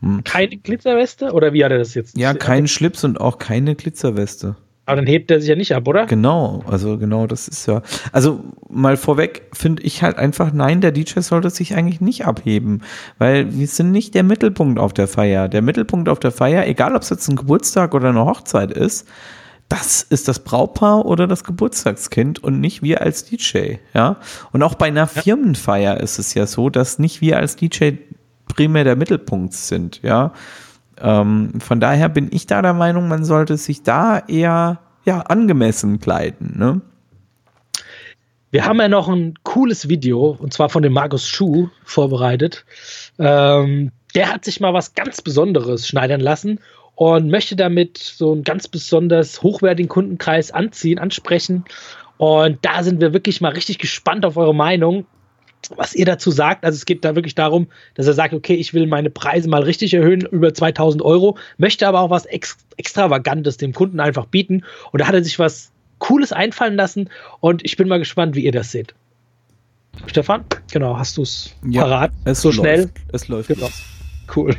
Hm. 0.00 0.22
Keine 0.24 0.56
Glitzerweste? 0.56 1.32
Oder 1.32 1.52
wie 1.52 1.64
hat 1.64 1.72
er 1.72 1.78
das 1.78 1.94
jetzt? 1.94 2.16
Ja, 2.16 2.34
kein 2.34 2.66
Schlips 2.68 3.04
und 3.04 3.20
auch 3.20 3.38
keine 3.38 3.74
Glitzerweste. 3.74 4.56
Aber 4.88 4.96
dann 4.96 5.06
hebt 5.06 5.30
er 5.30 5.38
sich 5.38 5.50
ja 5.50 5.54
nicht 5.54 5.74
ab, 5.74 5.86
oder? 5.86 6.06
Genau, 6.06 6.64
also 6.66 6.96
genau, 6.96 7.26
das 7.26 7.46
ist 7.46 7.66
ja. 7.66 7.82
Also 8.10 8.42
mal 8.70 8.96
vorweg 8.96 9.42
finde 9.52 9.82
ich 9.82 10.02
halt 10.02 10.16
einfach, 10.16 10.50
nein, 10.50 10.80
der 10.80 10.92
DJ 10.92 11.20
sollte 11.20 11.50
sich 11.50 11.74
eigentlich 11.74 12.00
nicht 12.00 12.24
abheben, 12.24 12.80
weil 13.18 13.54
wir 13.54 13.66
sind 13.66 13.90
nicht 13.90 14.14
der 14.14 14.22
Mittelpunkt 14.22 14.78
auf 14.78 14.94
der 14.94 15.06
Feier. 15.06 15.48
Der 15.48 15.60
Mittelpunkt 15.60 16.08
auf 16.08 16.20
der 16.20 16.30
Feier, 16.30 16.66
egal 16.66 16.96
ob 16.96 17.02
es 17.02 17.10
jetzt 17.10 17.28
ein 17.28 17.36
Geburtstag 17.36 17.92
oder 17.92 18.08
eine 18.08 18.24
Hochzeit 18.24 18.72
ist, 18.72 19.06
das 19.68 20.00
ist 20.02 20.26
das 20.26 20.38
Brautpaar 20.38 21.04
oder 21.04 21.26
das 21.26 21.44
Geburtstagskind 21.44 22.42
und 22.42 22.58
nicht 22.58 22.82
wir 22.82 23.02
als 23.02 23.26
DJ, 23.26 23.74
ja. 23.92 24.16
Und 24.52 24.62
auch 24.62 24.74
bei 24.74 24.86
einer 24.86 25.06
Firmenfeier 25.06 26.00
ist 26.00 26.18
es 26.18 26.32
ja 26.32 26.46
so, 26.46 26.70
dass 26.70 26.98
nicht 26.98 27.20
wir 27.20 27.36
als 27.36 27.56
DJ 27.56 27.90
primär 28.46 28.84
der 28.84 28.96
Mittelpunkt 28.96 29.52
sind, 29.52 30.00
ja. 30.02 30.32
Ähm, 31.00 31.60
von 31.60 31.80
daher 31.80 32.08
bin 32.08 32.28
ich 32.32 32.46
da 32.46 32.62
der 32.62 32.74
Meinung, 32.74 33.08
man 33.08 33.24
sollte 33.24 33.56
sich 33.56 33.82
da 33.82 34.18
eher 34.18 34.80
ja, 35.04 35.20
angemessen 35.20 36.00
kleiden. 36.00 36.58
Ne? 36.58 36.80
Wir 38.50 38.64
haben 38.64 38.80
ja 38.80 38.88
noch 38.88 39.08
ein 39.08 39.34
cooles 39.42 39.88
Video, 39.88 40.36
und 40.38 40.52
zwar 40.52 40.68
von 40.68 40.82
dem 40.82 40.92
Markus 40.92 41.28
Schuh 41.28 41.68
vorbereitet. 41.84 42.64
Ähm, 43.18 43.92
der 44.14 44.32
hat 44.32 44.44
sich 44.44 44.60
mal 44.60 44.72
was 44.72 44.94
ganz 44.94 45.20
Besonderes 45.20 45.86
schneidern 45.86 46.20
lassen 46.20 46.60
und 46.94 47.30
möchte 47.30 47.56
damit 47.56 47.98
so 47.98 48.32
einen 48.32 48.44
ganz 48.44 48.66
besonders 48.66 49.42
hochwertigen 49.42 49.88
Kundenkreis 49.88 50.50
anziehen, 50.50 50.98
ansprechen. 50.98 51.64
Und 52.16 52.58
da 52.62 52.82
sind 52.82 53.00
wir 53.00 53.12
wirklich 53.12 53.40
mal 53.40 53.52
richtig 53.52 53.78
gespannt 53.78 54.24
auf 54.24 54.36
eure 54.36 54.54
Meinung, 54.54 55.06
was 55.76 55.94
ihr 55.94 56.06
dazu 56.06 56.30
sagt. 56.30 56.64
Also 56.64 56.76
es 56.76 56.86
geht 56.86 57.04
da 57.04 57.14
wirklich 57.14 57.34
darum, 57.34 57.68
dass 57.94 58.06
er 58.06 58.12
sagt, 58.14 58.34
okay, 58.34 58.54
ich 58.54 58.74
will 58.74 58.86
meine 58.86 59.10
Preise 59.10 59.48
mal 59.48 59.62
richtig 59.62 59.94
erhöhen, 59.94 60.22
über 60.22 60.54
2000 60.54 61.02
Euro, 61.02 61.36
möchte 61.56 61.86
aber 61.86 62.00
auch 62.00 62.10
was 62.10 62.26
Ex 62.26 62.56
Extravagantes 62.76 63.56
dem 63.56 63.72
Kunden 63.72 64.00
einfach 64.00 64.26
bieten. 64.26 64.64
Und 64.92 65.00
da 65.00 65.06
hat 65.08 65.14
er 65.14 65.24
sich 65.24 65.38
was 65.38 65.72
Cooles 65.98 66.32
einfallen 66.32 66.76
lassen 66.76 67.10
und 67.40 67.64
ich 67.64 67.76
bin 67.76 67.88
mal 67.88 67.98
gespannt, 67.98 68.36
wie 68.36 68.44
ihr 68.44 68.52
das 68.52 68.70
seht. 68.70 68.94
Stefan, 70.06 70.44
genau, 70.70 70.96
hast 70.96 71.16
du 71.16 71.22
es 71.22 71.54
parat? 71.72 72.12
Es 72.24 72.40
so 72.40 72.48
läuft. 72.50 72.60
schnell? 72.60 72.90
Es 73.12 73.26
läuft. 73.26 73.48
Genau. 73.48 73.68
Cool. 74.34 74.54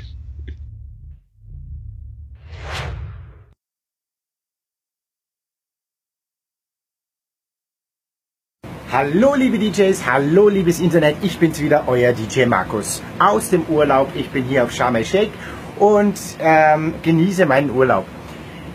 Hallo 8.91 9.35
liebe 9.35 9.59
DJs, 9.59 10.03
hallo 10.07 10.49
liebes 10.49 10.79
Internet, 10.79 11.17
ich 11.21 11.37
bin's 11.37 11.61
wieder, 11.61 11.83
euer 11.85 12.11
DJ 12.11 12.47
Markus 12.47 13.03
aus 13.19 13.51
dem 13.51 13.61
Urlaub. 13.69 14.07
Ich 14.15 14.31
bin 14.31 14.45
hier 14.45 14.63
auf 14.63 14.71
Sharm 14.71 14.95
el 14.95 15.05
Sheikh 15.05 15.29
und 15.77 16.19
ähm, 16.39 16.95
genieße 17.03 17.45
meinen 17.45 17.69
Urlaub. 17.69 18.05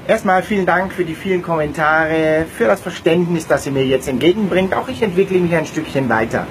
Erstmal 0.07 0.45
vielen 0.45 0.67
Dank 0.67 0.93
für 0.93 1.05
die 1.05 1.17
vielen 1.17 1.43
Kommentare, 1.43 2.47
für 2.57 2.67
das 2.67 2.81
Verständnis, 2.81 3.49
das 3.49 3.67
ihr 3.67 3.73
mir 3.73 3.85
jetzt 3.85 4.07
entgegenbringt. 4.07 4.73
Auch 4.73 4.87
ich 4.87 5.03
entwickle 5.03 5.37
mich 5.39 5.53
ein 5.53 5.67
Stückchen 5.67 6.09
weiter. 6.09 6.47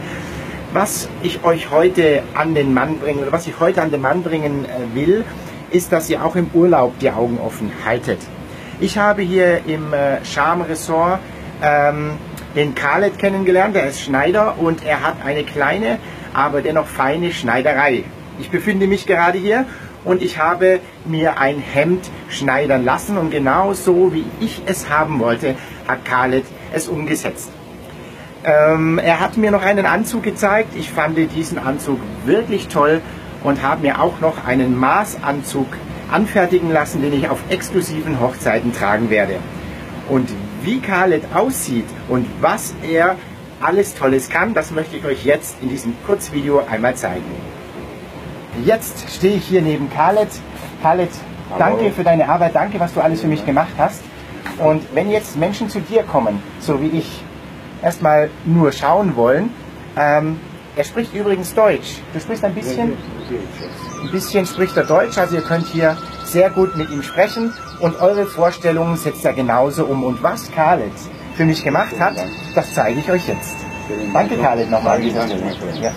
Was 0.74 1.08
ich 1.22 1.46
euch 1.46 1.72
heute 1.72 2.22
an 2.34 2.56
den 2.56 2.74
Mann 2.74 3.00
bringen 3.00 3.20
oder 3.20 3.32
was 3.32 3.48
ich 3.48 3.58
heute 3.62 3.82
an 3.82 3.92
den 3.92 4.02
Mann 4.02 4.24
bringen 4.24 4.66
äh, 4.66 4.94
will, 4.94 5.24
ist, 5.72 5.94
dass 5.94 6.10
ihr 6.10 6.26
auch 6.26 6.36
im 6.36 6.50
Urlaub 6.54 7.00
die 7.00 7.12
Augen 7.12 7.40
offen 7.40 7.72
haltet. 7.86 8.20
Ich 8.82 8.98
habe 8.98 9.22
hier 9.22 9.66
im 9.68 9.94
äh, 9.94 10.26
Charme 10.26 10.64
Resort 10.64 11.22
ähm, 11.62 12.18
den 12.56 12.76
Khaled 12.76 13.18
kennengelernt, 13.18 13.76
der 13.76 13.88
ist 13.88 14.02
Schneider 14.02 14.56
und 14.60 14.86
er 14.86 15.02
hat 15.02 15.16
eine 15.26 15.44
kleine, 15.44 15.98
aber 16.34 16.62
dennoch 16.62 16.88
feine 16.88 17.32
Schneiderei. 17.32 18.04
Ich 18.40 18.50
befinde 18.50 18.88
mich 18.88 19.06
gerade 19.06 19.38
hier 19.38 19.66
und 20.04 20.22
ich 20.22 20.38
habe 20.38 20.80
mir 21.06 21.40
ein 21.40 21.60
Hemd 21.60 22.10
schneidern 22.30 22.84
lassen 22.84 23.18
und 23.18 23.32
genau 23.32 23.74
so 23.74 24.14
wie 24.14 24.26
ich 24.40 24.62
es 24.66 24.90
haben 24.90 25.20
wollte, 25.20 25.56
hat 25.88 26.06
Khaled 26.06 26.46
es 26.74 26.88
umgesetzt. 26.88 27.50
Ähm, 28.44 29.00
er 29.00 29.20
hat 29.20 29.38
mir 29.38 29.52
noch 29.52 29.64
einen 29.64 29.86
Anzug 29.86 30.24
gezeigt. 30.24 30.76
Ich 30.76 30.90
fand 30.90 31.18
diesen 31.18 31.58
Anzug 31.58 32.00
wirklich 32.26 32.68
toll 32.68 33.02
und 33.44 33.62
habe 33.62 33.82
mir 33.82 34.02
auch 34.02 34.20
noch 34.20 34.46
einen 34.46 34.78
Maßanzug 34.78 35.68
anfertigen 36.12 36.72
lassen, 36.72 37.02
den 37.02 37.14
ich 37.14 37.30
auf 37.30 37.40
exklusiven 37.50 38.20
Hochzeiten 38.20 38.74
tragen 38.74 39.10
werde. 39.10 39.36
Und 40.10 40.30
wie 40.64 40.80
Khaled 40.80 41.24
aussieht 41.34 41.86
und 42.08 42.26
was 42.42 42.74
er 42.90 43.16
alles 43.62 43.94
Tolles 43.94 44.30
kann, 44.30 44.54
das 44.54 44.72
möchte 44.72 44.98
ich 44.98 45.06
euch 45.06 45.24
jetzt 45.24 45.58
in 45.62 45.70
diesem 45.70 45.96
Kurzvideo 46.06 46.64
einmal 46.70 46.96
zeigen. 46.96 47.24
Jetzt 48.66 49.10
stehe 49.10 49.38
ich 49.38 49.46
hier 49.46 49.62
neben 49.62 49.90
Khaled. 49.90 50.30
Khaled, 50.82 51.10
danke 51.58 51.92
für 51.92 52.04
deine 52.04 52.28
Arbeit, 52.28 52.56
danke, 52.56 52.80
was 52.80 52.94
du 52.94 53.02
alles 53.02 53.22
für 53.22 53.28
mich 53.28 53.46
gemacht 53.46 53.74
hast. 53.78 54.02
Und 54.60 54.84
wenn 54.94 55.10
jetzt 55.10 55.38
Menschen 55.38 55.70
zu 55.70 55.80
dir 55.80 56.04
kommen, 56.04 56.42
so 56.60 56.82
wie 56.82 56.88
ich, 56.88 57.24
erstmal 57.82 58.30
nur 58.46 58.72
schauen 58.72 59.16
wollen, 59.16 59.50
ähm, 59.98 60.40
er 60.76 60.84
spricht 60.84 61.14
übrigens 61.14 61.54
Deutsch. 61.54 62.00
Du 62.14 62.20
sprichst 62.20 62.44
ein 62.44 62.56
bisschen? 62.56 62.94
Ein 64.02 64.12
bisschen 64.12 64.46
spricht 64.46 64.76
er 64.78 64.86
Deutsch, 64.86 65.18
also 65.18 65.36
ihr 65.36 65.42
könnt 65.42 65.68
hier 65.68 65.98
sehr 66.26 66.50
gut 66.50 66.76
mit 66.76 66.90
ihm 66.90 67.04
sprechen 67.04 67.54
und 67.80 68.00
eure 68.02 68.26
Vorstellungen 68.26 68.98
setzt 68.98 69.26
er 69.26 69.34
genauso 69.34 69.86
um. 69.86 70.04
Und 70.04 70.24
was 70.24 70.52
Khaled 70.52 70.92
für 71.36 71.46
mich 71.46 71.64
gemacht 71.64 72.00
hat, 72.00 72.16
das 72.56 72.74
zeige 72.74 73.00
ich 73.00 73.10
euch 73.10 73.28
jetzt. 73.28 73.56
Danke 74.14 74.38
Khaled 74.38 74.70
nochmal. 74.70 75.02
Ja. 75.04 75.92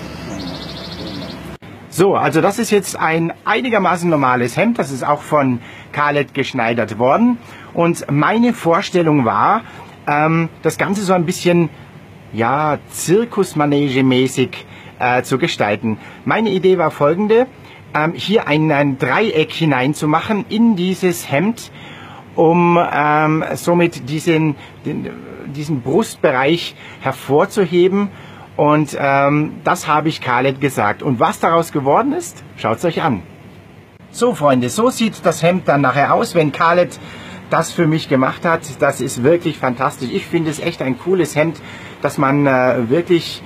So, 1.89 2.15
also 2.15 2.43
das 2.43 2.59
ist 2.59 2.71
jetzt 2.71 2.99
ein 2.99 3.33
einigermaßen 3.45 4.11
normales 4.11 4.57
Hemd, 4.57 4.79
das 4.79 4.91
ist 4.91 5.03
auch 5.03 5.23
von 5.23 5.61
Khaled 5.93 6.35
geschneidert 6.35 6.99
worden. 6.99 7.39
Und 7.73 8.11
meine 8.11 8.53
Vorstellung 8.53 9.25
war, 9.25 9.63
ähm, 10.07 10.51
das 10.63 10.77
Ganze 10.77 11.03
so 11.03 11.15
ein 11.15 11.25
bisschen, 11.25 11.71
ja, 12.33 12.79
Zirkusmanege-mäßig 12.93 14.51
äh, 14.99 15.23
zu 15.23 15.39
gestalten. 15.39 15.99
Meine 16.25 16.51
Idee 16.51 16.77
war 16.77 16.91
folgende, 16.91 17.47
ähm, 17.97 18.13
hier 18.15 18.47
ein, 18.47 18.71
ein 18.71 18.99
Dreieck 18.99 19.53
hineinzumachen 19.53 20.45
in 20.49 20.77
dieses 20.77 21.31
Hemd, 21.31 21.73
um 22.35 22.79
ähm, 22.93 23.45
somit 23.55 24.09
diesen, 24.11 24.57
den, 24.85 25.11
diesen 25.55 25.81
Brustbereich 25.81 26.77
hervorzuheben 27.01 28.11
Und 28.57 28.97
ähm, 28.99 29.57
das 29.65 29.87
habe 29.87 30.09
ich 30.09 30.21
Khaled 30.21 30.61
gesagt. 30.61 31.03
Und 31.03 31.21
was 31.21 31.41
daraus 31.41 31.73
geworden 31.73 32.13
ist, 32.13 32.43
schaut 32.57 32.79
es 32.79 32.85
euch 32.85 33.03
an. 33.03 33.23
So, 34.11 34.35
Freunde, 34.35 34.71
so 34.71 34.89
sieht 34.89 35.25
das 35.25 35.43
Hemd 35.43 35.69
dann 35.69 35.83
nachher 35.83 36.15
aus, 36.15 36.35
wenn 36.35 36.53
Khaled 36.53 36.99
das 37.51 37.71
für 37.71 37.87
mich 37.87 38.09
gemacht 38.09 38.45
hat. 38.45 38.63
Das 38.81 39.01
ist 39.01 39.23
wirklich 39.23 39.59
fantastisch. 39.59 40.09
Ich 40.11 40.27
finde 40.27 40.51
es 40.51 40.59
echt 40.59 40.81
ein 40.81 40.99
cooles 40.99 41.37
Hemd, 41.37 41.61
dass 42.01 42.17
man 42.17 42.47
äh, 42.47 42.89
wirklich, 42.89 43.43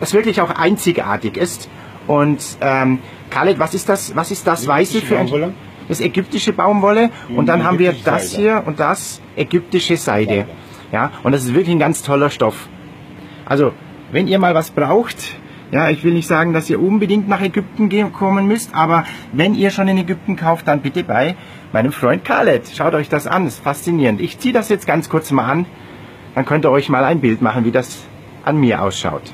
das 0.00 0.14
wirklich 0.14 0.40
auch 0.40 0.50
einzigartig 0.50 1.36
ist. 1.36 1.68
Und 2.06 2.42
ähm, 2.62 3.00
Khaled, 3.30 3.58
was 3.58 3.74
ist 3.74 3.88
das? 3.88 4.14
Was 4.16 4.30
ist 4.30 4.46
das 4.46 4.66
Weiße 4.66 5.00
für 5.00 5.18
ein? 5.18 5.54
Das 5.88 6.00
ägyptische 6.00 6.52
Baumwolle. 6.52 7.10
Und 7.34 7.46
dann 7.46 7.64
haben 7.64 7.78
wir 7.78 7.94
das 8.04 8.34
hier 8.34 8.62
und 8.66 8.80
das 8.80 9.20
ägyptische 9.36 9.96
Seide. 9.96 10.46
Ja, 10.92 11.12
und 11.22 11.32
das 11.32 11.44
ist 11.44 11.54
wirklich 11.54 11.74
ein 11.74 11.78
ganz 11.78 12.02
toller 12.02 12.30
Stoff. 12.30 12.68
Also, 13.44 13.72
wenn 14.12 14.28
ihr 14.28 14.38
mal 14.38 14.54
was 14.54 14.70
braucht, 14.70 15.36
ja, 15.72 15.90
ich 15.90 16.04
will 16.04 16.12
nicht 16.12 16.28
sagen, 16.28 16.52
dass 16.52 16.70
ihr 16.70 16.80
unbedingt 16.80 17.28
nach 17.28 17.40
Ägypten 17.40 17.88
gehen, 17.88 18.12
kommen 18.12 18.46
müsst, 18.46 18.74
aber 18.74 19.04
wenn 19.32 19.54
ihr 19.54 19.70
schon 19.70 19.88
in 19.88 19.98
Ägypten 19.98 20.36
kauft, 20.36 20.68
dann 20.68 20.80
bitte 20.80 21.02
bei 21.02 21.34
meinem 21.72 21.92
Freund 21.92 22.24
Khaled. 22.24 22.70
Schaut 22.74 22.94
euch 22.94 23.08
das 23.08 23.26
an, 23.26 23.46
ist 23.46 23.62
faszinierend. 23.62 24.20
Ich 24.20 24.38
ziehe 24.38 24.54
das 24.54 24.68
jetzt 24.68 24.86
ganz 24.86 25.08
kurz 25.08 25.32
mal 25.32 25.50
an, 25.50 25.66
dann 26.34 26.44
könnt 26.44 26.64
ihr 26.64 26.70
euch 26.70 26.88
mal 26.88 27.04
ein 27.04 27.20
Bild 27.20 27.42
machen, 27.42 27.64
wie 27.64 27.72
das 27.72 28.04
an 28.44 28.58
mir 28.58 28.80
ausschaut. 28.82 29.32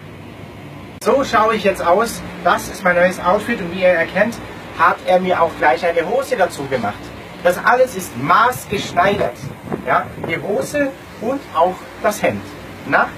So 1.02 1.24
schaue 1.24 1.56
ich 1.56 1.64
jetzt 1.64 1.84
aus. 1.84 2.22
Das 2.44 2.68
ist 2.68 2.84
mein 2.84 2.94
neues 2.94 3.18
Outfit 3.18 3.60
und 3.60 3.72
wie 3.74 3.80
ihr 3.80 3.88
erkennt, 3.88 4.36
hat 4.78 4.98
er 5.04 5.18
mir 5.18 5.42
auch 5.42 5.50
gleich 5.58 5.84
eine 5.84 6.08
Hose 6.08 6.36
dazu 6.36 6.64
gemacht. 6.66 6.94
Das 7.42 7.58
alles 7.64 7.96
ist 7.96 8.16
maßgeschneidert. 8.22 9.36
Ja, 9.84 10.06
die 10.28 10.40
Hose 10.40 10.92
und 11.20 11.40
auch 11.56 11.74
das 12.04 12.22
Hemd. 12.22 12.42
Na, 12.86 13.08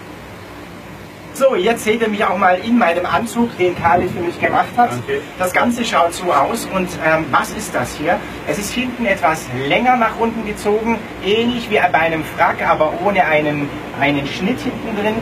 so, 1.34 1.56
jetzt 1.56 1.82
seht 1.82 2.00
ihr 2.00 2.08
mich 2.08 2.24
auch 2.24 2.38
mal 2.38 2.58
in 2.60 2.78
meinem 2.78 3.04
Anzug, 3.04 3.58
den 3.58 3.76
Kali 3.76 4.08
für 4.08 4.20
mich 4.20 4.40
gemacht 4.40 4.68
hat. 4.76 4.92
Okay. 5.02 5.20
Das 5.36 5.52
Ganze 5.52 5.84
schaut 5.84 6.14
so 6.14 6.32
aus. 6.32 6.66
Und 6.72 6.88
ähm, 7.04 7.26
was 7.32 7.50
ist 7.50 7.74
das 7.74 7.96
hier? 7.96 8.18
Es 8.46 8.56
ist 8.56 8.72
hinten 8.72 9.04
etwas 9.04 9.44
länger 9.68 9.96
nach 9.96 10.16
unten 10.18 10.46
gezogen, 10.46 10.96
ähnlich 11.24 11.68
wie 11.70 11.80
bei 11.92 11.98
einem 11.98 12.24
Frack, 12.24 12.66
aber 12.66 12.94
ohne 13.04 13.24
einen, 13.24 13.68
einen 14.00 14.26
Schnitt 14.28 14.60
hinten 14.60 14.96
drin. 14.96 15.16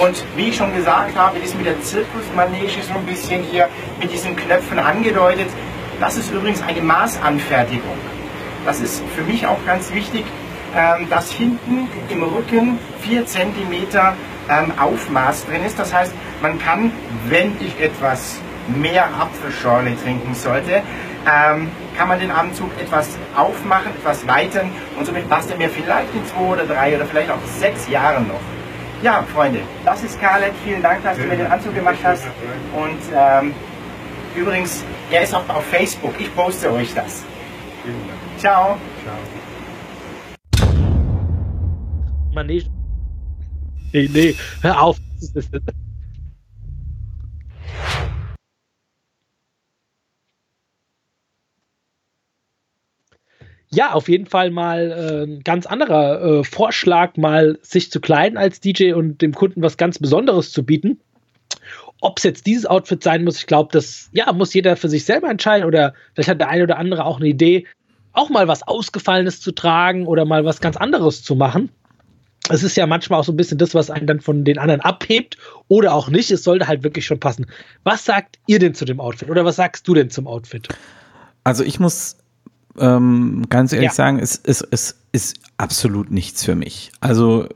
Und 0.00 0.24
wie 0.34 0.48
ich 0.48 0.56
schon 0.56 0.74
gesagt 0.74 1.14
habe, 1.14 1.38
ist 1.40 1.54
mit 1.56 1.66
der 1.66 1.78
Zirkusmanege 1.82 2.82
so 2.82 2.94
ein 2.94 3.04
bisschen 3.04 3.42
hier 3.42 3.68
mit 4.00 4.10
diesen 4.10 4.34
Knöpfen 4.34 4.78
angedeutet. 4.78 5.48
Das 6.00 6.16
ist 6.16 6.32
übrigens 6.32 6.62
eine 6.62 6.80
Maßanfertigung. 6.80 7.98
Das 8.64 8.80
ist 8.80 9.02
für 9.14 9.22
mich 9.22 9.46
auch 9.46 9.58
ganz 9.66 9.92
wichtig, 9.92 10.24
ähm, 10.74 11.06
dass 11.10 11.30
hinten 11.30 11.86
im 12.08 12.22
Rücken 12.22 12.78
4 13.02 13.26
cm 13.26 13.72
ähm, 14.48 14.72
Aufmaß 14.78 15.44
drin 15.44 15.66
ist. 15.66 15.78
Das 15.78 15.92
heißt, 15.92 16.14
man 16.40 16.58
kann, 16.58 16.92
wenn 17.28 17.54
ich 17.60 17.78
etwas 17.78 18.40
mehr 18.68 19.06
Apfelschorle 19.20 19.94
trinken 20.02 20.34
sollte, 20.34 20.82
ähm, 21.26 21.70
kann 21.98 22.08
man 22.08 22.18
den 22.18 22.30
Anzug 22.30 22.70
etwas 22.80 23.18
aufmachen, 23.36 23.92
etwas 23.98 24.26
weitern 24.26 24.70
und 24.98 25.04
somit 25.04 25.28
passt 25.28 25.50
er 25.50 25.58
mir 25.58 25.68
vielleicht 25.68 26.14
in 26.14 26.24
zwei 26.24 26.54
oder 26.54 26.64
drei 26.64 26.96
oder 26.96 27.04
vielleicht 27.04 27.30
auch 27.30 27.44
sechs 27.58 27.86
Jahren 27.90 28.26
noch. 28.28 28.40
Ja, 29.02 29.22
Freunde, 29.22 29.60
das 29.84 30.02
ist 30.04 30.20
Khaled. 30.20 30.52
Vielen 30.62 30.82
Dank, 30.82 31.02
dass 31.02 31.16
du 31.16 31.24
mir 31.24 31.36
den 31.36 31.46
Anzug 31.46 31.74
gemacht 31.74 31.98
hast. 32.02 32.24
Und 32.74 32.98
ähm, 33.14 33.54
übrigens, 34.36 34.84
er 35.10 35.22
ist 35.22 35.34
auch 35.34 35.48
auf 35.48 35.64
Facebook. 35.64 36.14
Ich 36.18 36.34
poste 36.34 36.70
euch 36.70 36.92
das. 36.94 37.24
Ciao. 38.36 38.76
Ciao. 39.02 39.16
Manege 42.34 42.66
Nee, 43.92 44.08
nee, 44.12 44.36
hör 44.62 44.82
auf. 44.82 44.98
Ja, 53.72 53.92
auf 53.92 54.08
jeden 54.08 54.26
Fall 54.26 54.50
mal 54.50 54.90
äh, 54.90 55.24
ein 55.24 55.40
ganz 55.44 55.66
anderer 55.66 56.22
äh, 56.22 56.44
Vorschlag, 56.44 57.16
mal 57.16 57.58
sich 57.62 57.90
zu 57.90 58.00
kleiden 58.00 58.36
als 58.36 58.60
DJ 58.60 58.94
und 58.94 59.22
dem 59.22 59.32
Kunden 59.32 59.62
was 59.62 59.76
ganz 59.76 59.98
Besonderes 59.98 60.50
zu 60.50 60.64
bieten. 60.64 60.98
Ob 62.00 62.18
es 62.18 62.24
jetzt 62.24 62.46
dieses 62.46 62.66
Outfit 62.66 63.02
sein 63.02 63.24
muss, 63.24 63.38
ich 63.38 63.46
glaube, 63.46 63.70
das 63.72 64.08
ja, 64.12 64.32
muss 64.32 64.54
jeder 64.54 64.76
für 64.76 64.88
sich 64.88 65.04
selber 65.04 65.28
entscheiden 65.30 65.66
oder 65.66 65.94
vielleicht 66.14 66.30
hat 66.30 66.40
der 66.40 66.48
eine 66.48 66.64
oder 66.64 66.78
andere 66.78 67.04
auch 67.04 67.18
eine 67.18 67.28
Idee, 67.28 67.66
auch 68.12 68.28
mal 68.28 68.48
was 68.48 68.66
Ausgefallenes 68.66 69.40
zu 69.40 69.52
tragen 69.52 70.06
oder 70.06 70.24
mal 70.24 70.44
was 70.44 70.60
ganz 70.60 70.76
anderes 70.76 71.22
zu 71.22 71.36
machen 71.36 71.70
es 72.50 72.62
ist 72.62 72.76
ja 72.76 72.86
manchmal 72.86 73.20
auch 73.20 73.24
so 73.24 73.32
ein 73.32 73.36
bisschen 73.36 73.58
das, 73.58 73.74
was 73.74 73.90
einen 73.90 74.06
dann 74.06 74.20
von 74.20 74.44
den 74.44 74.58
anderen 74.58 74.80
abhebt 74.80 75.36
oder 75.68 75.94
auch 75.94 76.08
nicht. 76.08 76.30
Es 76.30 76.42
sollte 76.42 76.66
halt 76.66 76.82
wirklich 76.82 77.06
schon 77.06 77.20
passen. 77.20 77.46
Was 77.84 78.04
sagt 78.04 78.38
ihr 78.46 78.58
denn 78.58 78.74
zu 78.74 78.84
dem 78.84 79.00
Outfit 79.00 79.30
oder 79.30 79.44
was 79.44 79.56
sagst 79.56 79.86
du 79.86 79.94
denn 79.94 80.10
zum 80.10 80.26
Outfit? 80.26 80.68
Also 81.44 81.64
ich 81.64 81.78
muss 81.78 82.16
ähm, 82.78 83.44
ganz 83.48 83.72
ehrlich 83.72 83.88
ja. 83.88 83.94
sagen, 83.94 84.18
es, 84.18 84.40
es, 84.42 84.66
es 84.70 84.96
ist 85.12 85.40
absolut 85.56 86.10
nichts 86.10 86.44
für 86.44 86.54
mich. 86.54 86.92
Also 87.00 87.48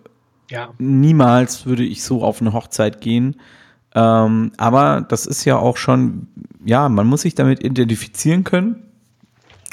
ja. 0.50 0.70
niemals 0.78 1.66
würde 1.66 1.84
ich 1.84 2.02
so 2.02 2.22
auf 2.22 2.40
eine 2.40 2.52
Hochzeit 2.52 3.00
gehen. 3.00 3.36
Ähm, 3.94 4.52
aber 4.56 5.06
das 5.08 5.26
ist 5.26 5.44
ja 5.44 5.56
auch 5.56 5.76
schon, 5.76 6.28
ja, 6.64 6.88
man 6.88 7.06
muss 7.06 7.22
sich 7.22 7.34
damit 7.34 7.62
identifizieren 7.62 8.44
können. 8.44 8.82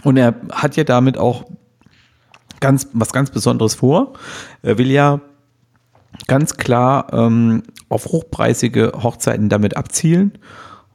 Und 0.03 0.17
er 0.17 0.35
hat 0.51 0.75
ja 0.75 0.83
damit 0.83 1.17
auch 1.17 1.45
ganz, 2.59 2.87
was 2.93 3.11
ganz 3.11 3.31
Besonderes 3.31 3.75
vor. 3.75 4.13
Er 4.61 4.77
will 4.77 4.91
ja 4.91 5.21
ganz 6.27 6.57
klar 6.57 7.11
ähm, 7.13 7.63
auf 7.89 8.05
hochpreisige 8.05 8.93
Hochzeiten 9.01 9.49
damit 9.49 9.75
abzielen 9.75 10.37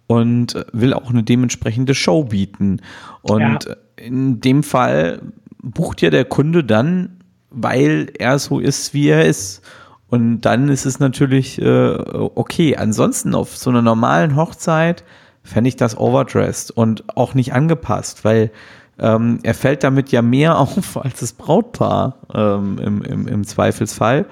und 0.07 0.65
will 0.73 0.95
auch 0.95 1.11
eine 1.11 1.23
dementsprechende 1.23 1.95
Show 1.95 2.25
bieten. 2.25 2.81
Und 3.23 3.65
ja. 3.65 3.77
In 3.97 4.41
dem 4.41 4.63
Fall 4.63 5.23
bucht 5.63 6.03
ja 6.03 6.11
der 6.11 6.25
Kunde 6.25 6.65
dann, 6.65 7.21
weil 7.51 8.13
er 8.19 8.39
so 8.39 8.61
ist, 8.61 8.95
wie 8.95 9.09
er 9.09 9.25
ist. 9.25 9.63
Und 10.09 10.43
dann 10.43 10.69
ist 10.69 10.87
es 10.87 11.01
natürlich 11.01 11.61
äh, 11.61 11.97
okay. 11.97 12.77
Ansonsten 12.77 13.35
auf 13.35 13.57
so 13.57 13.71
einer 13.71 13.83
normalen 13.83 14.37
Hochzeit 14.37 15.05
fände 15.43 15.69
ich 15.69 15.77
das 15.77 15.97
overdressed 15.97 16.71
und 16.71 17.05
auch 17.17 17.35
nicht 17.35 17.53
angepasst, 17.53 18.25
weil 18.25 18.51
ähm, 18.99 19.41
er 19.43 19.55
fällt 19.55 19.83
damit 19.85 20.11
ja 20.13 20.23
mehr 20.23 20.59
auf 20.59 20.97
als 20.97 21.21
das 21.21 21.33
Brautpaar 21.33 22.19
ähm, 22.33 22.79
im, 22.79 23.03
im, 23.03 23.29
im 23.29 23.45
Zweifelsfall. 23.45 24.27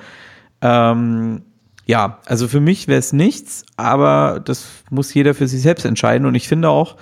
Ähm, 0.61 1.43
ja, 1.87 2.19
also 2.25 2.49
für 2.49 2.61
mich 2.61 2.89
wäre 2.89 2.99
es 2.99 3.13
nichts, 3.13 3.67
aber 3.77 4.41
das 4.43 4.67
muss 4.91 5.13
jeder 5.13 5.35
für 5.35 5.49
sich 5.49 5.61
selbst 5.61 5.85
entscheiden. 5.85 6.27
Und 6.27 6.35
ich 6.35 6.49
finde 6.49 6.71
auch, 6.71 6.97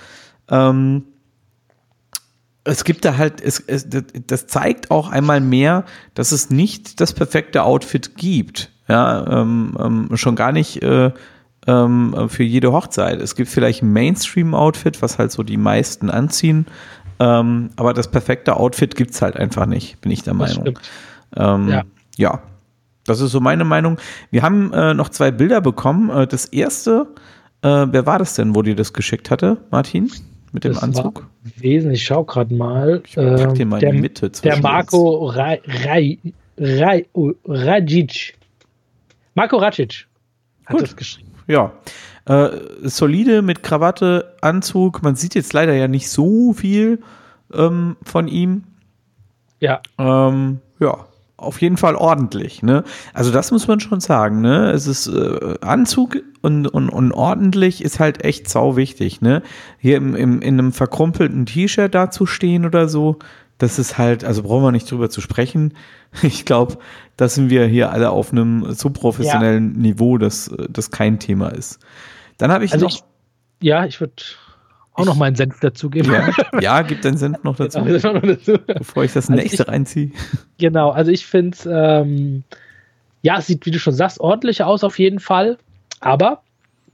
ähm, 0.48 1.04
es 2.64 2.84
gibt 2.84 3.04
da 3.04 3.16
halt, 3.16 3.40
es, 3.40 3.60
es, 3.60 3.88
das 4.26 4.46
zeigt 4.46 4.90
auch 4.90 5.10
einmal 5.10 5.40
mehr, 5.40 5.84
dass 6.14 6.32
es 6.32 6.50
nicht 6.50 7.00
das 7.00 7.12
perfekte 7.12 7.64
Outfit 7.64 8.16
gibt. 8.16 8.70
Ja, 8.88 9.42
ähm, 9.42 9.76
ähm, 9.80 10.16
schon 10.16 10.36
gar 10.36 10.52
nicht 10.52 10.82
äh, 10.82 11.12
ähm, 11.66 12.28
für 12.28 12.42
jede 12.42 12.72
Hochzeit. 12.72 13.20
Es 13.20 13.36
gibt 13.36 13.48
vielleicht 13.48 13.82
ein 13.82 13.92
Mainstream-Outfit, 13.92 15.02
was 15.02 15.18
halt 15.18 15.32
so 15.32 15.42
die 15.42 15.56
meisten 15.56 16.10
anziehen, 16.10 16.66
ähm, 17.20 17.70
aber 17.76 17.94
das 17.94 18.10
perfekte 18.10 18.56
Outfit 18.56 18.96
gibt 18.96 19.12
es 19.12 19.22
halt 19.22 19.36
einfach 19.36 19.66
nicht, 19.66 20.00
bin 20.00 20.10
ich 20.10 20.22
der 20.22 20.34
Meinung. 20.34 20.78
Ähm, 21.36 21.68
ja. 21.68 21.82
ja. 22.16 22.42
das 23.06 23.20
ist 23.20 23.30
so 23.30 23.40
meine 23.40 23.64
Meinung. 23.64 23.98
Wir 24.30 24.42
haben 24.42 24.72
äh, 24.72 24.92
noch 24.94 25.08
zwei 25.08 25.30
Bilder 25.30 25.60
bekommen. 25.60 26.10
Äh, 26.10 26.26
das 26.26 26.46
erste, 26.46 27.06
äh, 27.62 27.86
wer 27.88 28.06
war 28.06 28.18
das 28.18 28.34
denn, 28.34 28.54
wo 28.54 28.62
dir 28.62 28.74
das 28.74 28.92
geschickt 28.92 29.30
hatte, 29.30 29.58
Martin? 29.70 30.10
Mit 30.52 30.64
dem 30.64 30.74
das 30.74 30.82
Anzug? 30.82 31.26
Wesen, 31.56 31.90
ich 31.92 32.04
schau 32.04 32.24
gerade 32.24 32.54
mal. 32.54 33.02
Ich 33.06 33.14
pack 33.14 33.54
den 33.54 33.68
mal 33.68 33.80
der, 33.80 33.92
die 33.92 34.00
Mitte. 34.00 34.30
Der 34.30 34.58
Marco 34.58 35.26
Ra 35.26 35.56
Ra 35.64 35.98
Ra 36.58 36.98
Rajic. 37.46 38.34
Marco 39.34 39.56
Rajic 39.56 40.06
hat 40.66 40.76
Gut. 40.76 40.82
das 40.82 40.96
geschrieben. 40.96 41.30
Ja. 41.46 41.72
Äh, 42.26 42.50
solide 42.82 43.42
mit 43.42 43.62
Krawatte, 43.62 44.36
Anzug. 44.42 45.02
Man 45.02 45.16
sieht 45.16 45.34
jetzt 45.34 45.52
leider 45.52 45.74
ja 45.74 45.88
nicht 45.88 46.08
so 46.08 46.52
viel 46.52 47.02
ähm, 47.52 47.96
von 48.02 48.28
ihm. 48.28 48.64
Ja. 49.58 49.80
Ähm, 49.98 50.60
ja, 50.80 51.06
auf 51.42 51.60
jeden 51.60 51.76
Fall 51.76 51.96
ordentlich. 51.96 52.62
Ne? 52.62 52.84
Also 53.12 53.30
das 53.30 53.50
muss 53.50 53.68
man 53.68 53.80
schon 53.80 54.00
sagen. 54.00 54.40
Ne? 54.40 54.70
Es 54.70 54.86
ist 54.86 55.06
äh, 55.06 55.56
Anzug 55.60 56.18
und, 56.40 56.66
und, 56.66 56.88
und 56.88 57.12
ordentlich 57.12 57.82
ist 57.82 58.00
halt 58.00 58.24
echt 58.24 58.48
sau 58.48 58.76
wichtig. 58.76 59.20
Ne? 59.20 59.42
Hier 59.78 59.96
im, 59.96 60.14
im, 60.14 60.40
in 60.42 60.58
einem 60.58 60.72
verkrumpelten 60.72 61.46
T-Shirt 61.46 61.94
dazustehen 61.94 62.64
oder 62.64 62.88
so, 62.88 63.18
das 63.58 63.78
ist 63.78 63.96
halt, 63.96 64.24
also 64.24 64.42
brauchen 64.42 64.64
wir 64.64 64.72
nicht 64.72 64.90
drüber 64.90 65.10
zu 65.10 65.20
sprechen. 65.20 65.74
Ich 66.22 66.44
glaube, 66.44 66.76
da 67.16 67.26
sind 67.26 67.48
wir 67.48 67.64
hier 67.64 67.90
alle 67.90 68.10
auf 68.10 68.32
einem 68.32 68.74
so 68.74 68.90
professionellen 68.90 69.72
ja. 69.76 69.80
Niveau, 69.80 70.18
dass 70.18 70.54
das 70.68 70.90
kein 70.90 71.18
Thema 71.18 71.48
ist. 71.48 71.78
Dann 72.36 72.52
habe 72.52 72.66
ich 72.66 72.74
also 72.74 72.84
noch. 72.84 72.92
Ich, 72.92 73.02
ja, 73.62 73.86
ich 73.86 73.98
würde 73.98 74.12
auch 74.94 75.06
noch 75.06 75.16
meinen 75.16 75.36
Senf 75.36 75.60
dazugeben. 75.60 76.12
Ja, 76.12 76.30
ja, 76.60 76.82
gib 76.82 77.02
deinen 77.02 77.16
Senf 77.16 77.42
noch 77.44 77.56
dazu, 77.56 77.82
genau, 77.82 78.12
noch 78.12 78.22
dazu. 78.22 78.58
bevor 78.66 79.04
ich 79.04 79.12
das 79.12 79.30
also 79.30 79.40
nächste 79.40 79.62
ich, 79.62 79.68
reinziehe. 79.68 80.10
Genau, 80.58 80.90
also 80.90 81.10
ich 81.10 81.26
finde 81.26 81.56
es, 81.56 81.66
ähm, 81.66 82.44
ja, 83.22 83.38
es 83.38 83.46
sieht, 83.46 83.64
wie 83.66 83.70
du 83.70 83.78
schon 83.78 83.94
sagst, 83.94 84.20
ordentlich 84.20 84.62
aus 84.62 84.84
auf 84.84 84.98
jeden 84.98 85.20
Fall. 85.20 85.58
Aber 86.00 86.42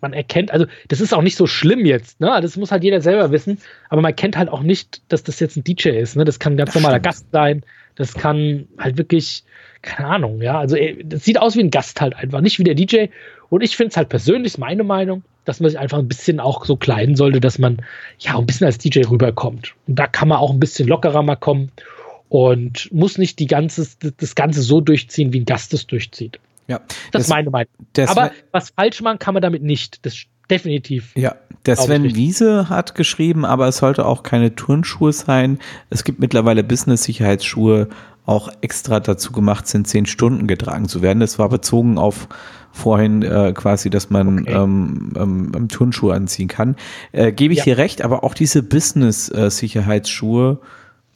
man 0.01 0.12
erkennt, 0.12 0.53
also 0.53 0.66
das 0.88 1.01
ist 1.01 1.12
auch 1.12 1.22
nicht 1.22 1.36
so 1.36 1.46
schlimm 1.46 1.84
jetzt, 1.84 2.20
ne? 2.20 2.38
Das 2.40 2.57
muss 2.57 2.70
halt 2.70 2.84
jeder 2.84 3.01
selber 3.01 3.32
wissen, 3.32 3.59
aber 3.88 4.01
man 4.01 4.14
kennt 4.14 4.36
halt 4.36 4.49
auch 4.49 4.62
nicht, 4.62 5.03
dass 5.09 5.24
das 5.24 5.40
jetzt 5.40 5.57
ein 5.57 5.64
DJ 5.64 5.90
ist, 5.90 6.16
ne? 6.16 6.24
Das 6.24 6.38
kann 6.38 6.55
ein 6.55 6.57
ganz 6.57 6.72
das 6.72 6.82
normaler 6.82 6.96
stimmt. 6.96 7.05
Gast 7.05 7.26
sein, 7.32 7.62
das 7.96 8.14
kann 8.14 8.68
halt 8.78 8.96
wirklich, 8.96 9.42
keine 9.82 10.09
Ahnung, 10.09 10.40
ja. 10.40 10.59
Also 10.59 10.76
das 11.03 11.24
sieht 11.24 11.40
aus 11.40 11.57
wie 11.57 11.62
ein 11.62 11.70
Gast 11.70 12.01
halt 12.01 12.14
einfach, 12.14 12.40
nicht 12.40 12.59
wie 12.59 12.64
der 12.64 12.74
DJ. 12.74 13.07
Und 13.51 13.62
ich 13.62 13.76
finde 13.76 13.90
es 13.90 13.96
halt 13.96 14.09
persönlich, 14.09 14.59
meine 14.59 14.84
Meinung, 14.84 15.24
dass 15.49 15.61
man 15.61 15.70
sich 15.70 15.78
einfach 15.78 15.99
ein 15.99 16.09
bisschen 16.09 16.40
auch 16.40 16.66
so 16.66 16.76
kleiden 16.76 17.16
sollte, 17.16 17.40
dass 17.40 17.59
man 17.59 17.78
ja 18.18 18.36
ein 18.36 18.44
bisschen 18.44 18.66
als 18.66 18.76
DJ 18.76 19.05
rüberkommt. 19.09 19.74
Und 19.86 19.99
da 19.99 20.07
kann 20.07 20.28
man 20.28 20.38
auch 20.38 20.51
ein 20.51 20.61
bisschen 20.61 20.86
lockerer 20.86 21.22
mal 21.22 21.36
kommen 21.36 21.72
und 22.28 22.92
muss 22.92 23.16
nicht 23.16 23.38
die 23.38 23.46
ganze, 23.46 23.88
das 24.18 24.34
Ganze 24.34 24.61
so 24.61 24.82
durchziehen, 24.82 25.32
wie 25.32 25.40
ein 25.40 25.46
Gast 25.46 25.72
es 25.72 25.86
durchzieht. 25.86 26.38
Ja, 26.66 26.80
das, 26.80 26.96
das 27.12 27.22
ist 27.22 27.28
meine 27.30 27.49
Meinung. 27.49 27.72
Aber 28.07 28.30
was 28.53 28.70
falsch 28.70 29.01
machen 29.01 29.18
kann 29.18 29.32
man 29.32 29.42
damit 29.42 29.62
nicht. 29.62 30.05
Das 30.05 30.16
definitiv. 30.51 31.12
Ja, 31.16 31.34
der 31.66 31.76
Sven 31.76 32.14
Wiese 32.14 32.68
hat 32.68 32.94
geschrieben, 32.94 33.44
aber 33.44 33.68
es 33.68 33.78
sollte 33.78 34.07
auch 34.07 34.22
keine 34.22 34.55
Turnschuhe 34.55 35.12
sein. 35.12 35.59
Es 35.90 36.05
gibt 36.05 36.18
mittlerweile 36.18 36.64
Business-Sicherheitsschuhe, 36.64 37.88
auch 38.24 38.51
extra 38.61 39.01
dazu 39.01 39.32
gemacht 39.32 39.66
sind, 39.66 39.88
zehn 39.88 40.05
Stunden 40.07 40.46
getragen 40.46 40.86
zu 40.86 41.01
werden. 41.01 41.20
Das 41.20 41.38
war 41.38 41.49
bezogen 41.49 41.96
auf 41.96 42.28
vorhin 42.72 43.22
äh, 43.22 43.53
quasi, 43.55 43.88
dass 43.90 44.11
man 44.11 44.40
okay. 44.40 44.53
ähm, 44.53 45.12
ähm, 45.16 45.68
Turnschuhe 45.68 46.14
anziehen 46.14 46.49
kann. 46.49 46.76
Äh, 47.12 47.32
Gebe 47.32 47.55
ich 47.55 47.61
ja. 47.61 47.64
dir 47.64 47.78
recht, 47.78 48.03
aber 48.03 48.24
auch 48.24 48.34
diese 48.34 48.62
Business-Sicherheitsschuhe, 48.62 50.59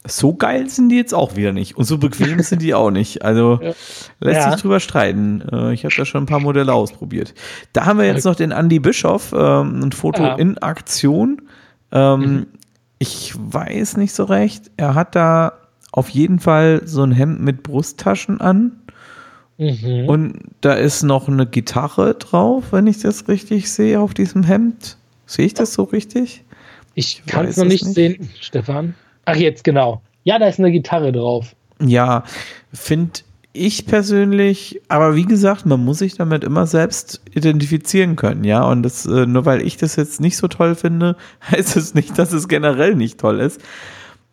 so 0.05 0.35
geil 0.35 0.69
sind 0.69 0.89
die 0.89 0.97
jetzt 0.97 1.15
auch 1.15 1.37
wieder 1.37 1.53
nicht. 1.53 1.77
Und 1.77 1.85
so 1.85 1.99
bequem 1.99 2.41
sind 2.41 2.63
die 2.63 2.75
auch 2.75 2.91
nicht. 2.91 3.23
Also 3.23 3.61
ja. 3.63 3.73
lässt 4.21 4.41
ja. 4.41 4.53
sich 4.53 4.61
drüber 4.61 4.81
streiten. 4.81 5.43
Äh, 5.53 5.75
ich 5.75 5.85
habe 5.85 5.95
da 5.97 6.05
schon 6.05 6.25
ein 6.25 6.27
paar 6.27 6.41
Modelle 6.41 6.73
ausprobiert. 6.73 7.35
Da 7.73 7.87
haben 7.87 7.99
wir 7.99 8.07
jetzt 8.07 8.25
noch 8.25 8.35
den 8.35 8.51
Andy 8.51 8.81
Bischoff, 8.81 9.33
ähm, 9.33 9.81
ein 9.83 9.93
Foto 9.93 10.23
ja. 10.23 10.35
in 10.35 10.59
Aktion. 10.59 11.43
Ähm, 11.93 12.21
mhm. 12.21 12.47
Ich 12.99 13.35
weiß 13.37 13.97
nicht 13.97 14.13
so 14.13 14.25
recht. 14.25 14.71
Er 14.77 14.95
hat 14.95 15.15
da 15.15 15.53
auf 15.93 16.09
jeden 16.09 16.41
Fall 16.41 16.83
so 16.85 17.03
ein 17.03 17.13
Hemd 17.13 17.41
mit 17.41 17.63
Brusttaschen 17.63 18.41
an. 18.41 18.73
Mhm. 19.59 20.09
Und 20.09 20.39
da 20.63 20.73
ist 20.75 21.03
noch 21.03 21.29
eine 21.29 21.47
Gitarre 21.47 22.15
drauf, 22.15 22.73
wenn 22.73 22.87
ich 22.87 23.01
das 23.01 23.29
richtig 23.29 23.71
sehe 23.71 24.01
auf 24.01 24.15
diesem 24.15 24.43
Hemd. 24.43 24.97
Sehe 25.27 25.47
ich 25.47 25.55
das 25.55 25.75
so 25.75 25.85
richtig? 25.85 26.45
Ich 26.95 27.23
kann 27.27 27.47
es 27.47 27.57
noch 27.57 27.65
nicht, 27.65 27.85
nicht 27.85 27.95
sehen, 27.95 28.31
Stefan. 28.41 28.95
Ach, 29.25 29.37
jetzt 29.37 29.65
genau. 29.65 30.01
Ja, 30.25 30.39
da 30.39 30.47
ist 30.47 30.59
eine 30.59 30.73
Gitarre 30.73 31.13
drauf. 31.13 31.55
Ja, 31.81 32.25
finde 32.73 33.21
ich 33.53 33.87
persönlich, 33.87 34.81
aber 34.89 35.15
wie 35.15 35.27
gesagt, 35.27 35.67
man 35.67 35.85
muss 35.85 35.99
sich 35.99 36.15
damit 36.15 36.43
immer 36.43 36.67
selbst 36.67 37.21
identifizieren 37.35 38.17
können, 38.17 38.45
ja. 38.45 38.65
Und 38.65 38.83
das, 38.83 39.05
äh, 39.05 39.27
nur 39.27 39.45
weil 39.45 39.63
ich 39.63 39.77
das 39.77 39.97
jetzt 39.97 40.21
nicht 40.21 40.37
so 40.37 40.49
toll 40.49 40.75
finde, 40.75 41.17
heißt 41.51 41.77
es 41.77 41.95
nicht, 41.95 42.19
dass 42.19 42.33
es 42.33 42.49
generell 42.49 42.95
nicht 42.95 43.19
toll 43.19 43.41
ist 43.41 43.61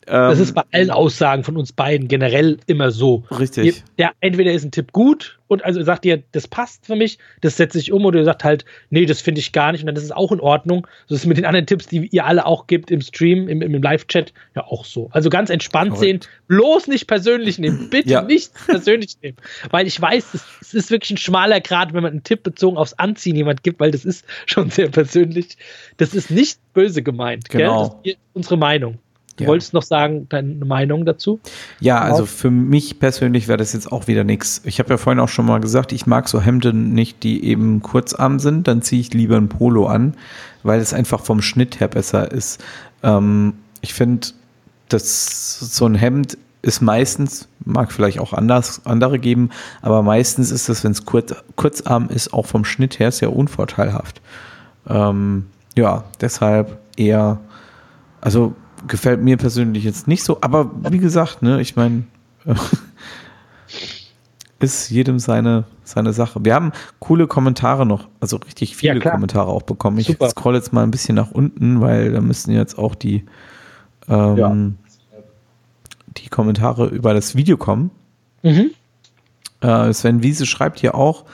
das 0.10 0.40
ist 0.40 0.50
ähm, 0.50 0.56
bei 0.56 0.64
allen 0.72 0.90
Aussagen 0.90 1.44
von 1.44 1.56
uns 1.56 1.72
beiden 1.72 2.08
generell 2.08 2.58
immer 2.66 2.92
so. 2.92 3.24
Richtig. 3.38 3.84
Ja, 3.98 4.12
entweder 4.22 4.52
ist 4.52 4.64
ein 4.64 4.72
Tipp 4.72 4.92
gut 4.92 5.40
und 5.48 5.64
also 5.64 5.82
sagt 5.84 6.06
ihr, 6.06 6.24
das 6.32 6.48
passt 6.48 6.86
für 6.86 6.96
mich, 6.96 7.20
das 7.42 7.58
setze 7.58 7.78
ich 7.80 7.92
um, 7.92 8.06
oder 8.06 8.20
ihr 8.20 8.26
sagt 8.26 8.44
halt, 8.44 8.66
nee, 8.90 9.06
das 9.06 9.22
finde 9.22 9.40
ich 9.40 9.52
gar 9.52 9.72
nicht 9.72 9.82
und 9.82 9.88
dann 9.88 9.96
ist 9.96 10.04
es 10.04 10.12
auch 10.12 10.32
in 10.32 10.40
Ordnung. 10.40 10.88
Das 11.08 11.20
ist 11.20 11.26
mit 11.26 11.38
den 11.38 11.46
anderen 11.46 11.66
Tipps, 11.68 11.88
die 11.88 12.08
ihr 12.08 12.26
alle 12.26 12.46
auch 12.46 12.68
gibt 12.68 12.90
im 12.92 13.02
Stream, 13.02 13.48
im, 13.48 13.62
im 13.62 13.82
Live-Chat, 13.82 14.34
ja 14.56 14.64
auch 14.64 14.86
so. 14.86 15.10
Also 15.12 15.30
ganz 15.30 15.50
entspannt 15.50 15.92
Correct. 15.92 16.24
sehen, 16.24 16.32
bloß 16.48 16.88
nicht 16.88 17.08
persönlich 17.08 17.60
nehmen. 17.60 17.90
Bitte 17.90 18.10
ja. 18.10 18.22
nicht 18.22 18.52
persönlich 18.68 19.16
nehmen. 19.22 19.38
Weil 19.70 19.86
ich 19.86 20.00
weiß, 20.00 20.34
es 20.62 20.74
ist 20.74 20.92
wirklich 20.92 21.12
ein 21.12 21.18
schmaler 21.18 21.62
Grad, 21.62 21.94
wenn 21.94 22.04
man 22.04 22.12
einen 22.14 22.24
Tipp 22.24 22.44
bezogen 22.44 22.78
aufs 22.78 22.94
Anziehen 22.94 23.36
jemand 23.36 23.64
gibt, 23.64 23.80
weil 23.80 23.92
das 23.92 24.06
ist 24.06 24.26
schon 24.46 24.70
sehr 24.70 24.90
persönlich. 24.90 25.58
Das 25.98 26.14
ist 26.16 26.32
nicht 26.32 26.60
böse 26.74 27.04
gemeint. 27.04 27.50
Genau. 27.50 28.00
Das 28.04 28.14
ist 28.14 28.20
unsere 28.34 28.58
Meinung. 28.58 29.00
Du 29.40 29.46
ja. 29.46 29.50
wolltest 29.50 29.74
noch 29.74 29.84
sagen, 29.84 30.28
deine 30.28 30.66
Meinung 30.66 31.06
dazu? 31.06 31.40
Ja, 31.80 32.02
also 32.02 32.26
für 32.26 32.52
mich 32.52 33.00
persönlich 33.00 33.48
wäre 33.48 33.58
das 33.58 33.72
jetzt 33.72 33.90
auch 33.90 34.08
wieder 34.08 34.26
nichts. 34.26 34.62
Ich 34.66 34.80
habe 34.80 34.90
ja 34.90 34.98
vorhin 34.98 35.22
auch 35.22 35.30
schon 35.30 35.46
mal 35.46 35.62
gesagt, 35.62 35.94
ich 35.94 36.06
mag 36.06 36.28
so 36.28 36.42
Hemden 36.42 36.94
nicht, 36.94 37.24
die 37.24 37.46
eben 37.46 37.82
kurzarm 37.82 38.40
sind. 38.40 38.68
Dann 38.68 38.82
ziehe 38.82 39.00
ich 39.00 39.14
lieber 39.14 39.38
ein 39.38 39.48
Polo 39.48 39.88
an, 39.88 40.16
weil 40.64 40.82
es 40.82 40.94
einfach 40.94 41.22
vom 41.22 41.42
Schnitt 41.42 41.80
her 41.80 41.88
besser 41.88 42.30
ist. 42.34 42.62
Ähm, 43.02 43.54
ich 43.80 43.94
finde, 43.94 44.28
dass 44.90 45.58
so 45.60 45.86
ein 45.86 45.96
Hemd 45.96 46.38
ist 46.62 46.82
meistens, 46.82 47.48
mag 47.64 47.94
vielleicht 47.94 48.20
auch 48.20 48.34
anders, 48.34 48.82
andere 48.86 49.20
geben, 49.20 49.52
aber 49.82 50.04
meistens 50.04 50.52
ist 50.52 50.68
das, 50.68 50.84
wenn 50.84 50.92
es 50.92 51.06
kurz, 51.06 51.34
kurzarm 51.56 52.10
ist, 52.10 52.34
auch 52.34 52.46
vom 52.46 52.66
Schnitt 52.66 53.00
her 53.00 53.14
sehr 53.14 53.34
unvorteilhaft. 53.34 54.22
Ähm, 54.86 55.46
ja, 55.78 56.04
deshalb 56.20 56.78
eher, 56.98 57.40
also 58.20 58.54
gefällt 58.88 59.22
mir 59.22 59.38
persönlich 59.38 59.84
jetzt 59.84 60.08
nicht 60.08 60.24
so, 60.24 60.40
aber 60.42 60.72
wie 60.90 60.98
gesagt, 60.98 61.42
ne, 61.42 61.62
ich 61.62 61.76
meine, 61.76 62.04
ist 64.60 64.90
jedem 64.90 65.20
seine, 65.20 65.66
seine 65.84 66.14
Sache. 66.14 66.44
Wir 66.44 66.54
haben 66.54 66.72
coole 67.00 67.28
Kommentare 67.28 67.86
noch, 67.86 68.08
also 68.20 68.38
richtig 68.38 68.76
viele 68.76 69.04
ja, 69.04 69.12
Kommentare 69.12 69.48
auch 69.48 69.64
bekommen. 69.64 69.98
Ich 69.98 70.08
Super. 70.08 70.30
scroll 70.30 70.56
jetzt 70.56 70.74
mal 70.74 70.84
ein 70.84 70.92
bisschen 70.92 71.16
nach 71.16 71.32
unten, 71.32 71.82
weil 71.82 72.12
da 72.12 72.22
müssen 72.22 72.52
jetzt 72.52 72.78
auch 72.78 72.96
die, 72.96 73.26
ähm, 74.08 74.38
ja. 74.38 74.56
die 76.18 76.30
Kommentare 76.30 76.88
über 76.88 77.14
das 77.14 77.36
Video 77.36 77.58
kommen. 77.58 77.92
Mhm. 78.44 78.72
Äh, 79.62 79.94
Sven 79.94 80.24
Wiese 80.24 80.46
schreibt 80.46 80.80
hier 80.80 80.96
auch, 80.96 81.26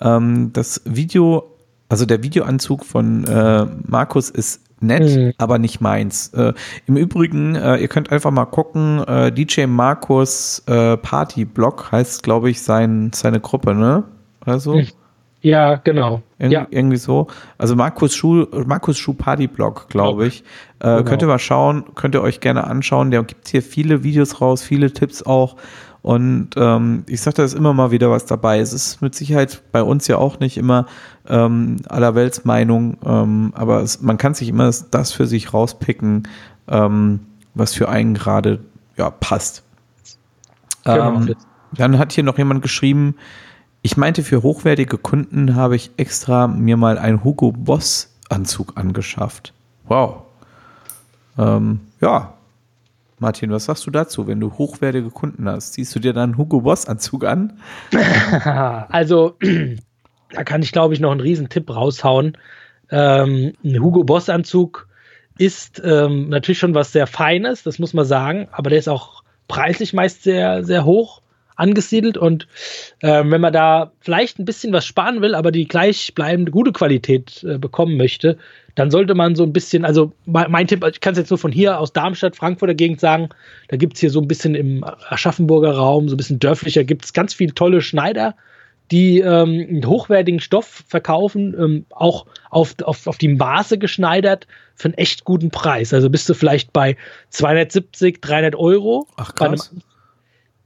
ähm, 0.00 0.52
das 0.52 0.80
Video, 0.84 1.54
also 1.88 2.06
der 2.06 2.22
Videoanzug 2.22 2.84
von 2.84 3.24
äh, 3.24 3.66
Markus 3.86 4.30
ist 4.30 4.60
nett, 4.80 5.16
mhm. 5.16 5.32
aber 5.38 5.58
nicht 5.58 5.80
meins. 5.80 6.28
Äh, 6.28 6.52
Im 6.86 6.96
Übrigen, 6.96 7.54
äh, 7.54 7.76
ihr 7.76 7.88
könnt 7.88 8.10
einfach 8.10 8.30
mal 8.30 8.46
gucken, 8.46 9.04
äh, 9.04 9.32
DJ 9.32 9.66
Markus 9.66 10.62
äh, 10.66 10.96
Party 10.96 11.44
Blog 11.44 11.92
heißt, 11.92 12.22
glaube 12.22 12.50
ich, 12.50 12.62
sein, 12.62 13.10
seine 13.14 13.40
Gruppe, 13.40 13.74
ne? 13.74 14.04
Also? 14.44 14.76
Mhm. 14.76 14.88
Ja, 15.42 15.76
genau. 15.76 16.22
Irg 16.38 16.52
ja. 16.52 16.66
Irgendwie 16.70 16.98
so. 16.98 17.26
Also 17.56 17.74
Markus 17.74 18.14
Schuh, 18.14 18.46
Markus 18.66 18.98
Schuh 18.98 19.14
Party 19.14 19.46
Blog, 19.46 19.88
glaube 19.88 20.26
ich. 20.26 20.42
Äh, 20.80 20.84
genau. 20.84 21.02
Könnt 21.04 21.22
ihr 21.22 21.28
mal 21.28 21.38
schauen, 21.38 21.84
könnt 21.94 22.14
ihr 22.14 22.22
euch 22.22 22.40
gerne 22.40 22.64
anschauen. 22.64 23.10
Der 23.10 23.22
gibt 23.22 23.48
hier 23.48 23.62
viele 23.62 24.02
Videos 24.02 24.40
raus, 24.40 24.62
viele 24.62 24.92
Tipps 24.92 25.22
auch. 25.22 25.56
Und 26.02 26.50
ähm, 26.56 27.04
ich 27.06 27.20
sage, 27.20 27.36
da 27.36 27.44
ist 27.44 27.54
immer 27.54 27.74
mal 27.74 27.90
wieder 27.90 28.10
was 28.10 28.24
dabei. 28.24 28.60
Es 28.60 28.72
ist 28.72 29.02
mit 29.02 29.14
Sicherheit 29.14 29.62
bei 29.70 29.82
uns 29.82 30.06
ja 30.06 30.16
auch 30.16 30.40
nicht 30.40 30.56
immer 30.56 30.86
ähm, 31.28 31.76
aller 31.88 32.14
Weltsmeinung, 32.14 32.96
ähm, 33.04 33.52
aber 33.54 33.82
es, 33.82 34.00
man 34.00 34.16
kann 34.16 34.34
sich 34.34 34.48
immer 34.48 34.70
das 34.90 35.12
für 35.12 35.26
sich 35.26 35.52
rauspicken, 35.52 36.26
ähm, 36.68 37.20
was 37.54 37.74
für 37.74 37.88
einen 37.88 38.14
gerade 38.14 38.60
ja, 38.96 39.10
passt. 39.10 39.62
Genau. 40.84 41.16
Ähm, 41.16 41.34
dann 41.72 41.98
hat 41.98 42.12
hier 42.12 42.24
noch 42.24 42.38
jemand 42.38 42.62
geschrieben, 42.62 43.14
ich 43.82 43.96
meinte, 43.96 44.22
für 44.22 44.42
hochwertige 44.42 44.98
Kunden 44.98 45.54
habe 45.54 45.76
ich 45.76 45.90
extra 45.96 46.46
mir 46.48 46.76
mal 46.76 46.98
einen 46.98 47.24
Hugo 47.24 47.52
Boss 47.52 48.14
Anzug 48.28 48.76
angeschafft. 48.76 49.52
Wow. 49.86 50.22
Ähm, 51.38 51.80
ja, 52.00 52.34
Martin, 53.20 53.50
was 53.50 53.66
sagst 53.66 53.86
du 53.86 53.90
dazu, 53.90 54.26
wenn 54.26 54.40
du 54.40 54.58
hochwertige 54.58 55.10
Kunden 55.10 55.48
hast? 55.48 55.74
Ziehst 55.74 55.94
du 55.94 56.00
dir 56.00 56.14
dann 56.14 56.30
einen 56.30 56.38
Hugo 56.38 56.62
Boss 56.62 56.86
Anzug 56.86 57.24
an? 57.24 57.60
also, 58.88 59.36
da 60.30 60.44
kann 60.44 60.62
ich, 60.62 60.72
glaube 60.72 60.94
ich, 60.94 61.00
noch 61.00 61.10
einen 61.10 61.20
riesen 61.20 61.50
Tipp 61.50 61.68
raushauen. 61.68 62.38
Ähm, 62.90 63.52
ein 63.62 63.82
Hugo 63.82 64.04
Boss 64.04 64.30
Anzug 64.30 64.88
ist 65.36 65.80
ähm, 65.84 66.30
natürlich 66.30 66.58
schon 66.58 66.74
was 66.74 66.92
sehr 66.92 67.06
Feines, 67.06 67.62
das 67.62 67.78
muss 67.78 67.94
man 67.94 68.04
sagen, 68.06 68.48
aber 68.52 68.70
der 68.70 68.78
ist 68.78 68.88
auch 68.88 69.22
preislich 69.48 69.92
meist 69.92 70.22
sehr, 70.22 70.64
sehr 70.64 70.84
hoch 70.84 71.20
angesiedelt 71.56 72.16
und 72.16 72.48
äh, 73.00 73.22
wenn 73.24 73.40
man 73.40 73.52
da 73.52 73.92
vielleicht 74.00 74.38
ein 74.38 74.44
bisschen 74.46 74.72
was 74.72 74.86
sparen 74.86 75.20
will, 75.20 75.34
aber 75.34 75.52
die 75.52 75.68
gleichbleibende 75.68 76.50
gute 76.50 76.72
Qualität 76.72 77.44
äh, 77.44 77.58
bekommen 77.58 77.96
möchte, 77.96 78.38
dann 78.74 78.90
sollte 78.90 79.14
man 79.14 79.34
so 79.34 79.42
ein 79.42 79.52
bisschen, 79.52 79.84
also 79.84 80.12
mein, 80.26 80.66
Tipp, 80.66 80.84
ich 80.86 81.00
kann 81.00 81.12
es 81.12 81.18
jetzt 81.18 81.30
nur 81.30 81.38
von 81.38 81.52
hier 81.52 81.78
aus 81.78 81.92
Darmstadt, 81.92 82.36
Frankfurter 82.36 82.74
Gegend 82.74 83.00
sagen, 83.00 83.28
da 83.68 83.76
gibt 83.76 83.94
es 83.94 84.00
hier 84.00 84.10
so 84.10 84.20
ein 84.20 84.28
bisschen 84.28 84.54
im 84.54 84.84
Aschaffenburger 85.08 85.72
Raum, 85.72 86.08
so 86.08 86.14
ein 86.14 86.16
bisschen 86.16 86.38
dörflicher, 86.38 86.84
gibt 86.84 87.04
es 87.04 87.12
ganz 87.12 87.34
viele 87.34 87.54
tolle 87.54 87.82
Schneider, 87.82 88.34
die 88.90 89.20
ähm, 89.20 89.82
hochwertigen 89.84 90.40
Stoff 90.40 90.84
verkaufen, 90.88 91.54
ähm, 91.58 91.86
auch 91.90 92.26
auf, 92.50 92.74
auf, 92.82 93.06
auf 93.06 93.18
die 93.18 93.28
Maße 93.28 93.78
geschneidert 93.78 94.46
für 94.74 94.88
einen 94.88 94.94
echt 94.94 95.24
guten 95.24 95.50
Preis. 95.50 95.94
Also 95.94 96.10
bist 96.10 96.28
du 96.28 96.34
vielleicht 96.34 96.72
bei 96.72 96.96
270, 97.30 98.20
300 98.20 98.56
Euro. 98.56 99.06
Ach 99.16 99.34
krass. 99.34 99.72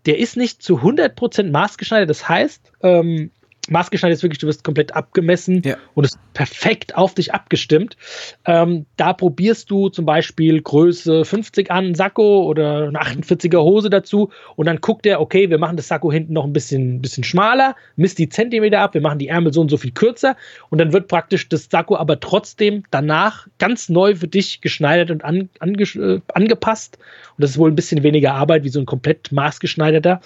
der 0.07 0.19
ist 0.19 0.37
nicht 0.37 0.63
zu 0.63 0.79
100% 0.79 1.51
maßgeschneidert, 1.51 2.09
das 2.09 2.29
heißt, 2.29 2.73
ähm, 2.83 3.31
maßgeschneidert 3.71 4.17
ist 4.19 4.23
wirklich, 4.23 4.39
du 4.39 4.47
wirst 4.47 4.65
komplett 4.65 4.95
abgemessen 4.95 5.63
Ja. 5.65 5.77
und 5.95 6.05
ist 6.05 6.19
perfekt 6.35 6.97
auf 6.97 7.15
dich 7.15 7.33
abgestimmt. 7.33 7.97
Ähm, 8.45 8.87
da 8.97 9.13
probierst 9.13 9.71
du 9.71 9.89
zum 9.89 10.05
Beispiel 10.05 10.61
Größe 10.61 11.25
50 11.25 11.71
an, 11.71 11.85
einen 11.85 11.95
Sakko 11.95 12.45
oder 12.45 12.89
eine 12.89 13.01
48er 13.01 13.63
Hose 13.63 13.91
dazu 13.91 14.31
und 14.57 14.67
dann 14.67 14.81
guckt 14.81 15.07
er, 15.07 15.21
okay, 15.21 15.49
wir 15.51 15.59
machen 15.59 15.77
das 15.77 15.89
Sakko 15.89 16.13
hinten 16.13 16.33
noch 16.33 16.45
ein 16.45 16.53
bisschen, 16.53 17.01
bisschen 17.01 17.25
schmaler, 17.25 17.75
misst 17.97 18.19
die 18.19 18.29
Zentimeter 18.29 18.81
ab, 18.81 18.95
wir 18.95 19.01
machen 19.01 19.19
die 19.19 19.29
Ärmel 19.29 19.53
so 19.53 19.61
und 19.61 19.71
so 19.71 19.77
viel 19.77 19.93
kürzer 19.93 20.37
und 20.71 20.79
dann 20.79 20.93
wird 20.93 21.09
praktisch 21.09 21.49
das 21.49 21.69
Sakko 21.71 21.97
aber 21.97 22.21
trotzdem 22.21 22.85
danach 22.91 23.47
ganz 23.59 23.89
neu 23.89 24.15
für 24.15 24.29
dich 24.29 24.61
geschneidert 24.61 25.11
und 25.11 25.25
an, 25.25 25.49
ange, 25.61 25.83
äh, 25.83 26.21
angepasst. 26.35 26.99
Und 27.37 27.43
das 27.43 27.51
ist 27.53 27.59
wohl 27.59 27.71
ein 27.71 27.75
bisschen 27.75 28.03
weniger 28.03 28.35
Arbeit 28.35 28.63
wie 28.65 28.69
so 28.69 28.79
ein 28.79 28.87
komplett 28.87 29.33
maßgeschneiderter. 29.33 30.21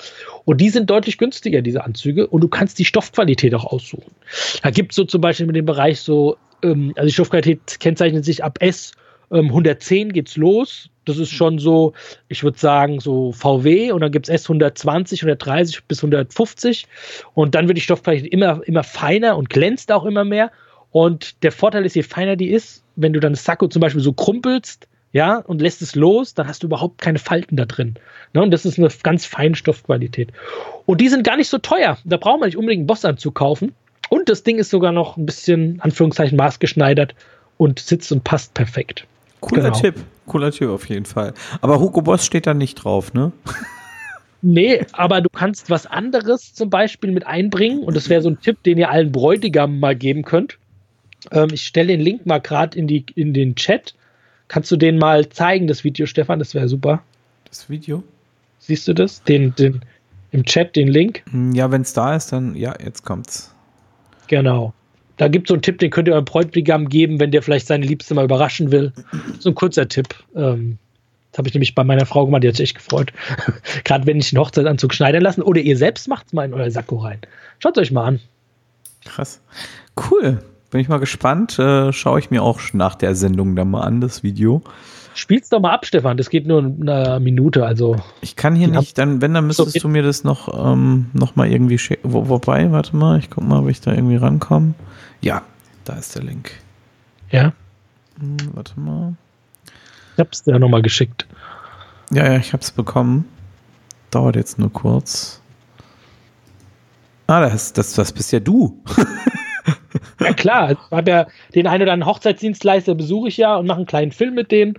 Und 0.45 0.61
die 0.61 0.69
sind 0.69 0.91
deutlich 0.91 1.17
günstiger, 1.19 1.63
diese 1.63 1.85
Anzüge. 1.85 2.27
Und 2.27 2.43
du 2.43 2.49
kannst 2.49 2.79
die 2.79 2.85
Stoffqualität 2.85 3.28
auch 3.55 3.65
aussuchen. 3.65 4.13
Da 4.63 4.71
gibt 4.71 4.93
es 4.93 4.97
so 4.97 5.05
zum 5.05 5.21
Beispiel 5.21 5.47
mit 5.47 5.57
dem 5.57 5.67
Bereich 5.67 6.01
so, 6.01 6.37
ähm, 6.63 6.93
also 6.97 7.07
die 7.07 7.13
Stoffqualität 7.13 7.81
kennzeichnet 7.81 8.25
sich 8.25 8.45
ab 8.45 8.59
S 8.61 8.93
ähm, 9.31 9.47
110 9.47 10.13
geht's 10.13 10.37
los. 10.37 10.89
Das 11.05 11.19
ist 11.19 11.31
schon 11.31 11.59
so, 11.59 11.95
ich 12.29 12.43
würde 12.43 12.59
sagen, 12.59 13.01
so 13.01 13.33
VW 13.33 13.93
und 13.93 14.01
dann 14.01 14.13
gibt 14.13 14.29
es 14.29 14.35
S 14.35 14.45
120, 14.45 15.23
130 15.23 15.85
bis 15.85 15.99
150. 15.99 16.87
Und 17.35 17.55
dann 17.55 17.69
wird 17.69 17.79
die 17.79 17.83
Stoffqualität 17.83 18.33
immer, 18.33 18.61
immer 18.67 18.83
feiner 18.83 19.37
und 19.37 19.51
glänzt 19.51 19.91
auch 19.93 20.05
immer 20.05 20.25
mehr. 20.25 20.51
Und 20.91 21.43
der 21.43 21.53
Vorteil 21.53 21.85
ist, 21.85 21.97
je 21.97 22.03
feiner 22.03 22.37
die 22.37 22.49
ist, 22.49 22.83
wenn 22.97 23.13
du 23.13 23.21
dann 23.21 23.33
das 23.33 23.45
Sakko 23.45 23.69
zum 23.69 23.81
Beispiel 23.81 24.03
so 24.03 24.13
krumpelst, 24.13 24.89
ja, 25.13 25.37
und 25.39 25.61
lässt 25.63 25.81
es 25.83 25.95
los, 25.95 26.35
dann 26.35 26.47
hast 26.49 26.63
du 26.63 26.67
überhaupt 26.67 27.01
keine 27.01 27.19
Falten 27.19 27.57
da 27.57 27.65
drin. 27.65 27.95
Ne? 28.35 28.43
Und 28.43 28.51
das 28.51 28.65
ist 28.67 28.79
eine 28.79 28.89
ganz 29.03 29.25
feine 29.25 29.55
Stoffqualität. 29.57 30.33
Und 30.87 31.01
die 31.01 31.09
sind 31.09 31.25
gar 31.25 31.37
nicht 31.37 31.49
so 31.49 31.59
teuer. 31.59 31.97
Da 32.05 32.17
braucht 32.19 32.41
man 32.41 32.49
nicht 32.49 32.57
unbedingt 32.59 32.81
einen 32.81 32.87
Bossanzug 32.87 33.35
kaufen. 33.35 33.75
Und 34.11 34.29
das 34.29 34.43
Ding 34.43 34.59
ist 34.59 34.71
sogar 34.71 34.93
noch 34.93 35.17
ein 35.17 35.27
bisschen, 35.27 35.81
Anführungszeichen, 35.81 36.37
maßgeschneidert 36.37 37.15
und 37.57 37.79
sitzt 37.79 38.11
und 38.13 38.25
passt 38.25 38.55
perfekt. 38.55 39.07
Cooler 39.41 39.65
Genau. 39.65 39.79
Tipp. 39.81 39.95
Cooler 40.27 40.51
Tipp 40.51 40.69
auf 40.69 40.89
jeden 40.89 41.05
Fall. 41.07 41.33
Aber 41.61 41.81
Hugo 41.81 42.03
Boss 42.03 42.25
steht 42.27 42.47
da 42.47 42.53
nicht 42.55 42.75
drauf, 42.77 43.15
ne? 43.15 43.33
Nee, 44.41 44.85
aber 44.93 45.21
du 45.21 45.29
kannst 45.31 45.69
was 45.69 45.87
anderes 45.87 46.55
zum 46.55 46.71
Beispiel 46.71 47.11
mit 47.11 47.27
einbringen 47.27 47.81
und 47.83 47.97
das 47.97 48.09
wäre 48.09 48.23
so 48.23 48.29
ein 48.31 48.41
Tipp, 48.41 48.63
den 48.63 48.79
ihr 48.79 48.89
allen 48.91 49.11
Bräutigamen 49.11 49.81
mal 49.81 49.97
geben 49.97 50.23
könnt. 50.23 50.59
Ähm, 51.33 51.49
ich 51.53 51.63
stelle 51.63 51.89
den 51.89 52.01
Link 52.01 52.25
mal 52.25 52.39
gerade 52.39 52.79
in, 52.79 52.87
die- 52.87 53.05
in 53.17 53.35
den 53.35 53.57
Chat. 53.57 53.95
Kannst 54.49 54.71
du 54.71 54.77
den 54.77 54.99
mal 54.99 55.29
zeigen, 55.29 55.67
das 55.67 55.85
Video, 55.85 56.07
Stefan? 56.07 56.39
Das 56.39 56.55
wäre 56.55 56.69
super. 56.69 57.03
Das 57.49 57.69
Video? 57.69 58.03
Siehst 58.59 58.89
du 58.89 58.95
das? 58.95 59.23
Den, 59.23 59.55
den, 59.55 59.81
Im 60.33 60.45
Chat 60.45 60.75
den 60.77 60.89
Link? 60.89 61.23
Hm, 61.31 61.53
Ja, 61.53 61.71
wenn 61.71 61.83
es 61.83 61.93
da 61.93 62.17
ist, 62.17 62.33
dann 62.33 62.55
ja, 62.55 62.75
jetzt 62.83 63.05
kommt's. 63.05 63.55
Genau. 64.27 64.73
Da 65.17 65.29
gibt 65.29 65.47
es 65.47 65.49
so 65.49 65.55
einen 65.55 65.63
Tipp, 65.63 65.79
den 65.79 65.91
könnt 65.91 66.09
ihr 66.09 66.15
eurem 66.15 66.25
Bräutigam 66.25 66.89
geben, 66.89 67.19
wenn 67.19 67.31
der 67.31 67.43
vielleicht 67.43 67.67
seine 67.67 67.85
Liebste 67.85 68.15
mal 68.15 68.25
überraschen 68.25 68.71
will. 68.71 68.93
So 69.39 69.51
ein 69.51 69.55
kurzer 69.55 69.89
Tipp. 69.89 70.15
Ähm, 70.37 70.79
das 71.33 71.39
habe 71.39 71.49
ich 71.49 71.55
nämlich 71.55 71.75
bei 71.75 71.85
meiner 71.85 72.07
Frau 72.07 72.25
gemacht, 72.25 72.45
die 72.45 72.49
hat 72.49 72.57
sich 72.57 72.71
echt 72.71 72.77
gefreut. 72.77 73.13
Gerade 73.85 74.07
wenn 74.07 74.19
ich 74.19 74.33
einen 74.33 74.41
Hochzeitsanzug 74.45 74.95
schneidern 74.95 75.23
lassen 75.23 75.43
oder 75.43 75.61
ihr 75.61 75.77
selbst 75.77 76.09
macht 76.09 76.27
es 76.27 76.33
mal 76.33 76.45
in 76.45 76.55
euer 76.55 76.71
Sakko 76.71 76.97
rein. 76.99 77.21
Schaut 77.59 77.77
euch 77.79 77.91
mal 77.91 78.05
an. 78.05 78.21
Krass. 79.05 79.41
Cool. 80.11 80.39
Bin 80.71 80.81
ich 80.81 80.89
mal 80.89 80.99
gespannt. 80.99 81.59
Äh, 81.59 81.93
Schaue 81.93 82.19
ich 82.19 82.31
mir 82.31 82.43
auch 82.43 82.61
nach 82.73 82.95
der 82.95 83.15
Sendung 83.15 83.57
dann 83.57 83.71
mal 83.71 83.83
an, 83.83 84.01
das 84.01 84.23
Video. 84.23 84.63
Spiel's 85.15 85.49
doch 85.49 85.61
mal 85.61 85.73
ab, 85.73 85.85
Stefan. 85.87 86.17
Das 86.17 86.31
geht 86.31 86.47
nur 86.47 86.61
eine 86.63 87.19
Minute, 87.21 87.65
also. 87.67 87.97
Ich 88.21 88.37
kann 88.37 88.55
hier 88.55 88.69
nicht, 88.69 88.99
dann, 88.99 89.21
wenn, 89.21 89.35
dann 89.35 89.47
müsstest 89.47 89.73
So, 89.73 89.81
du 89.81 89.89
mir 89.89 90.03
das 90.03 90.23
noch, 90.25 90.49
ähm, 90.73 91.07
noch 91.13 91.35
mal 91.37 91.51
irgendwie 91.51 91.79
schicken. 91.79 92.13
Wo, 92.13 92.29
wobei, 92.29 92.71
warte 92.71 92.95
mal, 92.95 93.19
ich 93.19 93.29
guck 93.31 93.43
mal, 93.45 93.61
ob 93.61 93.69
ich 93.69 93.81
da 93.81 93.93
irgendwie 93.93 94.17
rankomme. 94.17 94.75
Ja, 95.21 95.43
da 95.85 95.95
ist 95.95 96.15
der 96.15 96.23
Link. 96.23 96.53
Ja, 97.31 97.53
Hm, 98.21 98.37
warte 98.55 98.79
mal. 98.79 99.15
ich 100.15 100.21
hab's 100.21 100.43
dir 100.45 100.53
ja 100.53 100.59
nochmal 100.59 100.83
geschickt. 100.83 101.27
Ja, 102.11 102.25
ja, 102.33 102.39
ich 102.39 102.53
hab's 102.53 102.71
bekommen. 102.71 103.25
Dauert 104.11 104.37
jetzt 104.37 104.59
nur 104.59 104.73
kurz. 104.73 105.41
Ah, 107.27 107.41
das, 107.41 107.73
das, 107.73 107.93
das 107.95 108.13
bist 108.13 108.33
ja 108.33 108.41
du. 108.41 108.81
Ja, 110.21 110.33
klar. 110.33 110.73
Ich 110.73 110.79
habe 110.91 111.11
ja 111.11 111.27
den 111.55 111.67
einen 111.67 111.83
oder 111.83 111.93
anderen 111.93 112.11
Hochzeitsdienstleister 112.13 112.95
besuche 112.95 113.29
ich 113.29 113.37
ja 113.37 113.57
und 113.57 113.67
mache 113.67 113.79
einen 113.79 113.87
kleinen 113.87 114.13
Film 114.13 114.35
mit 114.35 114.51
denen. 114.51 114.75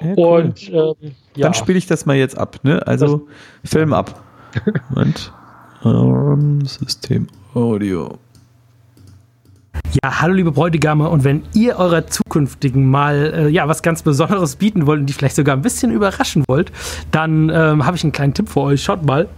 Ja, 0.00 0.14
cool. 0.16 0.42
Und 0.42 0.68
ähm, 0.70 1.12
ja. 1.36 1.42
Dann 1.42 1.54
spiele 1.54 1.78
ich 1.78 1.86
das 1.86 2.06
mal 2.06 2.16
jetzt 2.16 2.38
ab, 2.38 2.58
ne? 2.62 2.86
Also 2.86 3.26
Film 3.64 3.92
ab. 3.92 4.22
Moment. 4.90 5.32
Ähm, 5.84 6.64
System 6.64 7.26
Audio. 7.54 8.18
Ja, 10.02 10.20
hallo 10.20 10.34
liebe 10.34 10.52
Bräutigame 10.52 11.08
und 11.08 11.24
wenn 11.24 11.42
ihr 11.52 11.76
eurer 11.76 12.06
zukünftigen 12.06 12.88
mal 12.88 13.32
äh, 13.34 13.48
ja 13.48 13.68
was 13.68 13.82
ganz 13.82 14.02
Besonderes 14.02 14.56
bieten 14.56 14.86
wollt 14.86 15.00
und 15.00 15.06
die 15.06 15.12
vielleicht 15.12 15.36
sogar 15.36 15.56
ein 15.56 15.62
bisschen 15.62 15.92
überraschen 15.92 16.44
wollt, 16.48 16.72
dann 17.10 17.50
ähm, 17.50 17.84
habe 17.84 17.96
ich 17.96 18.02
einen 18.02 18.12
kleinen 18.12 18.34
Tipp 18.34 18.48
für 18.48 18.60
euch. 18.60 18.82
Schaut 18.82 19.04
mal. 19.04 19.28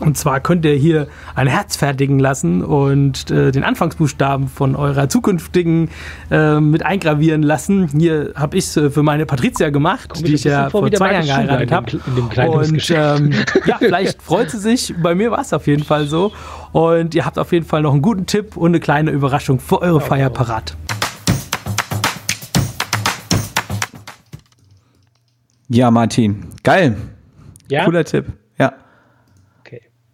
Und 0.00 0.16
zwar 0.16 0.38
könnt 0.40 0.64
ihr 0.64 0.74
hier 0.74 1.08
ein 1.34 1.48
Herz 1.48 1.76
fertigen 1.76 2.20
lassen 2.20 2.62
und 2.62 3.30
äh, 3.30 3.50
den 3.50 3.64
Anfangsbuchstaben 3.64 4.46
von 4.46 4.76
eurer 4.76 5.08
zukünftigen 5.08 5.90
äh, 6.30 6.60
mit 6.60 6.86
eingravieren 6.86 7.42
lassen. 7.42 7.88
Hier 7.88 8.32
habe 8.36 8.56
ich 8.56 8.66
es 8.66 8.76
äh, 8.76 8.90
für 8.90 9.02
meine 9.02 9.26
Patricia 9.26 9.70
gemacht, 9.70 10.10
Kommt 10.10 10.22
mir 10.22 10.28
die 10.28 10.34
ich 10.34 10.44
ja 10.44 10.70
vor 10.70 10.82
vor 10.82 10.92
zwei 10.92 11.12
Jahren 11.14 11.26
geheiratet 11.26 11.72
habe. 11.72 12.48
Und 12.48 12.90
ähm, 12.90 13.32
ja, 13.66 13.76
vielleicht 13.78 14.22
freut 14.22 14.50
sie 14.50 14.58
sich. 14.58 14.94
Bei 15.02 15.16
mir 15.16 15.32
war 15.32 15.40
es 15.40 15.52
auf 15.52 15.66
jeden 15.66 15.82
Fall 15.82 16.06
so. 16.06 16.32
Und 16.70 17.16
ihr 17.16 17.24
habt 17.24 17.38
auf 17.38 17.52
jeden 17.52 17.66
Fall 17.66 17.82
noch 17.82 17.92
einen 17.92 18.02
guten 18.02 18.26
Tipp 18.26 18.56
und 18.56 18.70
eine 18.70 18.80
kleine 18.80 19.10
Überraschung 19.10 19.58
für 19.58 19.82
eure 19.82 20.00
Feier 20.00 20.30
parat. 20.30 20.76
Ja, 25.68 25.90
Martin. 25.90 26.46
Geil. 26.62 26.96
ja? 27.68 27.84
Cooler 27.84 28.04
Tipp. 28.04 28.26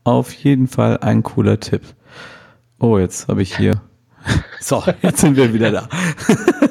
Auf 0.05 0.33
jeden 0.33 0.69
Fall 0.69 0.99
ein 0.99 1.23
cooler 1.23 1.59
Tipp. 1.61 1.83
Oh, 2.79 2.99
jetzt 2.99 3.29
habe 3.29 3.43
ich 3.43 3.57
hier. 3.57 3.81
So, 4.61 4.83
jetzt 5.03 5.21
sind 5.21 5.37
wir 5.37 5.53
wieder 5.53 5.71
da. 5.71 5.89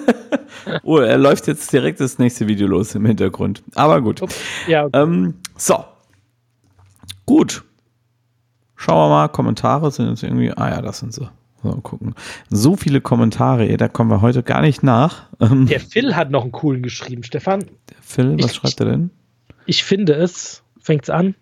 oh, 0.84 0.98
er 0.98 1.20
läuft 1.20 1.46
jetzt 1.46 1.72
direkt 1.72 2.00
das 2.00 2.18
nächste 2.18 2.48
Video 2.48 2.66
los 2.66 2.96
im 2.96 3.06
Hintergrund. 3.06 3.62
Aber 3.76 4.02
gut. 4.02 4.20
Ja, 4.68 4.86
okay. 4.86 5.00
Ähm, 5.00 5.36
so. 5.56 5.86
Gut. 7.28 7.64
Schauen 8.76 8.98
wir 8.98 9.10
mal. 9.10 9.28
Kommentare 9.28 9.92
sind 9.92 10.10
jetzt 10.10 10.24
irgendwie. 10.24 10.52
Ah 10.58 10.70
ja, 10.72 10.82
das 10.82 10.98
sind 11.00 11.14
sie. 11.14 11.30
So, 11.62 11.70
gucken. 11.82 12.16
So 12.50 12.76
viele 12.76 13.00
Kommentare, 13.00 13.78
da 13.78 13.88
kommen 13.88 14.10
wir 14.10 14.22
heute 14.22 14.42
gar 14.42 14.62
nicht 14.62 14.82
nach. 14.82 15.28
Ähm, 15.40 15.68
Der 15.68 15.80
Phil 15.80 16.16
hat 16.16 16.32
noch 16.32 16.42
einen 16.42 16.52
coolen 16.52 16.82
geschrieben, 16.82 17.22
Stefan. 17.22 17.64
Phil, 18.02 18.36
was 18.40 18.46
ich- 18.48 18.54
schreibt 18.54 18.80
er 18.80 18.88
denn? 18.88 19.12
Ich 19.68 19.84
finde 19.84 20.14
es, 20.14 20.64
fängt's 20.82 21.12
an. 21.12 21.36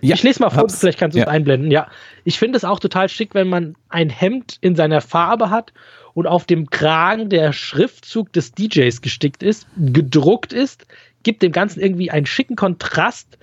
Ja, 0.00 0.14
ich 0.14 0.22
lese 0.22 0.40
mal 0.42 0.50
vor, 0.50 0.68
vielleicht 0.68 0.98
kannst 0.98 1.14
du 1.16 1.20
es 1.20 1.26
Ja. 1.26 1.30
einblenden. 1.30 1.70
Ja, 1.70 1.88
ich 2.24 2.38
finde 2.38 2.56
es 2.56 2.64
auch 2.64 2.80
total 2.80 3.08
schick, 3.08 3.34
wenn 3.34 3.48
man 3.48 3.76
ein 3.88 4.10
Hemd 4.10 4.58
in 4.60 4.74
seiner 4.74 5.00
Farbe 5.00 5.50
hat 5.50 5.72
und 6.14 6.26
auf 6.26 6.44
dem 6.44 6.70
Kragen 6.70 7.28
der 7.28 7.52
Schriftzug 7.52 8.32
des 8.32 8.52
DJs 8.52 9.00
gestickt 9.00 9.42
ist, 9.42 9.66
gedruckt 9.76 10.52
ist, 10.52 10.86
gibt 11.22 11.42
dem 11.42 11.52
Ganzen 11.52 11.80
irgendwie 11.80 12.10
einen 12.10 12.26
schicken 12.26 12.56
Kontrast. 12.56 13.38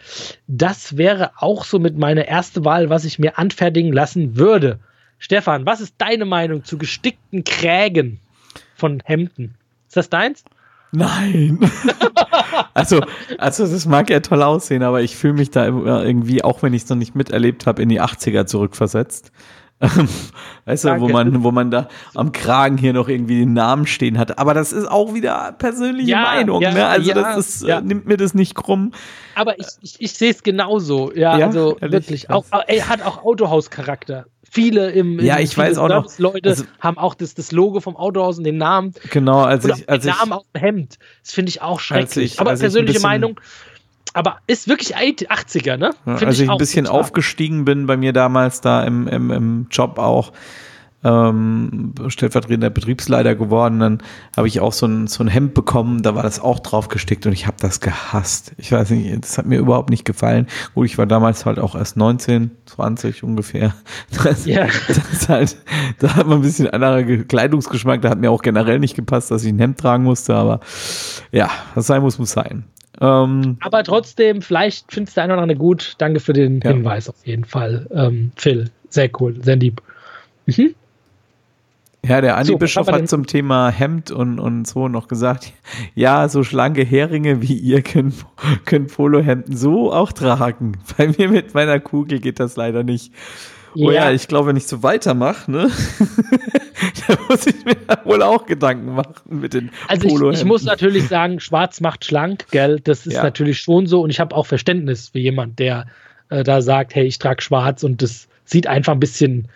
Das 0.48 0.98
wäre 0.98 1.32
auch 1.38 1.64
so 1.64 1.80
mit 1.80 1.98
meiner 1.98 2.28
erste 2.28 2.66
Wahl, 2.66 2.90
was 2.90 3.06
ich 3.06 3.20
mir 3.20 3.38
anfertigen 3.38 3.94
lassen 3.94 4.36
würde. 4.36 4.80
Stefan, 5.20 5.66
was 5.66 5.82
ist 5.82 5.96
deine 5.98 6.26
Meinung 6.26 6.64
zu 6.64 6.78
gestickten 6.78 7.44
Krägen 7.44 8.20
von 8.76 9.02
Hemden? 9.06 9.56
Ist 9.88 9.98
das 9.98 10.10
deins? 10.10 10.44
Nein. 10.92 11.60
also, 12.74 13.02
also 13.38 13.68
das 13.68 13.86
mag 13.86 14.10
ja 14.10 14.20
toll 14.22 14.42
aussehen, 14.42 14.84
aber 14.84 15.02
ich 15.02 15.16
fühle 15.16 15.34
mich 15.34 15.52
da 15.52 15.66
irgendwie, 15.66 16.44
auch 16.44 16.64
wenn 16.64 16.74
ich 16.74 16.84
es 16.84 16.90
noch 16.90 16.98
nicht 16.98 17.16
miterlebt 17.16 17.66
habe, 17.68 17.82
in 17.82 17.90
die 17.90 18.02
80er 18.02 18.46
zurückversetzt. 18.46 19.32
Weißt 20.66 20.86
du, 20.86 21.00
wo 21.00 21.08
man, 21.08 21.44
wo 21.44 21.52
man 21.52 21.70
da 21.70 21.88
am 22.16 22.32
Kragen 22.32 22.78
hier 22.78 22.94
noch 22.94 23.08
irgendwie 23.10 23.40
den 23.42 23.54
Namen 23.54 23.86
stehen 23.86 24.18
hat. 24.18 24.40
Aber 24.40 24.56
das 24.56 24.74
ist 24.74 24.90
auch 24.90 25.14
wieder 25.14 25.52
persönliche 25.52 26.10
Ja, 26.10 26.24
Meinung. 26.24 26.62
ja, 26.64 26.72
ne? 26.74 26.88
Also 26.88 27.10
ja, 27.10 27.14
das 27.14 27.38
ist, 27.38 27.64
ja. 27.64 27.78
äh, 27.78 27.82
nimmt 27.82 28.08
mir 28.08 28.18
das 28.18 28.34
nicht 28.34 28.56
krumm. 28.56 28.92
Aber 29.36 29.60
ich, 29.60 29.68
ich, 29.82 29.96
ich 30.00 30.14
sehe 30.14 30.32
es 30.32 30.42
genauso. 30.42 31.12
Ja, 31.14 31.38
Ja, 31.38 31.46
also 31.46 31.78
ehrlich? 31.80 31.92
wirklich. 31.92 32.30
Auch, 32.32 32.46
er 32.66 32.90
hat 32.90 33.06
auch 33.06 33.24
Autohaus-Charakter. 33.24 34.26
Viele 34.50 34.92
im, 34.92 35.20
im 35.20 35.26
Ja, 35.26 35.40
ich 35.40 35.58
weiß 35.58 35.78
auch 35.78 35.90
noch. 35.90 36.18
Leute 36.20 36.50
Also- 36.50 36.64
haben 36.80 36.98
auch 36.98 37.14
das, 37.16 37.34
das 37.34 37.52
Logo 37.52 37.80
vom 37.80 37.96
Autohaus 37.98 38.38
und 38.38 38.44
den 38.44 38.58
Namen 38.58 38.94
Genau, 39.12 39.42
als 39.44 39.66
ich, 39.66 39.90
als 39.90 40.04
den 40.04 40.12
ich, 40.14 40.18
Namen 40.20 40.32
auf 40.34 40.44
dem 40.56 40.60
Hemd. 40.62 40.98
Das 41.24 41.34
finde 41.34 41.50
ich 41.50 41.62
auch 41.62 41.80
schrecklich. 41.80 42.34
ich- 42.34 42.40
aber 42.40 42.52
ich 42.54 42.60
ein 42.60 42.62
persönliche 42.62 43.00
Meinung. 43.02 43.40
Aber 44.14 44.38
ist 44.48 44.68
wirklich 44.68 44.96
80er, 44.96 45.78
ne? 45.78 45.92
Find 46.06 46.24
als 46.24 46.36
ich 46.40 46.44
ein 46.44 46.50
auch 46.52 46.58
bisschen 46.58 46.88
aufgestiegen 46.88 47.66
bin 47.66 47.86
bei 47.86 47.98
mir 47.98 48.14
damals 48.14 48.62
da 48.62 48.84
im, 48.84 49.08
im, 49.08 49.32
im 49.32 49.68
Job 49.70 50.00
auch, 50.00 50.32
ähm, 51.04 51.94
stellvertretender 52.08 52.70
Betriebsleiter 52.70 53.36
geworden. 53.36 53.80
Dann 53.80 54.04
habe 54.36 54.48
ich 54.48 54.60
auch 54.60 54.74
so 54.74 54.88
ein, 54.88 55.08
so 55.08 55.24
ein 55.24 55.28
Hemd 55.28 55.54
bekommen, 55.54 56.02
da 56.02 56.16
war 56.16 56.24
das 56.24 56.40
auch 56.40 56.60
drauf 56.60 56.88
gestickt 56.88 57.26
und 57.26 57.34
ich 57.34 57.46
habe 57.46 57.58
das 57.60 57.80
gehasst. 57.80 58.54
Ich 58.58 58.72
weiß 58.72 58.90
nicht, 58.92 59.24
das 59.24 59.38
hat 59.38 59.46
mir 59.46 59.60
überhaupt 59.60 59.90
nicht 59.90 60.06
gefallen. 60.06 60.48
Gut, 60.74 60.88
ich 60.88 60.98
war 60.98 61.06
damals 61.06 61.46
halt 61.46 61.60
auch 61.60 61.76
erst 61.76 61.98
19, 61.98 62.52
20 62.66 63.24
ungefähr. 63.24 63.74
Das, 64.24 64.46
ja. 64.46 64.68
das 64.88 65.30
halt, 65.30 65.58
da 66.00 66.16
hat 66.16 66.28
man 66.28 66.40
ein 66.40 66.42
bisschen 66.42 66.68
anderer 66.68 67.04
Kleidungsgeschmack, 67.04 68.02
da 68.02 68.10
hat 68.10 68.20
mir 68.20 68.32
auch 68.32 68.42
generell 68.42 68.80
nicht 68.80 68.96
gepasst, 68.96 69.32
dass 69.32 69.44
ich 69.44 69.54
ein 69.54 69.60
Hemd 69.60 69.80
tragen 69.80 70.04
musste, 70.04 70.36
aber 70.36 70.60
ja, 71.32 71.50
was 71.76 71.88
sein 71.88 72.02
muss, 72.02 72.18
muss 72.18 72.32
sein. 72.32 72.66
Ähm, 73.00 73.58
aber 73.62 73.84
trotzdem, 73.84 74.42
vielleicht 74.42 74.92
findest 74.92 75.18
du 75.18 75.22
einer 75.22 75.34
oder 75.34 75.44
andere 75.44 75.58
gut. 75.58 75.96
Danke 76.00 76.20
für 76.20 76.34
den 76.34 76.62
ja. 76.62 76.72
Hinweis 76.72 77.10
auf 77.10 77.26
jeden 77.26 77.46
Fall, 77.46 77.88
ähm, 77.94 78.32
Phil. 78.36 78.72
Sehr 78.90 79.10
cool, 79.20 79.36
sehr 79.44 79.56
lieb. 79.58 79.82
Mhm. 80.46 80.74
Ja, 82.06 82.22
der 82.22 82.38
Andi 82.38 82.54
so, 82.54 82.58
Bischof 82.58 82.88
hat 82.88 83.10
zum 83.10 83.26
Thema 83.26 83.70
Hemd 83.70 84.12
und, 84.12 84.40
und 84.40 84.66
so 84.66 84.88
noch 84.88 85.08
gesagt, 85.08 85.52
ja, 85.96 86.30
so 86.30 86.44
schlanke 86.44 86.84
Heringe 86.84 87.42
wie 87.42 87.58
ihr 87.58 87.82
können, 87.82 88.14
können 88.66 88.88
Polohemden 88.88 89.58
so 89.58 89.92
auch 89.92 90.12
tragen. 90.12 90.74
Bei 90.98 91.08
mir 91.08 91.30
mit 91.30 91.54
meiner 91.54 91.80
Kugel 91.80 92.20
geht 92.20 92.40
das 92.40 92.56
leider 92.56 92.84
nicht. 92.84 93.12
Oh 93.76 93.92
ja, 93.92 94.12
ich 94.12 94.28
glaube, 94.28 94.48
wenn 94.48 94.58
ich 94.58 94.66
so 94.66 94.82
weitermache, 94.82 95.52
ne, 95.52 95.70
da 97.08 97.18
muss 97.30 97.46
ich 97.46 97.64
mir 97.64 97.76
wohl 98.06 98.24
auch 98.24 98.48
Gedanken 98.48 98.96
machen 98.96 99.40
mit 99.40 99.54
den 99.54 99.70
Also 99.88 100.08
ich, 100.08 100.40
ich, 100.40 100.46
muss 100.46 100.64
natürlich 100.64 101.08
sagen, 101.08 101.40
schwarz 101.40 101.80
macht 101.80 102.04
schlank, 102.04 102.48
gell, 102.50 102.80
das 102.80 103.06
ist 103.06 103.14
ja. 103.14 103.24
natürlich 103.24 103.60
schon 103.60 103.86
so 103.86 104.02
und 104.02 104.10
ich 104.10 104.20
habe 104.20 104.36
auch 104.36 104.48
Verständnis 104.48 105.10
für 105.10 105.20
jemand, 105.20 105.60
der 105.60 105.86
äh, 106.30 106.44
da 106.44 106.62
sagt, 106.62 106.96
hey, 106.96 107.06
ich 107.06 107.20
trage 107.20 107.44
schwarz 107.44 107.84
und 107.84 108.02
das 108.02 108.28
sieht 108.46 108.66
einfach 108.66 108.94
ein 108.94 109.00
bisschen 109.00 109.48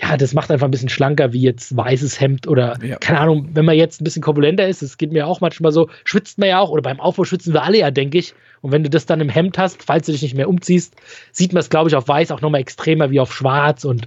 ja, 0.00 0.16
das 0.16 0.32
macht 0.32 0.50
einfach 0.50 0.66
ein 0.66 0.70
bisschen 0.70 0.88
schlanker 0.88 1.32
wie 1.32 1.42
jetzt 1.42 1.76
weißes 1.76 2.20
Hemd 2.20 2.46
oder 2.46 2.78
ja. 2.84 2.96
keine 2.98 3.18
Ahnung, 3.18 3.48
wenn 3.54 3.64
man 3.64 3.74
jetzt 3.74 4.00
ein 4.00 4.04
bisschen 4.04 4.22
korpulenter 4.22 4.68
ist, 4.68 4.80
das 4.80 4.96
geht 4.96 5.10
mir 5.10 5.26
auch 5.26 5.40
manchmal 5.40 5.72
so, 5.72 5.90
schwitzt 6.04 6.38
man 6.38 6.48
ja 6.48 6.60
auch 6.60 6.70
oder 6.70 6.82
beim 6.82 7.00
Aufbau 7.00 7.24
schwitzen 7.24 7.52
wir 7.52 7.64
alle 7.64 7.78
ja, 7.78 7.90
denke 7.90 8.18
ich. 8.18 8.34
Und 8.60 8.70
wenn 8.72 8.84
du 8.84 8.90
das 8.90 9.06
dann 9.06 9.20
im 9.20 9.28
Hemd 9.28 9.58
hast, 9.58 9.82
falls 9.82 10.06
du 10.06 10.12
dich 10.12 10.22
nicht 10.22 10.36
mehr 10.36 10.48
umziehst, 10.48 10.94
sieht 11.32 11.52
man 11.52 11.60
es, 11.60 11.70
glaube 11.70 11.88
ich, 11.88 11.96
auf 11.96 12.06
weiß 12.06 12.30
auch 12.30 12.40
nochmal 12.40 12.60
extremer 12.60 13.10
wie 13.10 13.18
auf 13.18 13.32
schwarz 13.32 13.84
und 13.84 14.06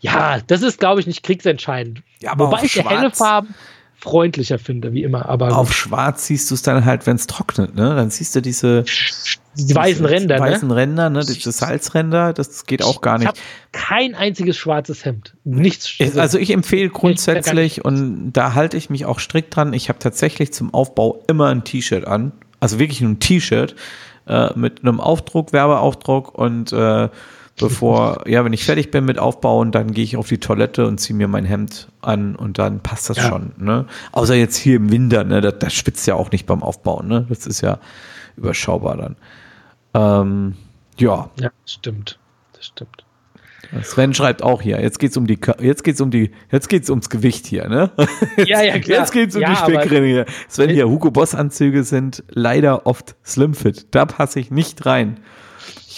ja, 0.00 0.40
das 0.46 0.62
ist, 0.62 0.80
glaube 0.80 1.00
ich, 1.00 1.06
nicht 1.06 1.22
kriegsentscheidend. 1.22 2.02
Ja, 2.20 2.32
aber 2.32 2.46
Wobei 2.46 2.64
ich 2.64 2.72
schwarz, 2.72 2.88
helle 2.88 3.10
Farben 3.10 3.54
freundlicher 4.00 4.58
finde, 4.58 4.92
wie 4.92 5.02
immer. 5.02 5.28
Aber 5.28 5.56
auf 5.56 5.72
schwarz 5.72 6.26
siehst 6.26 6.50
du 6.50 6.54
es 6.54 6.62
dann 6.62 6.84
halt, 6.84 7.06
wenn 7.06 7.16
es 7.16 7.26
trocknet, 7.26 7.74
ne? 7.74 7.94
Dann 7.94 8.10
siehst 8.10 8.34
du 8.34 8.40
diese 8.40 8.84
die 9.56 9.74
weißen 9.74 10.06
Ränder, 10.06 10.36
die 10.36 10.40
weißen 10.40 10.68
ne? 10.68 10.76
Ränder, 10.76 11.10
ne? 11.10 11.20
Diese 11.20 11.52
Salzränder, 11.52 12.32
das 12.32 12.66
geht 12.66 12.82
auch 12.82 13.02
gar 13.02 13.18
nicht. 13.18 13.32
Kein 13.72 14.14
einziges 14.14 14.56
schwarzes 14.56 15.04
Hemd. 15.04 15.34
Nichts. 15.44 15.96
Also 16.16 16.38
ich 16.38 16.50
empfehle 16.50 16.88
grundsätzlich 16.88 17.84
und 17.84 18.32
da 18.32 18.54
halte 18.54 18.76
ich 18.76 18.88
mich 18.88 19.04
auch 19.04 19.18
strikt 19.20 19.54
dran. 19.54 19.72
Ich 19.74 19.88
habe 19.88 19.98
tatsächlich 19.98 20.52
zum 20.52 20.72
Aufbau 20.72 21.22
immer 21.28 21.48
ein 21.48 21.64
T-Shirt 21.64 22.06
an, 22.06 22.32
also 22.58 22.78
wirklich 22.78 23.02
ein 23.02 23.20
T-Shirt 23.20 23.76
äh, 24.26 24.50
mit 24.56 24.80
einem 24.80 25.00
Aufdruck, 25.00 25.52
Werbeaufdruck 25.52 26.34
und 26.34 26.72
äh, 26.72 27.08
bevor, 27.60 28.24
ja, 28.26 28.44
wenn 28.44 28.52
ich 28.52 28.64
fertig 28.64 28.90
bin 28.90 29.04
mit 29.04 29.18
Aufbauen, 29.18 29.72
dann 29.72 29.92
gehe 29.92 30.04
ich 30.04 30.16
auf 30.16 30.28
die 30.28 30.38
Toilette 30.38 30.86
und 30.86 30.98
ziehe 30.98 31.16
mir 31.16 31.28
mein 31.28 31.44
Hemd 31.44 31.88
an 32.02 32.34
und 32.34 32.58
dann 32.58 32.80
passt 32.80 33.10
das 33.10 33.18
ja. 33.18 33.28
schon. 33.28 33.52
Ne? 33.58 33.86
Außer 34.12 34.34
jetzt 34.34 34.56
hier 34.56 34.76
im 34.76 34.90
Winter, 34.90 35.24
ne? 35.24 35.40
Das, 35.40 35.58
das 35.58 35.74
spitzt 35.74 36.06
ja 36.06 36.14
auch 36.14 36.30
nicht 36.30 36.46
beim 36.46 36.62
Aufbauen, 36.62 37.08
ne? 37.08 37.26
Das 37.28 37.46
ist 37.46 37.60
ja 37.60 37.78
überschaubar 38.36 38.96
dann. 38.96 39.16
Ähm, 39.94 40.54
ja. 40.98 41.30
Ja, 41.40 41.50
stimmt. 41.64 42.18
Das 42.52 42.66
stimmt. 42.66 43.04
Sven 43.82 44.14
schreibt 44.14 44.42
auch 44.42 44.62
hier, 44.62 44.80
jetzt 44.80 44.98
geht's 44.98 45.16
um 45.16 45.26
die, 45.26 45.38
jetzt 45.60 45.84
geht's 45.84 46.00
um 46.00 46.10
die, 46.10 46.32
jetzt 46.50 46.68
geht's 46.68 46.90
ums 46.90 47.08
Gewicht 47.08 47.46
hier, 47.46 47.68
ne? 47.68 47.90
Ja, 48.38 48.62
ja, 48.62 48.78
klar. 48.80 49.00
Jetzt 49.00 49.12
geht's 49.12 49.36
um 49.36 49.42
ja, 49.42 49.50
die 49.50 49.56
Speckringe 49.56 50.06
hier. 50.06 50.26
Sven 50.48 50.70
hier, 50.70 50.88
Hugo 50.88 51.10
Boss 51.10 51.34
Anzüge 51.34 51.84
sind 51.84 52.24
leider 52.28 52.86
oft 52.86 53.14
Slim 53.24 53.54
Fit. 53.54 53.86
Da 53.92 54.06
passe 54.06 54.40
ich 54.40 54.50
nicht 54.50 54.86
rein. 54.86 55.20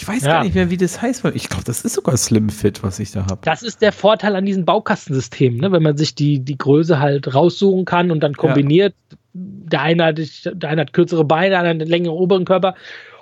Ich 0.03 0.07
weiß 0.09 0.23
ja. 0.23 0.33
gar 0.33 0.43
nicht 0.43 0.53
mehr, 0.53 0.69
wie 0.69 0.75
das 0.75 1.01
heißt, 1.01 1.23
weil 1.23 1.33
ich 1.33 1.47
glaube, 1.47 1.63
das 1.63 1.85
ist 1.85 1.93
sogar 1.93 2.17
Slim 2.17 2.49
Fit, 2.49 2.83
was 2.83 2.99
ich 2.99 3.11
da 3.11 3.25
habe. 3.25 3.39
Das 3.45 3.63
ist 3.63 3.81
der 3.81 3.93
Vorteil 3.93 4.35
an 4.35 4.45
diesen 4.45 4.65
Baukastensystemen, 4.65 5.61
ne? 5.61 5.71
wenn 5.71 5.81
man 5.81 5.95
sich 5.95 6.13
die, 6.13 6.39
die 6.41 6.57
Größe 6.57 6.99
halt 6.99 7.33
raussuchen 7.33 7.85
kann 7.85 8.11
und 8.11 8.19
dann 8.19 8.33
kombiniert. 8.33 8.93
Ja. 9.09 9.17
Der, 9.33 9.81
eine 9.81 10.03
hat, 10.03 10.19
der 10.19 10.69
eine 10.69 10.81
hat 10.81 10.91
kürzere 10.91 11.23
Beine, 11.23 11.51
der 11.51 11.59
andere 11.59 11.75
hat 11.75 11.81
einen 11.81 11.89
längeren 11.89 12.17
oberen 12.17 12.43
Körper. 12.43 12.75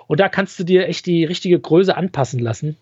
Und 0.07 0.19
da 0.19 0.27
kannst 0.27 0.57
du 0.57 0.63
dir 0.63 0.87
echt 0.87 1.05
die 1.05 1.23
richtige 1.23 1.59
Größe 1.59 1.95
anpassen 1.95 2.39
lassen 2.39 2.77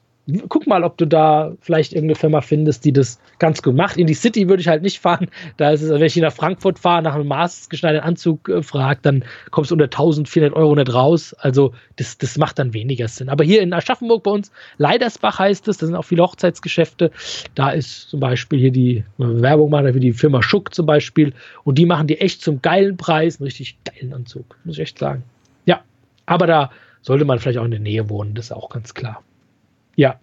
guck 0.48 0.68
mal, 0.68 0.84
ob 0.84 0.98
du 0.98 1.06
da 1.06 1.54
vielleicht 1.62 1.94
irgendeine 1.94 2.16
Firma 2.16 2.42
findest, 2.42 2.86
die 2.86 2.94
das 2.94 3.20
ganz 3.40 3.62
gut 3.62 3.76
macht. 3.76 3.98
In 3.98 4.08
die 4.08 4.14
City 4.14 4.48
würde 4.50 4.62
ich 4.62 4.68
halt 4.68 4.82
nicht 4.82 5.00
fahren. 5.00 5.28
Da 5.58 5.72
ist 5.72 5.82
es, 5.82 5.90
wenn 5.90 6.02
ich 6.02 6.16
nach 6.18 6.34
Frankfurt 6.34 6.80
fahre, 6.80 7.02
nach 7.02 7.16
einem 7.16 7.28
maßgeschneiderten 7.28 8.08
Anzug 8.08 8.50
äh, 8.50 8.62
frage, 8.62 9.00
dann 9.02 9.24
kommst 9.52 9.72
du 9.72 9.76
unter 9.76 9.86
1400 9.86 10.54
Euro 10.54 10.76
nicht 10.76 10.94
raus. 10.94 11.34
Also 11.34 11.74
das, 11.96 12.18
das 12.18 12.38
macht 12.38 12.60
dann 12.60 12.74
weniger 12.74 13.08
Sinn. 13.08 13.30
Aber 13.30 13.44
hier 13.44 13.62
in 13.62 13.74
Aschaffenburg 13.74 14.24
bei 14.24 14.32
uns, 14.32 14.52
Leidersbach 14.78 15.40
heißt 15.40 15.68
es, 15.68 15.78
da 15.78 15.86
sind 15.86 15.96
auch 15.96 16.04
viele 16.04 16.24
Hochzeitsgeschäfte. 16.24 17.12
Da 17.56 17.72
ist 17.72 18.10
zum 18.10 18.20
Beispiel 18.20 18.60
hier 18.60 18.72
die 18.72 19.04
Werbung 19.18 19.70
machen 19.70 19.94
für 19.94 20.00
die 20.00 20.14
Firma 20.14 20.42
Schuck 20.44 20.74
zum 20.74 20.86
Beispiel. 20.86 21.34
Und 21.64 21.78
die 21.78 21.86
machen 21.86 22.08
die 22.08 22.20
echt 22.20 22.42
zum 22.42 22.62
geilen 22.62 22.98
Preis 22.98 23.40
einen 23.40 23.46
richtig 23.46 23.78
geilen 23.84 24.14
Anzug, 24.14 24.58
muss 24.64 24.76
ich 24.76 24.82
echt 24.82 25.00
sagen. 25.00 25.24
Ja, 25.66 25.82
aber 26.26 26.48
da 26.48 26.72
sollte 27.02 27.26
man 27.26 27.40
vielleicht 27.40 27.60
auch 27.60 27.66
in 27.66 27.72
der 27.72 27.80
Nähe 27.80 28.10
wohnen, 28.10 28.36
das 28.36 28.46
ist 28.46 28.52
auch 28.52 28.70
ganz 28.70 28.94
klar. 28.94 29.24
Ja. 30.00 30.18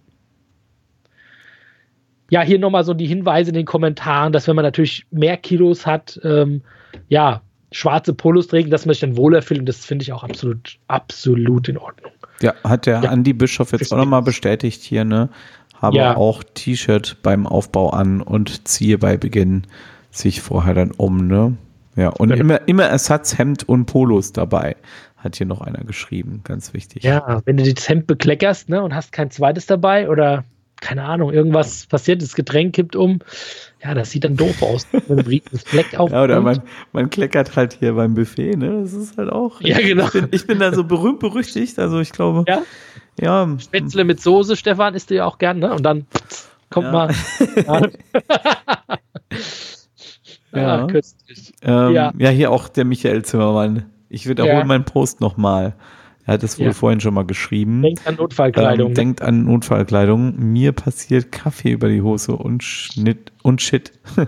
Ja, 2.31 2.41
hier 2.41 2.57
nochmal 2.57 2.83
so 2.83 2.95
die 2.95 3.05
Hinweise 3.05 3.51
in 3.51 3.55
den 3.55 3.65
Kommentaren, 3.65 4.33
dass 4.33 4.47
wenn 4.47 4.55
man 4.55 4.65
natürlich 4.65 5.05
mehr 5.11 5.37
Kilos 5.37 5.85
hat, 5.85 6.19
ähm, 6.23 6.63
ja, 7.09 7.41
schwarze 7.71 8.15
Polos 8.15 8.47
trägt, 8.47 8.73
dass 8.73 8.87
man 8.87 8.93
sich 8.93 9.01
dann 9.01 9.17
wohler 9.17 9.43
fühlt. 9.43 9.59
Und 9.59 9.69
das 9.69 9.85
finde 9.85 10.01
ich 10.01 10.11
auch 10.11 10.23
absolut, 10.23 10.79
absolut 10.87 11.69
in 11.69 11.77
Ordnung. 11.77 12.11
Ja, 12.41 12.55
hat 12.63 12.87
der 12.87 13.03
ja. 13.03 13.09
Andi 13.11 13.33
Bischof 13.33 13.71
jetzt 13.71 13.93
auch 13.93 13.97
nochmal 13.97 14.23
bestätigt 14.23 14.81
hier, 14.81 15.05
ne? 15.05 15.29
Habe 15.79 15.97
ja. 15.97 16.17
auch 16.17 16.43
T-Shirt 16.43 17.17
beim 17.21 17.45
Aufbau 17.45 17.91
an 17.91 18.23
und 18.23 18.67
ziehe 18.67 18.97
bei 18.97 19.15
Beginn 19.15 19.67
sich 20.09 20.41
vorher 20.41 20.73
dann 20.73 20.89
um, 20.89 21.27
ne? 21.27 21.55
Ja, 21.95 22.09
und 22.09 22.29
genau. 22.29 22.41
immer, 22.41 22.67
immer 22.67 22.85
Ersatzhemd 22.85 23.69
und 23.69 23.85
Polos 23.85 24.33
dabei 24.33 24.75
hat 25.17 25.35
hier 25.35 25.47
noch 25.47 25.61
einer 25.61 25.83
geschrieben, 25.83 26.41
ganz 26.43 26.73
wichtig. 26.73 27.03
Ja, 27.03 27.41
wenn 27.45 27.57
du 27.57 27.73
das 27.73 27.89
Hemd 27.89 28.07
bekleckerst 28.07 28.69
ne, 28.69 28.81
und 28.81 28.95
hast 28.95 29.11
kein 29.11 29.31
zweites 29.31 29.65
dabei 29.65 30.09
oder 30.09 30.43
keine 30.79 31.05
Ahnung, 31.05 31.33
irgendwas 31.33 31.87
passiert, 31.87 32.21
das 32.21 32.35
Getränk 32.35 32.75
kippt 32.75 32.95
um, 32.95 33.19
ja, 33.83 33.95
das 33.95 34.11
sieht 34.11 34.23
dann 34.23 34.37
doof 34.37 34.61
aus, 34.61 34.85
wenn 35.07 35.17
das 35.51 35.63
Fleck 35.63 35.93
auf. 35.99 36.11
Ja, 36.11 36.23
oder 36.23 36.39
man, 36.41 36.61
man 36.91 37.09
kleckert 37.09 37.55
halt 37.55 37.73
hier 37.73 37.93
beim 37.93 38.13
Buffet, 38.13 38.55
ne? 38.55 38.81
Das 38.81 38.93
ist 38.93 39.17
halt 39.17 39.31
auch. 39.31 39.59
Ja, 39.61 39.79
genau. 39.79 40.05
Ich 40.05 40.11
bin, 40.11 40.27
ich 40.31 40.45
bin 40.45 40.59
da 40.59 40.71
so 40.73 40.83
berühmt 40.83 41.19
berüchtigt, 41.19 41.79
also 41.79 41.99
ich 41.99 42.11
glaube. 42.11 42.45
Ja. 42.47 42.61
Ja. 43.19 43.57
Spätzle 43.59 44.03
mit 44.03 44.21
Soße, 44.21 44.55
Stefan, 44.55 44.93
isst 44.93 45.09
du 45.09 45.15
ja 45.15 45.25
auch 45.25 45.39
gern, 45.39 45.57
ne? 45.59 45.73
Und 45.73 45.81
dann 45.83 46.05
kommt 46.69 46.85
ja. 46.85 46.91
mal. 46.91 47.15
ja. 50.53 50.85
Ah, 50.85 50.87
ähm, 51.63 51.93
ja. 51.93 52.13
ja, 52.17 52.29
hier 52.29 52.51
auch 52.51 52.67
der 52.67 52.85
Michael 52.85 53.25
Zimmermann. 53.25 53.87
Ich 54.09 54.27
wiederhole 54.27 54.59
ja. 54.59 54.65
meinen 54.65 54.85
Post 54.85 55.21
nochmal. 55.21 55.75
Er 56.25 56.33
hat 56.33 56.43
es 56.43 56.59
wohl 56.59 56.67
ja. 56.67 56.73
vorhin 56.73 56.99
schon 56.99 57.13
mal 57.13 57.25
geschrieben. 57.25 57.81
Denkt 57.81 58.05
an 58.05 58.15
Notfallkleidung. 58.15 58.89
Ähm, 58.89 58.95
denkt 58.95 59.21
an 59.21 59.45
Notfallkleidung. 59.45 60.35
Mir 60.37 60.73
passiert 60.73 61.31
Kaffee 61.31 61.71
über 61.71 61.87
die 61.87 62.01
Hose 62.01 62.33
und 62.33 62.63
Schnitt 62.63 63.31
und 63.43 63.61
Shit. 63.61 63.93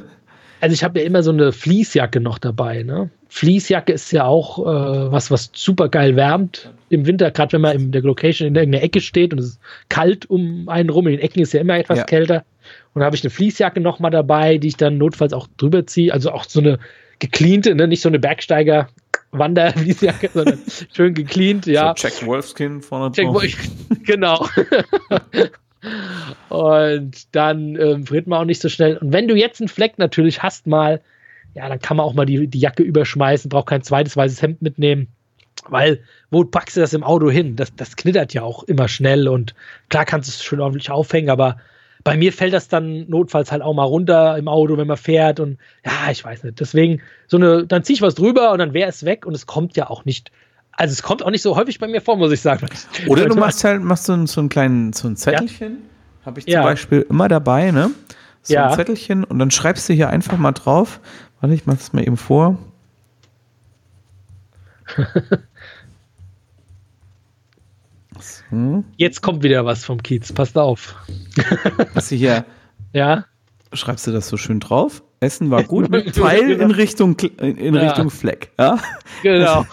Also 0.61 0.73
ich 0.73 0.83
habe 0.83 0.99
ja 0.99 1.05
immer 1.05 1.23
so 1.23 1.31
eine 1.31 1.51
Fließjacke 1.53 2.19
noch 2.19 2.37
dabei. 2.37 2.83
Ne? 2.83 3.09
Fließjacke 3.29 3.93
ist 3.93 4.11
ja 4.11 4.25
auch 4.25 4.59
äh, 4.59 5.11
was, 5.11 5.31
was 5.31 5.51
super 5.53 5.87
geil 5.87 6.15
wärmt 6.15 6.73
im 6.89 7.05
Winter, 7.05 7.31
gerade 7.31 7.53
wenn 7.53 7.61
man 7.61 7.77
in 7.77 7.91
der 7.91 8.01
Location 8.01 8.47
in 8.47 8.55
irgendeiner 8.55 8.83
Ecke 8.83 8.99
steht 8.99 9.31
und 9.31 9.39
es 9.39 9.45
ist 9.45 9.59
kalt 9.87 10.29
um 10.29 10.67
einen 10.67 10.89
rum. 10.89 11.07
In 11.07 11.13
den 11.13 11.21
Ecken 11.21 11.41
ist 11.41 11.53
ja 11.53 11.61
immer 11.61 11.77
etwas 11.77 11.99
ja. 11.99 12.03
kälter. 12.03 12.43
Und 12.93 12.99
da 12.99 13.05
habe 13.05 13.15
ich 13.15 13.23
eine 13.23 13.29
Fließjacke 13.29 13.79
noch 13.79 13.99
mal 13.99 14.09
dabei, 14.09 14.57
die 14.57 14.67
ich 14.67 14.77
dann 14.77 14.97
notfalls 14.97 15.31
auch 15.31 15.47
drüber 15.57 15.87
ziehe. 15.87 16.13
Also 16.13 16.31
auch 16.31 16.43
so 16.43 16.59
eine 16.59 16.79
gecleante, 17.19 17.75
ne? 17.75 17.87
nicht 17.87 18.01
so 18.01 18.09
eine 18.09 18.19
Bergsteiger 18.19 18.89
Wanderfließjacke, 19.31 20.29
sondern 20.33 20.59
schön 20.93 21.13
gecleant, 21.13 21.65
ja. 21.65 21.93
So 21.95 22.07
Jack 22.07 22.25
Wolfskin 22.25 22.81
vorne 22.81 23.11
Jack 23.15 23.27
drauf. 23.27 23.43
genau. 24.05 24.47
und 26.49 27.35
dann 27.35 27.75
ähm, 27.75 28.05
friert 28.05 28.27
man 28.27 28.41
auch 28.41 28.45
nicht 28.45 28.61
so 28.61 28.69
schnell. 28.69 28.97
Und 28.97 29.13
wenn 29.13 29.27
du 29.27 29.35
jetzt 29.35 29.61
einen 29.61 29.67
Fleck 29.67 29.97
natürlich 29.97 30.41
hast 30.41 30.67
mal, 30.67 31.01
ja, 31.53 31.67
dann 31.67 31.79
kann 31.79 31.97
man 31.97 32.05
auch 32.05 32.13
mal 32.13 32.25
die, 32.25 32.47
die 32.47 32.59
Jacke 32.59 32.83
überschmeißen, 32.83 33.49
braucht 33.49 33.67
kein 33.67 33.83
zweites 33.83 34.15
weißes 34.15 34.41
Hemd 34.41 34.61
mitnehmen. 34.61 35.07
Weil, 35.67 36.01
wo 36.31 36.43
packst 36.45 36.77
du 36.77 36.81
das 36.81 36.93
im 36.93 37.03
Auto 37.03 37.29
hin? 37.29 37.55
Das, 37.55 37.75
das 37.75 37.95
knittert 37.95 38.33
ja 38.33 38.43
auch 38.43 38.63
immer 38.63 38.87
schnell 38.87 39.27
und 39.27 39.53
klar 39.89 40.05
kannst 40.05 40.29
du 40.29 40.31
es 40.31 40.43
schön 40.43 40.61
ordentlich 40.61 40.89
aufhängen, 40.89 41.29
aber 41.29 41.57
bei 42.03 42.15
mir 42.17 42.31
fällt 42.31 42.53
das 42.53 42.67
dann 42.67 43.09
notfalls 43.09 43.51
halt 43.51 43.61
auch 43.61 43.73
mal 43.73 43.83
runter 43.83 44.37
im 44.37 44.47
Auto, 44.47 44.77
wenn 44.77 44.87
man 44.87 44.97
fährt 44.97 45.39
und 45.39 45.57
ja, 45.85 46.11
ich 46.11 46.23
weiß 46.23 46.43
nicht. 46.43 46.59
Deswegen, 46.59 47.01
so 47.27 47.37
eine, 47.37 47.65
dann 47.65 47.83
ziehe 47.83 47.95
ich 47.95 48.01
was 48.01 48.15
drüber 48.15 48.51
und 48.51 48.59
dann 48.59 48.73
wäre 48.73 48.89
es 48.89 49.03
weg 49.05 49.25
und 49.25 49.33
es 49.35 49.45
kommt 49.45 49.75
ja 49.75 49.89
auch 49.89 50.05
nicht. 50.05 50.31
Also 50.71 50.93
es 50.93 51.03
kommt 51.03 51.23
auch 51.23 51.29
nicht 51.29 51.41
so 51.41 51.57
häufig 51.57 51.77
bei 51.79 51.87
mir 51.87 52.01
vor, 52.01 52.15
muss 52.15 52.31
ich 52.31 52.41
sagen. 52.41 52.67
Oder 53.07 53.25
du 53.27 53.35
machst 53.39 53.63
halt, 53.63 53.83
machst 53.83 54.05
so, 54.05 54.25
so 54.25 54.39
einen 54.39 54.49
kleinen, 54.49 54.93
so 54.93 55.09
ein 55.09 55.17
Zettelchen, 55.17 55.71
ja. 55.71 56.25
habe 56.25 56.39
ich 56.39 56.45
zum 56.45 56.53
ja. 56.53 56.63
Beispiel 56.63 57.05
immer 57.09 57.27
dabei, 57.27 57.71
ne? 57.71 57.91
So 58.43 58.53
Ja. 58.53 58.69
ein 58.69 58.75
Zettelchen 58.75 59.25
und 59.25 59.39
dann 59.39 59.51
schreibst 59.51 59.89
du 59.89 59.93
hier 59.93 60.09
einfach 60.09 60.37
mal 60.37 60.53
drauf. 60.53 61.01
Warte, 61.41 61.53
ich 61.53 61.65
mach 61.65 61.75
das 61.75 61.91
mal 61.91 62.01
eben 62.03 62.17
vor. 62.17 62.57
So, 68.51 68.83
Jetzt 68.97 69.21
kommt 69.21 69.43
wieder 69.43 69.65
was 69.65 69.85
vom 69.85 70.01
Kiez. 70.01 70.31
Passt 70.33 70.57
auf. 70.57 70.95
hast 71.95 72.11
du 72.11 72.15
hier, 72.15 72.45
Ja. 72.93 73.25
schreibst 73.73 74.07
du 74.07 74.11
das 74.11 74.27
so 74.27 74.37
schön 74.37 74.59
drauf? 74.59 75.03
Essen 75.21 75.51
war 75.51 75.63
gut 75.63 75.89
mit 75.89 76.05
Genau. 76.13 76.25
Pfeil 76.27 76.51
in 76.51 76.71
Richtung, 76.71 77.17
in, 77.19 77.75
Ja. 77.75 77.81
Richtung 77.89 78.09
Fleck. 78.09 78.51
Ja? 78.57 78.79
Genau. 79.21 79.65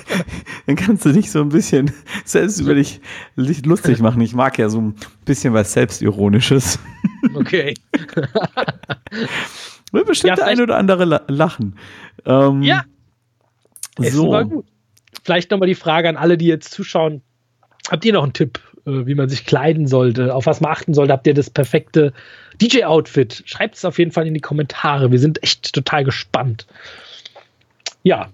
Dann 0.66 0.74
kannst 0.76 1.04
du 1.04 1.12
dich 1.12 1.30
so 1.30 1.40
ein 1.42 1.50
bisschen 1.50 1.92
selbst 2.24 2.60
über 2.60 2.74
dich 2.74 3.00
lustig 3.36 4.00
machen. 4.00 4.20
Ich 4.22 4.34
mag 4.34 4.58
ja 4.58 4.68
so 4.70 4.80
ein 4.80 4.94
bisschen 5.26 5.52
was 5.52 5.72
Selbstironisches. 5.74 6.78
Okay. 7.34 7.74
Wird 9.92 10.06
bestimmt 10.06 10.30
Ja, 10.30 10.34
der 10.36 10.46
ein 10.46 10.60
oder 10.60 10.76
andere 10.78 11.04
la- 11.04 11.22
lachen. 11.28 11.76
Ähm, 12.24 12.62
Ja. 12.62 12.84
Essen 13.98 14.16
so. 14.16 14.30
war 14.30 14.44
gut. 14.44 14.64
Vielleicht 15.22 15.50
nochmal 15.50 15.68
die 15.68 15.74
Frage 15.74 16.08
an 16.08 16.16
alle, 16.16 16.36
die 16.38 16.46
jetzt 16.46 16.72
zuschauen. 16.72 17.22
Habt 17.90 18.04
ihr 18.04 18.12
noch 18.12 18.22
einen 18.22 18.32
Tipp, 18.32 18.60
äh, 18.86 19.06
wie 19.06 19.14
man 19.14 19.28
sich 19.28 19.46
kleiden 19.46 19.86
sollte, 19.86 20.34
auf 20.34 20.46
was 20.46 20.60
man 20.60 20.72
achten 20.72 20.94
sollte? 20.94 21.12
Habt 21.12 21.26
ihr 21.26 21.34
das 21.34 21.50
perfekte 21.50 22.12
DJ-Outfit? 22.60 23.42
Schreibt 23.46 23.76
es 23.76 23.84
auf 23.84 23.98
jeden 23.98 24.12
Fall 24.12 24.26
in 24.26 24.34
die 24.34 24.40
Kommentare. 24.40 25.12
Wir 25.12 25.18
sind 25.18 25.42
echt 25.42 25.72
total 25.72 26.04
gespannt. 26.04 26.66
Ja. 28.02 28.30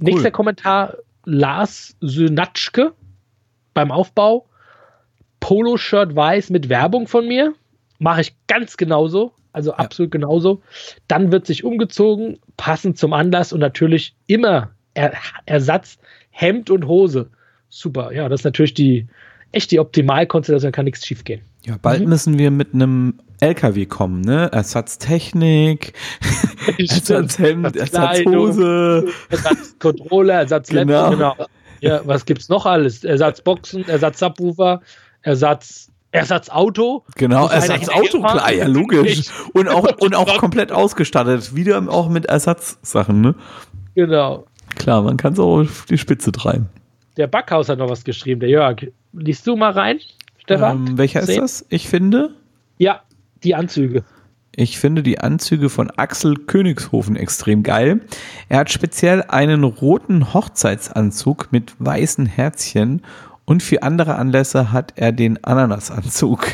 Nächster 0.00 0.30
Kommentar: 0.30 0.96
Lars 1.24 1.96
Synatschke 2.00 2.92
beim 3.74 3.90
Aufbau. 3.90 4.46
Poloshirt 5.40 6.14
weiß 6.14 6.50
mit 6.50 6.68
Werbung 6.68 7.08
von 7.08 7.26
mir. 7.26 7.54
Mache 7.98 8.20
ich 8.20 8.34
ganz 8.46 8.76
genauso. 8.76 9.32
Also 9.52 9.74
absolut 9.74 10.10
genauso. 10.10 10.62
Dann 11.08 11.30
wird 11.30 11.46
sich 11.46 11.64
umgezogen, 11.64 12.38
passend 12.56 12.96
zum 12.98 13.12
Anlass 13.12 13.52
und 13.52 13.60
natürlich 13.60 14.14
immer 14.26 14.70
er 14.94 15.12
Ersatz 15.46 15.98
Hemd 16.30 16.70
und 16.70 16.86
Hose. 16.86 17.30
Super. 17.74 18.12
Ja, 18.12 18.28
das 18.28 18.40
ist 18.40 18.44
natürlich 18.44 18.74
die 18.74 19.06
echt 19.50 19.70
die 19.70 19.80
Optimalkonstellation, 19.80 20.72
kann 20.72 20.84
nichts 20.84 21.06
schief 21.06 21.24
gehen. 21.24 21.40
Ja, 21.64 21.76
bald 21.80 22.06
müssen 22.06 22.38
wir 22.38 22.50
mit 22.50 22.74
einem 22.74 23.14
LKW 23.40 23.86
kommen, 23.86 24.20
ne? 24.20 24.50
Ersatztechnik, 24.52 25.94
Ersatzhemd, 26.78 27.74
Ersatzhose. 27.74 29.08
Ersatzcontroller, 29.30 30.34
Ersatzlaptop, 30.34 31.10
Genau. 31.10 31.10
genau. 31.34 31.46
Ja, 31.80 32.00
was 32.04 32.26
gibt's 32.26 32.50
noch 32.50 32.66
alles? 32.66 33.04
Ersatzboxen, 33.04 33.88
Ersatz-Subwoofer, 33.88 34.82
Ersatz, 35.22 35.88
Ersatzauto. 36.10 37.04
Genau, 37.16 37.48
Ersatzauto, 37.48 38.20
klar, 38.20 38.52
ja, 38.52 38.66
logisch. 38.66 39.30
Und 39.54 39.68
auch, 39.68 39.96
und 39.98 40.14
auch 40.14 40.36
komplett 40.38 40.72
ausgestattet. 40.72 41.56
Wieder 41.56 41.82
auch 41.88 42.10
mit 42.10 42.26
Ersatzsachen, 42.26 43.22
ne? 43.22 43.34
Genau. 43.94 44.44
Klar, 44.76 45.00
man 45.02 45.16
kann 45.16 45.32
es 45.32 45.38
auch 45.38 45.60
auf 45.60 45.86
die 45.88 45.96
Spitze 45.98 46.32
treiben. 46.32 46.68
Der 47.16 47.26
Backhaus 47.26 47.68
hat 47.68 47.78
noch 47.78 47.90
was 47.90 48.04
geschrieben, 48.04 48.40
der 48.40 48.48
Jörg. 48.48 48.86
Liest 49.12 49.46
du 49.46 49.56
mal 49.56 49.72
rein, 49.72 49.98
Stefan? 50.38 50.86
Ähm, 50.88 50.98
welcher 50.98 51.20
ist 51.20 51.26
Sehen? 51.26 51.40
das? 51.40 51.66
Ich 51.68 51.88
finde, 51.88 52.30
Ja, 52.78 53.02
die 53.44 53.54
Anzüge. 53.54 54.04
ich 54.56 54.78
finde 54.78 55.02
die 55.02 55.18
Anzüge 55.20 55.68
von 55.68 55.90
Axel 55.90 56.36
Königshofen 56.36 57.16
extrem 57.16 57.62
geil. 57.62 58.00
Er 58.48 58.60
hat 58.60 58.70
speziell 58.70 59.22
einen 59.28 59.64
roten 59.64 60.32
Hochzeitsanzug 60.32 61.48
mit 61.52 61.74
weißen 61.78 62.26
Herzchen 62.26 63.02
und 63.44 63.62
für 63.62 63.82
andere 63.82 64.16
Anlässe 64.16 64.72
hat 64.72 64.94
er 64.96 65.12
den 65.12 65.42
Ananasanzug. 65.44 66.46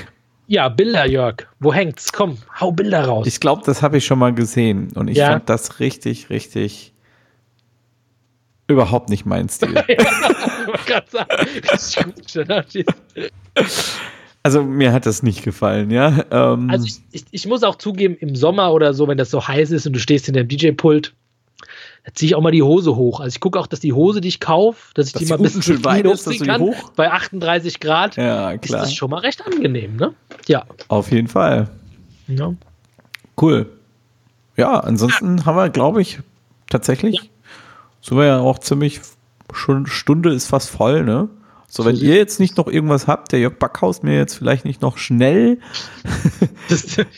Ja, 0.51 0.71
Bilder, 0.71 1.07
Jörg. 1.07 1.47
Wo 1.61 1.75
hängt's? 1.75 2.11
Komm, 2.13 2.39
hau 2.59 2.73
Bilder 2.73 3.05
raus. 3.05 3.27
Ich 3.27 3.39
glaube, 3.39 3.63
das 3.67 3.83
habe 3.83 3.99
ich 3.99 4.07
schon 4.07 4.19
mal 4.19 4.33
gesehen 4.35 4.89
und 4.95 5.09
ich 5.09 5.19
Ja. 5.19 5.33
fand 5.33 5.49
das 5.49 5.79
richtig, 5.79 6.31
richtig 6.31 6.95
überhaupt 8.69 9.09
nicht 9.09 9.27
mein 9.27 9.49
Stil. 9.49 9.75
Gerade 10.87 11.11
sagen. 11.11 12.85
Also 14.43 14.63
mir 14.63 14.93
hat 14.93 15.05
das 15.07 15.23
nicht 15.23 15.43
gefallen, 15.43 15.91
ja. 15.91 16.25
Ähm, 16.31 16.71
Also 16.71 16.87
ich, 16.87 17.01
ich, 17.13 17.25
ich 17.31 17.47
muss 17.47 17.63
auch 17.65 17.75
zugeben, 17.77 18.17
im 18.21 18.37
Sommer 18.37 18.73
oder 18.73 18.95
so, 18.95 19.09
wenn 19.09 19.19
das 19.19 19.31
so 19.31 19.47
heiß 19.47 19.73
ist 19.73 19.87
und 19.87 19.93
du 19.95 19.99
stehst 20.01 20.27
hinter 20.27 20.45
dem 20.45 20.49
DJ-Pult, 20.49 21.13
da 22.05 22.15
ziehe 22.15 22.29
ich 22.29 22.35
auch 22.35 22.41
mal 22.41 22.53
die 22.53 22.63
Hose 22.63 22.95
hoch. 22.97 23.21
Also 23.21 23.35
ich 23.35 23.41
gucke 23.41 23.59
auch, 23.59 23.67
dass 23.67 23.81
die 23.81 23.93
Hose, 23.93 24.21
die 24.21 24.29
ich 24.29 24.41
kaufe, 24.41 24.95
dass 24.95 25.09
ich 25.09 25.13
Dass 25.13 25.23
die 25.25 25.29
mal 25.29 25.39
bis 25.39 25.55
unten 25.55 25.63
schön 25.65 25.85
weit 25.85 26.07
ist, 26.07 26.27
dass 26.27 26.39
kann. 26.39 26.61
hoch- 26.61 26.91
Bei 26.97 27.11
38 27.11 27.81
Grad 27.81 28.17
ja, 28.17 28.53
ist 28.53 28.73
das 28.73 28.95
schon 28.95 29.11
mal 29.11 29.19
recht 29.21 29.45
angenehm, 29.45 29.97
ne? 29.97 30.15
Ja. 30.47 30.65
Auf 30.89 31.11
jeden 31.11 31.29
Fall. 31.29 31.69
ja. 32.29 32.55
Cool. 33.41 33.67
Ja, 34.57 34.81
ansonsten 34.81 35.45
haben 35.47 35.55
wir, 35.57 35.69
glaube 35.69 36.01
ich, 36.03 36.19
tatsächlich, 36.71 37.31
so 38.09 38.17
wir 38.17 38.25
ja 38.27 38.39
auch 38.39 38.59
ziemlich, 38.59 39.01
schon 39.53 39.87
Stunde 39.87 40.33
ist 40.33 40.47
fast 40.47 40.71
voll, 40.71 41.05
ne? 41.05 41.29
So, 41.71 41.85
wenn 41.85 41.97
ihr 41.97 42.17
jetzt 42.17 42.41
nicht 42.41 42.57
noch 42.57 42.67
irgendwas 42.67 43.07
habt, 43.07 43.31
der 43.31 43.41
Jörg 43.41 43.59
Backhaus 43.59 44.03
mir 44.03 44.17
jetzt 44.17 44.35
vielleicht 44.35 44.65
nicht 44.65 44.81
noch 44.81 44.97
schnell 44.97 45.59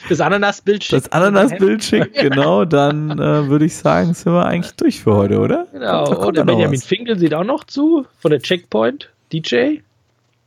Das, 0.09 0.21
Ananasbild 0.21 0.85
schickt. 0.85 1.05
das 1.05 1.13
Ananasbild 1.13 1.83
schickt, 1.83 2.15
genau, 2.15 2.65
dann 2.65 3.11
äh, 3.13 3.49
würde 3.49 3.65
ich 3.65 3.77
sagen, 3.77 4.15
sind 4.15 4.33
wir 4.33 4.47
eigentlich 4.47 4.75
durch 4.75 5.01
für 5.01 5.15
heute, 5.15 5.39
oder? 5.39 5.67
Genau. 5.73 6.27
Und 6.27 6.37
der 6.37 6.43
ja 6.43 6.45
noch 6.45 6.55
Benjamin 6.55 6.79
was. 6.79 6.87
Finkel 6.87 7.19
sieht 7.19 7.35
auch 7.35 7.45
noch 7.45 7.65
zu, 7.65 8.07
von 8.19 8.31
der 8.31 8.41
Checkpoint 8.41 9.11
DJ. 9.33 9.79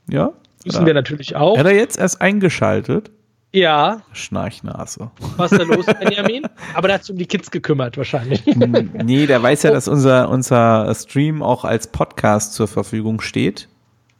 Ja? 0.09 0.31
Hat 0.73 0.85
wir 0.85 0.93
natürlich 0.93 1.35
auch. 1.35 1.57
hat 1.57 1.65
er 1.65 1.75
jetzt 1.75 1.97
erst 1.97 2.21
eingeschaltet? 2.21 3.11
Ja, 3.55 4.01
Schnarchnase. 4.13 5.11
was 5.37 5.51
ist 5.51 5.61
da 5.61 5.63
los, 5.63 5.85
Benjamin? 5.85 6.47
Aber 6.73 6.87
der 6.87 6.95
hat 6.95 7.03
sich 7.03 7.11
um 7.11 7.17
die 7.19 7.27
Kids 7.27 7.51
gekümmert, 7.51 7.97
wahrscheinlich. 7.97 8.43
nee, 8.47 9.27
der 9.27 9.43
weiß 9.43 9.61
ja, 9.61 9.71
dass 9.71 9.87
unser, 9.87 10.29
unser 10.29 10.93
Stream 10.95 11.43
auch 11.43 11.63
als 11.63 11.85
Podcast 11.85 12.55
zur 12.55 12.67
Verfügung 12.67 13.21
steht. 13.21 13.69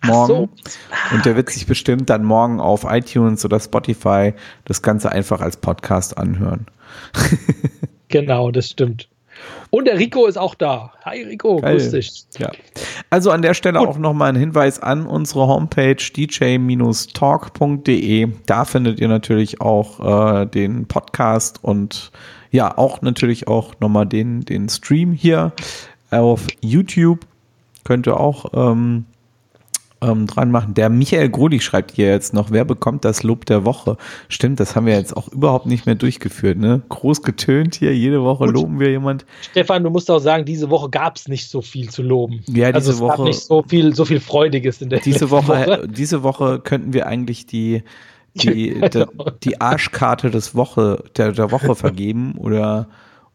Morgen. 0.04 0.28
so. 0.28 0.50
Und 1.16 1.26
der 1.26 1.36
wird 1.36 1.50
sich 1.50 1.66
bestimmt 1.66 2.12
dann 2.12 2.24
morgen 2.24 2.60
auf 2.60 2.86
iTunes 2.88 3.44
oder 3.44 3.60
Spotify 3.60 4.34
das 4.66 4.84
Ganze 4.84 5.12
einfach 5.12 5.42
als 5.42 5.58
Podcast 5.58 6.18
anhören. 6.18 6.68
Genau, 8.10 8.52
das 8.52 8.70
stimmt. 8.70 9.10
Und 9.70 9.86
der 9.86 9.98
Rico 9.98 10.26
ist 10.28 10.38
auch 10.38 10.56
da. 10.56 10.94
Hi 11.04 11.24
Rico, 11.24 11.58
Geil. 11.58 11.78
grüß 11.78 11.92
dich. 11.92 12.26
Ja. 12.38 12.52
Also 13.10 13.32
an 13.32 13.42
der 13.42 13.54
Stelle 13.54 13.80
auch 13.80 13.98
nochmal 13.98 14.30
ein 14.30 14.36
Hinweis 14.36 14.80
an 14.80 15.06
unsere 15.08 15.48
Homepage 15.48 15.96
dj-talk.de. 15.96 17.08
Da 18.46 18.66
findet 18.66 19.00
ihr 19.00 19.08
natürlich 19.08 19.62
auch 19.62 20.42
äh, 20.42 20.46
den 20.46 20.86
Podcast 20.88 21.64
und 21.64 22.12
ja, 22.52 22.78
auch 22.78 23.02
natürlich 23.02 23.48
auch 23.48 23.74
nochmal 23.80 24.06
den, 24.06 24.42
den 24.42 24.70
Stream 24.70 25.14
hier 25.14 25.54
auf 26.12 26.46
YouTube. 26.62 27.26
Könnt 27.84 28.08
ihr 28.08 28.20
auch 28.20 28.46
ähm, 28.54 29.06
ähm, 30.12 30.28
dran 30.28 30.52
machen. 30.52 30.74
Der 30.74 30.90
Michael 30.90 31.30
Grolich 31.30 31.64
schreibt 31.64 31.92
hier 31.92 32.08
jetzt 32.10 32.34
noch, 32.34 32.52
wer 32.52 32.66
bekommt 32.66 33.06
das 33.06 33.24
Lob 33.24 33.46
der 33.46 33.66
Woche? 33.66 33.98
Stimmt, 34.30 34.60
das 34.60 34.76
haben 34.76 34.86
wir 34.86 34.94
jetzt 34.94 35.16
auch 35.16 35.28
überhaupt 35.30 35.66
nicht 35.66 35.86
mehr 35.86 35.96
durchgeführt. 35.96 36.58
Ne? 36.58 36.82
Groß 36.90 37.22
getönt 37.24 37.76
hier, 37.76 37.96
jede 37.96 38.24
Woche 38.24 38.46
Gut. 38.46 38.54
loben 38.54 38.80
wir 38.80 38.90
jemand. 38.90 39.26
Stefan, 39.42 39.84
du 39.84 39.90
musst 39.90 40.10
auch 40.12 40.20
sagen, 40.20 40.46
diese 40.46 40.70
Woche 40.70 40.90
gab 40.90 41.16
es 41.18 41.28
nicht 41.28 41.50
so 41.50 41.62
viel 41.62 41.90
zu 41.90 42.04
loben. 42.04 42.44
Ja, 42.48 42.72
diese 42.72 42.76
also 42.76 42.92
es 42.92 43.00
Woche- 43.00 43.18
gab 43.18 43.26
nicht 43.26 43.42
so 43.42 43.64
viel, 43.68 43.96
so 43.96 44.06
viel 44.06 44.20
Freudiges 44.20 44.82
in 44.82 44.90
der 44.90 45.00
Diese 45.00 45.26
letzten 45.26 45.32
Woche, 45.32 45.88
diese 45.88 46.24
Woche 46.24 46.60
könnten 46.60 46.94
wir 46.94 47.08
eigentlich 47.08 47.46
die, 47.46 47.84
die, 48.36 48.48
die, 48.74 48.80
genau. 48.80 49.08
die 49.44 49.62
Arschkarte 49.62 50.30
des 50.32 50.56
Woche, 50.56 51.04
der, 51.18 51.32
der 51.32 51.52
Woche 51.52 51.76
vergeben 51.76 52.36
oder, 52.38 52.88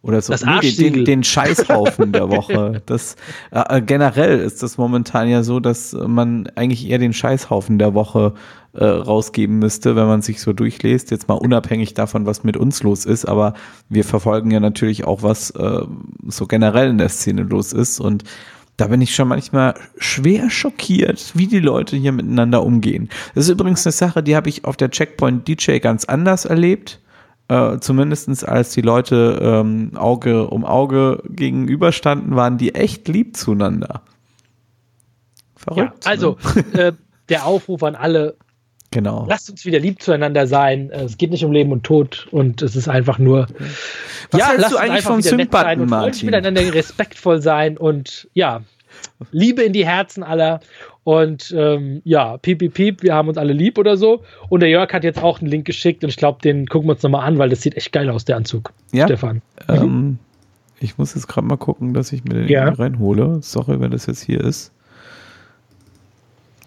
oder 0.02 0.20
so. 0.22 0.32
Das 0.32 0.42
den, 0.42 0.76
den, 0.76 1.04
den 1.04 1.24
Scheißhaufen 1.24 2.12
der 2.12 2.28
Woche. 2.30 2.82
Das, 2.86 3.16
äh, 3.50 3.82
generell 3.82 4.38
ist 4.38 4.62
das 4.62 4.78
momentan 4.78 5.28
ja 5.28 5.42
so, 5.42 5.60
dass 5.60 5.92
man 5.92 6.48
eigentlich 6.54 6.88
eher 6.88 6.98
den 6.98 7.12
Scheißhaufen 7.12 7.78
der 7.78 7.94
Woche 7.94 8.34
äh, 8.74 8.84
rausgeben 8.84 9.58
müsste, 9.58 9.96
wenn 9.96 10.06
man 10.06 10.22
sich 10.22 10.40
so 10.40 10.52
durchliest. 10.52 11.10
Jetzt 11.10 11.28
mal 11.28 11.34
unabhängig 11.34 11.94
davon, 11.94 12.26
was 12.26 12.44
mit 12.44 12.56
uns 12.56 12.82
los 12.82 13.04
ist, 13.04 13.24
aber 13.24 13.54
wir 13.88 14.04
verfolgen 14.04 14.50
ja 14.50 14.60
natürlich 14.60 15.04
auch, 15.04 15.22
was 15.22 15.50
äh, 15.50 15.80
so 16.26 16.46
generell 16.46 16.90
in 16.90 16.98
der 16.98 17.08
Szene 17.08 17.42
los 17.42 17.72
ist 17.72 18.00
und 18.00 18.24
da 18.76 18.86
bin 18.86 19.00
ich 19.00 19.12
schon 19.12 19.26
manchmal 19.26 19.74
schwer 19.98 20.50
schockiert, 20.50 21.32
wie 21.34 21.48
die 21.48 21.58
Leute 21.58 21.96
hier 21.96 22.12
miteinander 22.12 22.62
umgehen. 22.62 23.08
Das 23.34 23.46
ist 23.46 23.50
übrigens 23.50 23.84
eine 23.84 23.92
Sache, 23.92 24.22
die 24.22 24.36
habe 24.36 24.48
ich 24.48 24.64
auf 24.64 24.76
der 24.76 24.90
Checkpoint 24.90 25.48
DJ 25.48 25.78
ganz 25.78 26.04
anders 26.04 26.44
erlebt. 26.44 27.00
Äh, 27.48 27.78
zumindest 27.80 28.46
als 28.46 28.72
die 28.72 28.82
Leute 28.82 29.38
ähm, 29.40 29.92
Auge 29.96 30.48
um 30.48 30.64
Auge 30.66 31.22
gegenüberstanden, 31.30 32.36
waren 32.36 32.58
die 32.58 32.74
echt 32.74 33.08
lieb 33.08 33.36
zueinander. 33.36 34.02
Ja, 35.66 35.74
Verrückt. 35.74 36.06
also, 36.06 36.36
ne? 36.74 36.80
äh, 36.82 36.92
der 37.30 37.46
Aufruf 37.46 37.82
an 37.82 37.94
alle, 37.94 38.36
genau. 38.90 39.26
lasst 39.28 39.50
uns 39.50 39.64
wieder 39.64 39.78
lieb 39.78 40.02
zueinander 40.02 40.46
sein. 40.46 40.90
Äh, 40.90 41.04
Es 41.04 41.16
geht 41.16 41.30
nicht 41.30 41.44
um 41.44 41.52
Leben 41.52 41.72
und 41.72 41.84
Tod 41.84 42.28
und 42.30 42.60
es 42.60 42.76
ist 42.76 42.88
einfach 42.88 43.18
nur. 43.18 43.46
Was 44.30 44.46
hältst 44.46 44.60
lasst 44.60 44.72
du 44.72 44.76
uns 44.76 44.84
eigentlich 44.84 45.04
vom 45.04 45.22
freundlich 45.22 45.88
Martin? 45.88 46.26
miteinander 46.26 46.74
respektvoll 46.74 47.40
sein 47.40 47.78
und 47.78 48.28
ja, 48.34 48.62
Liebe 49.30 49.62
in 49.62 49.72
die 49.72 49.86
Herzen 49.86 50.22
aller. 50.22 50.60
Und 51.08 51.54
ähm, 51.56 52.02
ja, 52.04 52.36
piep, 52.36 52.58
piep, 52.58 52.74
piep, 52.74 53.02
wir 53.02 53.14
haben 53.14 53.28
uns 53.28 53.38
alle 53.38 53.54
lieb 53.54 53.78
oder 53.78 53.96
so. 53.96 54.24
Und 54.50 54.60
der 54.60 54.68
Jörg 54.68 54.92
hat 54.92 55.04
jetzt 55.04 55.22
auch 55.22 55.40
einen 55.40 55.48
Link 55.50 55.64
geschickt 55.64 56.04
und 56.04 56.10
ich 56.10 56.18
glaube, 56.18 56.42
den 56.42 56.66
gucken 56.66 56.86
wir 56.86 56.92
uns 56.92 57.02
nochmal 57.02 57.26
an, 57.26 57.38
weil 57.38 57.48
das 57.48 57.62
sieht 57.62 57.78
echt 57.78 57.92
geil 57.92 58.10
aus, 58.10 58.26
der 58.26 58.36
Anzug. 58.36 58.74
Ja? 58.92 59.06
Stefan. 59.06 59.40
Ähm, 59.70 60.18
ich 60.80 60.98
muss 60.98 61.14
jetzt 61.14 61.26
gerade 61.26 61.46
mal 61.46 61.56
gucken, 61.56 61.94
dass 61.94 62.12
ich 62.12 62.24
mir 62.24 62.34
den 62.34 62.48
Ja. 62.48 62.68
reinhole. 62.68 63.38
Sorry, 63.40 63.80
wenn 63.80 63.90
das 63.90 64.04
jetzt 64.04 64.22
hier 64.22 64.42
ist. 64.44 64.70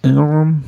Ähm, 0.01 0.63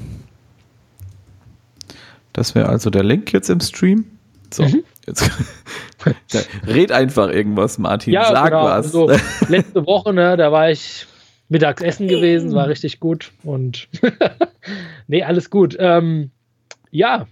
das 2.34 2.54
wäre 2.54 2.70
also 2.70 2.92
der 2.92 3.04
Link 3.04 3.34
jetzt 3.34 3.50
im 3.50 3.60
Stream. 3.60 4.06
So, 4.54 4.66
Mhm. 4.66 4.84
jetzt 5.08 5.32
red 6.68 6.92
einfach 6.92 7.30
irgendwas, 7.30 7.80
Martin. 7.80 8.14
Ja, 8.14 8.26
Sag 8.26 8.52
genau. 8.52 8.66
was. 8.66 8.86
Also, 8.86 9.10
letzte 9.50 9.84
Woche, 9.88 10.14
ne, 10.14 10.38
da 10.38 10.52
war 10.52 10.70
ich 10.70 11.08
Mittagsessen 11.50 12.08
gewesen, 12.08 12.54
war 12.54 12.68
richtig 12.68 13.00
gut. 13.00 13.32
Und 13.44 13.88
nee, 15.08 15.24
alles 15.24 15.50
gut. 15.50 15.76
Ähm, 15.80 16.32
ja, 16.92 17.28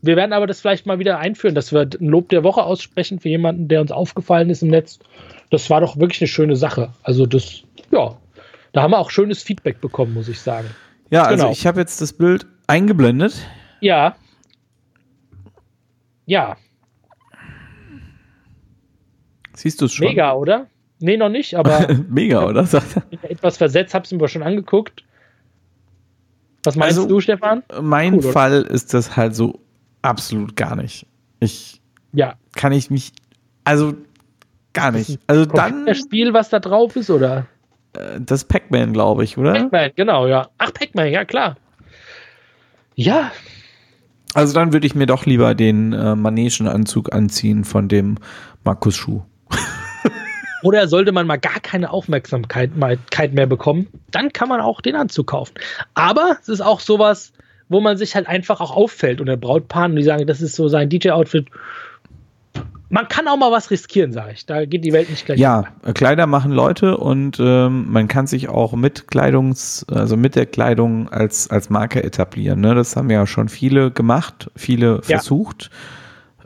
wir 0.00 0.16
werden 0.16 0.32
aber 0.32 0.46
das 0.46 0.60
vielleicht 0.60 0.86
mal 0.86 0.98
wieder 0.98 1.18
einführen, 1.18 1.54
dass 1.54 1.72
wir 1.72 1.80
ein 1.80 2.08
Lob 2.08 2.28
der 2.28 2.44
Woche 2.44 2.62
aussprechen 2.62 3.18
für 3.18 3.28
jemanden, 3.28 3.68
der 3.68 3.80
uns 3.80 3.90
aufgefallen 3.90 4.50
ist 4.50 4.62
im 4.62 4.68
Netz. 4.68 4.98
Das 5.50 5.70
war 5.70 5.80
doch 5.80 5.98
wirklich 5.98 6.20
eine 6.20 6.28
schöne 6.28 6.56
Sache. 6.56 6.92
Also 7.02 7.26
das, 7.26 7.62
ja, 7.90 8.16
da 8.72 8.82
haben 8.82 8.92
wir 8.92 8.98
auch 8.98 9.10
schönes 9.10 9.42
Feedback 9.42 9.80
bekommen, 9.80 10.14
muss 10.14 10.28
ich 10.28 10.40
sagen. 10.40 10.68
ja, 11.10 11.24
also 11.24 11.44
genau. 11.44 11.52
ich 11.52 11.66
habe 11.66 11.80
jetzt 11.80 12.00
das 12.00 12.12
Bild 12.12 12.46
eingeblendet. 12.66 13.34
Ja. 13.80 14.16
Ja, 16.26 16.56
Siehst 19.58 19.80
du 19.80 19.86
es 19.86 19.92
schon? 19.92 20.06
mega, 20.06 20.34
oder? 20.34 20.68
Nee, 21.00 21.16
noch 21.16 21.28
nicht, 21.28 21.54
aber 21.54 21.86
Mega, 22.08 22.44
oder? 22.46 22.66
Er. 23.22 23.30
etwas 23.30 23.56
versetzt, 23.56 23.94
hab's 23.94 24.10
mir 24.10 24.18
aber 24.18 24.28
schon 24.28 24.42
angeguckt. 24.42 25.04
Was 26.64 26.76
meinst 26.76 26.98
Also- 26.98 27.08
du, 27.08 27.20
Stefan? 27.20 27.62
Mein 27.80 28.14
Cool, 28.14 28.20
oder? 28.20 28.32
Fall 28.32 28.62
ist 28.62 28.92
das 28.94 29.16
halt 29.16 29.34
so 29.34 29.60
absolut 30.02 30.56
gar 30.56 30.76
nicht. 30.76 31.06
Ich 31.40 31.80
Ja. 32.12 32.34
kann 32.56 32.72
ich 32.72 32.90
mich, 32.90 33.12
also 33.64 33.94
gar 34.72 34.90
nicht. 34.92 35.20
Also 35.28 35.46
dann 35.46 35.86
Das 35.86 35.98
Spiel, 35.98 36.32
was 36.34 36.48
da 36.50 36.58
drauf 36.58 36.96
ist, 36.96 37.10
oder? 37.10 37.46
äh, 37.94 38.20
das 38.20 38.44
Pac-Man, 38.44 38.92
glaube 38.92 39.24
ich, 39.24 39.38
oder? 39.38 39.52
Pac-Man, 39.52 39.90
genau, 39.96 40.26
ja. 40.26 40.48
Ach, 40.58 40.72
Pac-Man, 40.74 41.08
ja, 41.12 41.24
klar. 41.24 41.56
Ja, 42.96 43.30
Also 44.34 44.52
dann 44.52 44.72
würde 44.72 44.86
ich 44.86 44.94
mir 44.94 45.06
doch 45.06 45.24
lieber 45.26 45.54
den 45.54 45.92
äh, 45.92 46.14
Manegenanzug 46.16 47.14
anziehen 47.14 47.64
von 47.64 47.88
dem 47.88 48.16
Markus 48.64 48.94
Schuh. 48.96 49.22
Oder 50.62 50.88
sollte 50.88 51.12
man 51.12 51.26
mal 51.26 51.38
gar 51.38 51.60
keine 51.60 51.90
Aufmerksamkeit 51.90 52.70
mehr 52.76 53.46
bekommen, 53.46 53.86
dann 54.10 54.32
kann 54.32 54.48
man 54.48 54.60
auch 54.60 54.80
den 54.80 54.96
Anzug 54.96 55.28
kaufen. 55.28 55.54
Aber 55.94 56.36
es 56.40 56.48
ist 56.48 56.60
auch 56.60 56.80
sowas, 56.80 57.32
wo 57.68 57.80
man 57.80 57.96
sich 57.96 58.14
halt 58.14 58.26
einfach 58.26 58.60
auch 58.60 58.74
auffällt 58.74 59.20
unter 59.20 59.36
Brautpaaren 59.36 59.92
und 59.92 59.96
die 59.96 60.02
sagen, 60.02 60.26
das 60.26 60.40
ist 60.40 60.56
so 60.56 60.68
sein 60.68 60.88
DJ-Outfit. 60.88 61.46
Man 62.90 63.06
kann 63.08 63.28
auch 63.28 63.36
mal 63.36 63.52
was 63.52 63.70
riskieren, 63.70 64.12
sage 64.12 64.32
ich. 64.32 64.46
Da 64.46 64.64
geht 64.64 64.82
die 64.82 64.94
Welt 64.94 65.10
nicht 65.10 65.26
gleich. 65.26 65.38
Ja, 65.38 65.64
äh, 65.84 65.92
Kleider 65.92 66.26
machen 66.26 66.52
Leute 66.52 66.96
und 66.96 67.38
ähm, 67.38 67.92
man 67.92 68.08
kann 68.08 68.26
sich 68.26 68.48
auch 68.48 68.72
mit 68.72 69.08
Kleidungs, 69.08 69.84
also 69.92 70.16
mit 70.16 70.34
der 70.36 70.46
Kleidung 70.46 71.10
als, 71.10 71.50
als 71.50 71.68
Marke 71.68 72.02
etablieren. 72.02 72.60
Ne? 72.62 72.74
Das 72.74 72.96
haben 72.96 73.10
ja 73.10 73.26
schon 73.26 73.50
viele 73.50 73.90
gemacht, 73.90 74.50
viele 74.56 74.94
Ja. 75.06 75.18
versucht. 75.18 75.70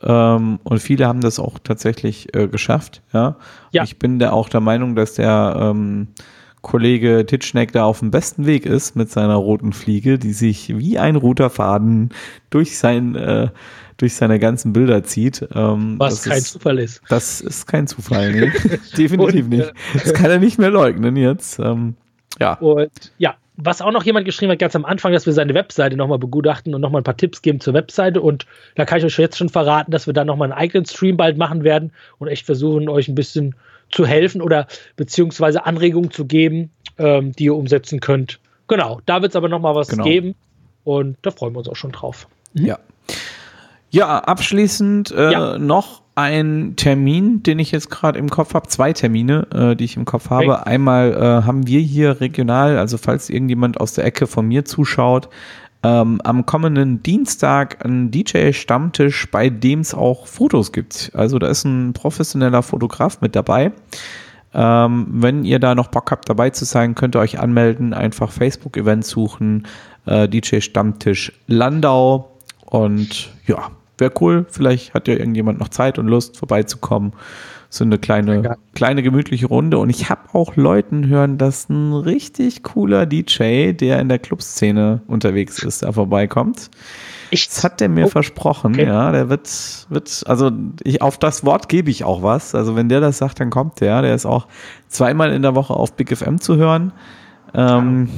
Ähm, 0.03 0.59
und 0.63 0.79
viele 0.81 1.07
haben 1.07 1.21
das 1.21 1.39
auch 1.39 1.59
tatsächlich 1.63 2.35
äh, 2.35 2.49
geschafft. 2.49 3.03
Ja? 3.13 3.37
Ja. 3.71 3.85
Ich 3.85 3.99
bin 3.99 4.19
da 4.19 4.33
auch 4.33 4.49
der 4.49 4.61
Meinung, 4.61 4.95
dass 4.97 5.15
der 5.15 5.57
ähm, 5.59 6.09
Kollege 6.63 7.27
Titschneck 7.27 7.73
da 7.73 7.85
auf 7.85 7.99
dem 7.99 8.11
besten 8.11 8.47
Weg 8.47 8.67
ist 8.67 8.97
mit 8.97 9.11
seiner 9.11 9.35
roten 9.35 9.73
Fliege, 9.73 10.19
die 10.19 10.33
sich 10.33 10.77
wie 10.77 10.99
ein 10.99 11.17
roter 11.17 11.51
Faden 11.51 12.11
durch 12.51 12.79
sein 12.79 13.17
äh, 13.17 13.49
durch 13.99 14.15
seine 14.15 14.39
ganzen 14.39 14.73
Bilder 14.73 15.05
zieht. 15.05 15.47
Ähm, 15.55 15.97
was 15.99 16.25
kein 16.25 16.39
ist, 16.39 16.53
Zufall 16.53 16.79
ist. 16.79 17.03
das 17.09 17.41
ist 17.41 17.67
kein 17.67 17.87
Zufall, 17.87 18.33
nee. 18.35 18.53
Definitiv 18.97 19.47
Und, 19.47 19.53
äh, 19.53 19.57
nicht. 19.57 19.73
Das 19.95 20.15
kann 20.15 20.31
er 20.31 20.39
nicht 20.39 20.59
mehr 20.59 20.71
leugnen 20.71 21.17
jetzt. 21.17 21.59
Ähm, 21.59 21.95
ja. 22.41 22.55
Und 22.55 23.13
ja, 23.19 23.35
was 23.57 23.83
auch 23.83 23.93
noch 23.93 24.05
jemand 24.05 24.25
geschrieben 24.25 24.51
hat, 24.53 24.59
ganz 24.59 24.75
am 24.75 24.85
Anfang, 24.85 25.13
dass 25.13 25.27
wir 25.27 25.33
seine 25.33 25.55
Webseite 25.55 25.97
nochmal 25.97 26.19
begutachten 26.19 26.75
und 26.75 26.81
nochmal 26.81 27.03
ein 27.03 27.05
paar 27.05 27.17
Tipps 27.17 27.43
geben 27.43 27.61
zur 27.61 27.75
Webseite. 27.75 28.21
Und 28.21 28.47
da 28.77 28.85
kann 28.85 28.99
ich 28.99 29.05
euch 29.05 29.19
jetzt 29.19 29.37
schon 29.37 29.51
verraten, 29.51 29.91
dass 29.93 30.07
wir 30.07 30.15
dann 30.15 30.27
nochmal 30.27 30.51
einen 30.51 30.59
eigenen 30.59 30.87
Stream 30.87 31.17
bald 31.17 31.37
machen 31.37 31.63
werden 31.63 31.93
und 32.19 32.29
echt 32.29 32.47
versuchen, 32.47 32.89
euch 32.89 33.09
ein 33.09 33.15
bisschen 33.15 33.55
zu 33.91 34.07
helfen 34.07 34.41
oder 34.41 34.67
beziehungsweise 34.97 35.67
Anregungen 35.67 36.11
zu 36.11 36.25
geben, 36.25 36.71
ähm, 36.99 37.33
die 37.33 37.45
ihr 37.45 37.55
umsetzen 37.55 38.01
könnt. 38.01 38.41
Genau, 38.69 39.01
da 39.05 39.21
wird 39.21 39.33
es 39.33 39.37
aber 39.37 39.49
nochmal 39.51 39.75
was 39.75 39.89
Genau. 39.89 40.05
geben 40.05 40.35
und 40.85 41.19
da 41.21 41.31
freuen 41.31 41.53
wir 41.55 41.59
uns 41.59 41.69
auch 41.69 41.77
schon 41.77 41.93
drauf. 41.93 42.27
Ja. 42.55 42.79
Ja, 43.91 44.19
abschließend 44.21 45.11
äh, 45.11 45.31
Ja. 45.33 45.59
noch 45.59 46.02
ein 46.15 46.75
Termin, 46.77 47.43
den 47.43 47.59
ich 47.59 47.73
jetzt 47.73 47.91
gerade 47.91 48.19
im 48.19 48.29
Kopf 48.29 48.55
habe. 48.55 48.69
Zwei 48.69 48.93
Termine, 48.93 49.47
äh, 49.53 49.77
die 49.77 49.85
ich 49.85 49.97
im 49.97 50.05
Kopf 50.05 50.31
habe. 50.31 50.59
Okay. 50.59 50.71
Einmal 50.71 51.13
äh, 51.13 51.47
haben 51.47 51.67
wir 51.67 51.81
hier 51.81 52.21
regional, 52.21 52.77
also 52.79 52.99
falls 52.99 53.31
irgendjemand 53.31 53.81
aus 53.81 53.95
der 53.95 54.05
Ecke 54.05 54.27
von 54.27 54.47
mir 54.47 54.65
zuschaut, 54.65 55.29
ähm, 55.83 56.21
am 56.23 56.47
kommenden 56.47 57.03
Dienstag 57.03 57.85
einen 57.85 58.11
DJ-Stammtisch, 58.11 59.31
bei 59.31 59.51
dem 59.51 59.81
es 59.81 59.95
auch 59.95 60.27
Fotos 60.27 60.73
gibt. 60.73 61.11
Also 61.15 61.39
da 61.39 61.49
ist 61.49 61.65
ein 61.65 61.93
professioneller 61.93 62.63
Fotograf 62.63 63.21
mit 63.21 63.35
dabei. 63.35 63.73
Ähm, 64.55 65.07
wenn 65.11 65.45
ihr 65.45 65.59
da 65.59 65.75
noch 65.75 65.89
Bock 65.89 66.11
habt, 66.11 66.29
dabei 66.29 66.51
zu 66.51 66.67
sein, 66.67 66.95
könnt 66.95 67.17
ihr 67.17 67.21
euch 67.21 67.41
anmelden, 67.41 67.95
einfach 67.95 68.31
Facebook-Event 68.31 69.05
suchen, 69.05 69.67
äh, 70.05 70.29
DJ 70.29 70.61
Stammtisch 70.61 71.33
Landau 71.47 72.37
und 72.67 73.31
ja, 73.47 73.71
wäre 73.99 74.13
cool. 74.21 74.47
Vielleicht 74.49 74.95
hat 74.95 75.09
ja 75.09 75.15
irgendjemand 75.15 75.59
noch 75.61 75.69
Zeit 75.69 75.99
und 75.99 76.09
Lust, 76.09 76.37
vorbeizukommen. 76.37 77.13
So 77.69 77.85
eine 77.85 77.97
kleine, 77.99 78.59
kleine 78.75 79.03
gemütliche 79.03 79.47
Runde. 79.47 79.79
Und 79.79 79.89
ich 79.89 80.11
habe 80.11 80.35
auch 80.35 80.57
Leuten 80.57 81.07
hören, 81.09 81.39
dass 81.39 81.71
ein 81.71 81.95
richtig 81.95 82.63
cooler 82.63 83.07
DJ, 83.07 83.73
der 83.73 83.99
in 83.99 84.11
der 84.11 84.19
Clubszene 84.19 85.01
unterwegs 85.07 85.63
ist, 85.63 85.83
da 85.83 85.91
vorbeikommt. 85.93 86.71
Ich, 87.31 87.49
Das 87.49 87.65
hat 87.65 87.81
der 87.81 87.89
mir 87.89 88.05
Oh, 88.05 88.09
versprochen, 88.11 88.75
okay. 88.75 88.85
ja. 88.85 89.11
Der 89.11 89.31
wird, 89.31 89.49
wird, 89.89 90.23
also 90.27 90.51
ich, 90.83 91.01
auf 91.01 91.17
das 91.17 91.47
Wort 91.47 91.71
gebe 91.71 91.91
ich 91.91 92.05
auch 92.05 92.23
was. 92.23 92.55
Also 92.55 92.77
wenn 92.77 92.91
der 92.91 93.01
das 93.01 93.17
sagt, 93.17 93.41
dann 93.41 93.49
kommt 93.49 93.81
der. 93.81 94.03
Der 94.03 94.15
ist 94.15 94.27
auch 94.27 94.49
zweimal 94.89 95.33
in 95.33 95.41
der 95.41 95.55
Woche 95.55 95.73
auf 95.73 95.95
Big 95.95 96.15
FM 96.15 96.43
zu 96.43 96.57
hören. 96.57 96.93
Ähm, 97.55 98.11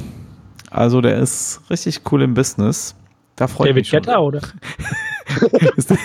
also 0.69 0.99
der 0.99 1.17
ist 1.19 1.61
richtig 1.69 2.01
cool 2.11 2.23
im 2.23 2.33
Business. 2.33 2.93
Da 3.37 3.47
freue 3.47 3.67
ich 3.67 3.71
David 3.71 3.81
mich 3.83 3.89
schon. 3.89 4.01
Guetta, 4.01 4.19
oder? 4.19 4.41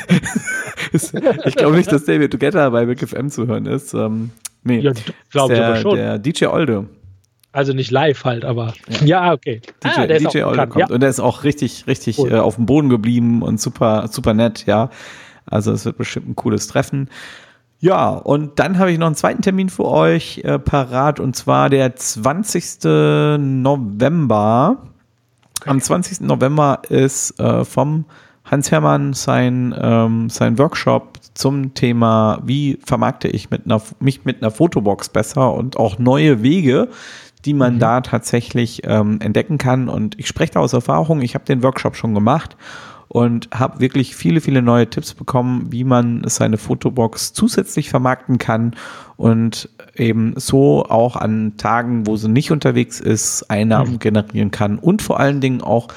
Ich 1.44 1.56
glaube 1.56 1.76
nicht, 1.76 1.90
dass 1.92 2.04
David 2.04 2.38
Guetta 2.40 2.68
bei 2.70 2.86
Big 2.86 3.06
FM 3.06 3.30
zu 3.30 3.46
hören 3.46 3.66
ist. 3.66 3.94
Ähm, 3.94 4.30
nee, 4.64 4.80
Ja, 4.80 4.92
glaube 5.30 5.54
ich 5.54 5.60
aber 5.60 5.76
schon. 5.76 5.96
der 5.96 6.18
DJ 6.18 6.46
Olde. 6.46 6.86
Also 7.52 7.72
nicht 7.72 7.90
live 7.90 8.24
halt, 8.24 8.44
aber 8.44 8.74
ja, 9.04 9.32
okay. 9.32 9.60
DJ, 9.82 9.88
ah, 9.96 10.06
der 10.06 10.18
DJ 10.18 10.42
Olde 10.44 10.66
kommt. 10.68 10.88
Ja. 10.88 10.94
Und 10.94 11.00
der 11.00 11.10
ist 11.10 11.20
auch 11.20 11.44
richtig, 11.44 11.86
richtig 11.86 12.18
Cool. 12.18 12.32
äh, 12.32 12.38
auf 12.38 12.56
dem 12.56 12.66
Boden 12.66 12.88
geblieben 12.88 13.42
und 13.42 13.60
super, 13.60 14.08
super 14.10 14.34
nett, 14.34 14.66
ja. 14.66 14.90
Also 15.46 15.72
es 15.72 15.84
wird 15.84 15.98
bestimmt 15.98 16.28
ein 16.28 16.36
cooles 16.36 16.68
Treffen. 16.68 17.08
Ja, 17.80 18.10
und 18.10 18.58
dann 18.58 18.78
habe 18.78 18.92
ich 18.92 18.98
noch 18.98 19.06
einen 19.06 19.16
zweiten 19.16 19.42
Termin 19.42 19.68
für 19.68 19.86
euch 19.86 20.42
äh, 20.44 20.58
parat 20.58 21.18
und 21.18 21.34
zwar 21.34 21.70
der 21.70 21.96
20. 21.96 22.84
November. 23.38 24.76
Am 25.66 25.80
20. 25.80 26.20
November 26.20 26.82
ist 26.88 27.38
äh, 27.40 27.64
vom 27.64 28.04
Hans 28.50 28.72
Hermann 28.72 29.12
sein, 29.12 29.72
ähm, 29.80 30.28
sein 30.28 30.58
Workshop 30.58 31.18
zum 31.34 31.72
Thema, 31.74 32.40
wie 32.44 32.78
vermarkte 32.84 33.28
ich 33.28 33.50
mit 33.50 33.64
einer, 33.64 33.80
mich 34.00 34.24
mit 34.24 34.42
einer 34.42 34.50
Fotobox 34.50 35.10
besser 35.10 35.54
und 35.54 35.76
auch 35.76 36.00
neue 36.00 36.42
Wege, 36.42 36.88
die 37.44 37.54
man 37.54 37.78
da 37.78 38.00
tatsächlich 38.00 38.82
ähm, 38.84 39.20
entdecken 39.20 39.56
kann. 39.56 39.88
Und 39.88 40.18
ich 40.18 40.26
spreche 40.26 40.54
da 40.54 40.60
aus 40.60 40.72
Erfahrung, 40.72 41.22
ich 41.22 41.34
habe 41.34 41.44
den 41.44 41.62
Workshop 41.62 41.94
schon 41.94 42.12
gemacht 42.12 42.56
und 43.06 43.48
habe 43.52 43.80
wirklich 43.80 44.16
viele, 44.16 44.40
viele 44.40 44.62
neue 44.62 44.90
Tipps 44.90 45.14
bekommen, 45.14 45.66
wie 45.70 45.84
man 45.84 46.22
seine 46.26 46.58
Fotobox 46.58 47.32
zusätzlich 47.32 47.88
vermarkten 47.88 48.38
kann 48.38 48.74
und 49.16 49.68
eben 49.94 50.34
so 50.36 50.84
auch 50.86 51.16
an 51.16 51.54
Tagen, 51.56 52.06
wo 52.06 52.16
sie 52.16 52.28
nicht 52.28 52.50
unterwegs 52.50 53.00
ist, 53.00 53.48
Einnahmen 53.48 54.00
generieren 54.00 54.50
kann 54.50 54.78
und 54.78 55.02
vor 55.02 55.20
allen 55.20 55.40
Dingen 55.40 55.60
auch 55.60 55.88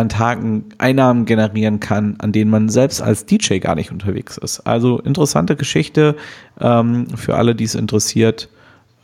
an 0.00 0.08
Tagen 0.08 0.66
Einnahmen 0.78 1.24
generieren 1.26 1.78
kann, 1.80 2.16
an 2.18 2.32
denen 2.32 2.50
man 2.50 2.68
selbst 2.68 3.00
als 3.02 3.26
DJ 3.26 3.58
gar 3.58 3.74
nicht 3.74 3.90
unterwegs 3.92 4.36
ist. 4.36 4.60
Also 4.60 4.98
interessante 4.98 5.56
Geschichte 5.56 6.16
ähm, 6.60 7.06
für 7.16 7.36
alle, 7.36 7.54
die 7.54 7.64
es 7.64 7.74
interessiert. 7.74 8.48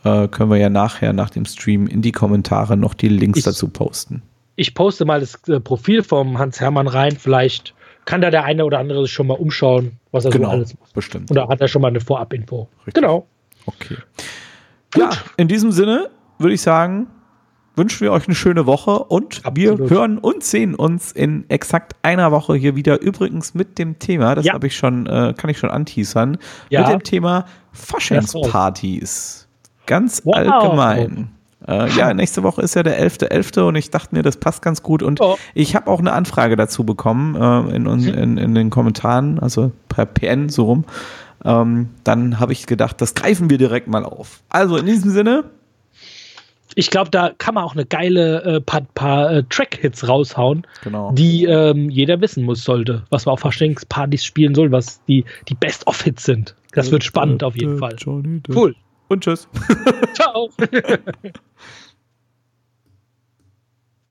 Äh, 0.03 0.27
können 0.27 0.49
wir 0.51 0.57
ja 0.57 0.69
nachher 0.69 1.13
nach 1.13 1.29
dem 1.29 1.45
Stream 1.45 1.87
in 1.87 2.01
die 2.01 2.11
Kommentare 2.11 2.77
noch 2.77 2.93
die 2.93 3.09
Links 3.09 3.39
Ich- 3.39 3.45
dazu 3.45 3.67
posten. 3.69 4.21
Ich 4.59 4.73
poste 4.73 5.05
mal 5.05 5.19
das 5.19 5.35
äh, 5.47 5.59
Profil 5.59 6.01
vom 6.01 6.39
Hans 6.39 6.59
Hermann 6.59 6.87
rein. 6.87 7.15
Vielleicht 7.15 7.75
kann 8.05 8.21
da 8.21 8.31
der 8.31 8.43
eine 8.43 8.65
oder 8.65 8.79
andere 8.79 9.03
sich 9.03 9.11
schon 9.13 9.27
mal 9.27 9.35
umschauen, 9.35 9.91
was 10.11 10.25
er 10.25 10.31
so 10.31 10.43
alles 10.45 10.73
macht. 10.79 10.93
bestimmt. 10.93 11.29
Oder 11.29 11.47
hat 11.47 11.61
er 11.61 11.67
schon 11.67 11.81
mal 11.83 11.89
eine 11.89 11.99
Vorab-Info? 11.99 12.67
Genau. 12.93 13.27
Okay. 13.67 13.97
Ja, 14.95 15.09
in 15.35 15.47
diesem 15.47 15.71
Sinne 15.71 16.09
würde 16.39 16.53
ich 16.55 16.61
sagen, 16.61 17.05
wünschen 17.77 18.01
wir 18.01 18.11
euch 18.11 18.27
eine 18.27 18.35
schöne 18.35 18.65
Woche 18.65 18.97
und 18.99 19.41
Absolut. 19.45 19.79
wir 19.79 19.89
hören 19.89 20.17
und 20.17 20.43
sehen 20.43 20.75
uns 20.75 21.11
in 21.11 21.45
exakt 21.49 21.95
einer 22.01 22.31
Woche 22.31 22.55
hier 22.55 22.75
wieder. 22.75 23.01
Übrigens 23.01 23.53
mit 23.53 23.77
dem 23.79 23.99
Thema, 23.99 24.35
das 24.35 24.45
Ja. 24.45 24.53
habe 24.53 24.67
ich 24.67 24.75
schon, 24.75 25.05
äh, 25.07 25.33
kann 25.37 25.49
ich 25.49 25.57
schon 25.59 25.69
anteasern, 25.69 26.37
Ja. 26.69 26.81
mit 26.81 26.89
dem 26.91 27.03
Thema 27.03 27.45
Faschingspartys. 27.73 29.47
Ganz 29.85 30.21
Wow. 30.25 30.35
allgemein. 30.35 31.29
Äh, 31.67 31.89
ja, 31.97 32.13
nächste 32.13 32.43
Woche 32.43 32.61
ist 32.61 32.75
ja 32.75 32.83
der 32.83 32.97
11.11. 32.99 33.67
und 33.67 33.75
ich 33.75 33.89
dachte 33.89 34.15
mir, 34.15 34.21
das 34.21 34.37
passt 34.37 34.61
ganz 34.61 34.83
gut. 34.83 35.01
Und 35.03 35.19
Ja. 35.19 35.35
ich 35.53 35.75
habe 35.75 35.89
auch 35.89 35.99
eine 35.99 36.13
Anfrage 36.13 36.55
dazu 36.55 36.83
bekommen 36.85 37.35
äh, 37.35 37.75
in, 37.75 37.85
in, 37.87 38.37
in 38.37 38.55
den 38.55 38.69
Kommentaren, 38.69 39.39
also 39.39 39.71
per 39.89 40.05
PN 40.05 40.49
so 40.49 40.65
rum. 40.65 40.85
Ähm, 41.45 41.89
dann 42.03 42.39
habe 42.39 42.51
ich 42.53 42.67
gedacht, 42.67 43.01
das 43.01 43.13
greifen 43.15 43.49
wir 43.49 43.57
direkt 43.57 43.87
mal 43.87 44.05
auf. 44.05 44.41
Also 44.49 44.77
in 44.77 44.85
diesem 44.85 45.11
Sinne, 45.11 45.45
Ich 46.75 46.89
glaube, 46.89 47.09
da 47.09 47.31
kann 47.37 47.55
man 47.55 47.63
auch 47.63 47.73
eine 47.73 47.85
geile 47.85 48.43
äh, 48.43 48.61
paar, 48.61 48.81
paar 48.93 49.31
äh, 49.31 49.43
Track-Hits 49.43 50.07
raushauen, 50.07 50.65
genau. 50.83 51.11
die 51.11 51.45
ähm, 51.45 51.89
jeder 51.89 52.21
wissen 52.21 52.43
muss 52.43 52.63
sollte, 52.63 53.03
was 53.09 53.25
man 53.25 53.33
auf 53.33 53.39
Faschingspartys 53.39 54.23
spielen 54.23 54.53
soll, 54.53 54.71
was 54.71 55.03
die, 55.05 55.25
die 55.47 55.55
Best-of-Hits 55.55 56.23
sind. 56.23 56.55
Das 56.73 56.91
wird 56.91 57.03
spannend 57.03 57.43
auf 57.43 57.55
jeden 57.55 57.79
Fall. 57.79 57.95
Johnny 57.97 58.41
Depp. 58.41 58.55
Cool. 58.55 58.75
Und 59.07 59.23
tschüss. 59.23 59.47
Ciao. 60.13 60.49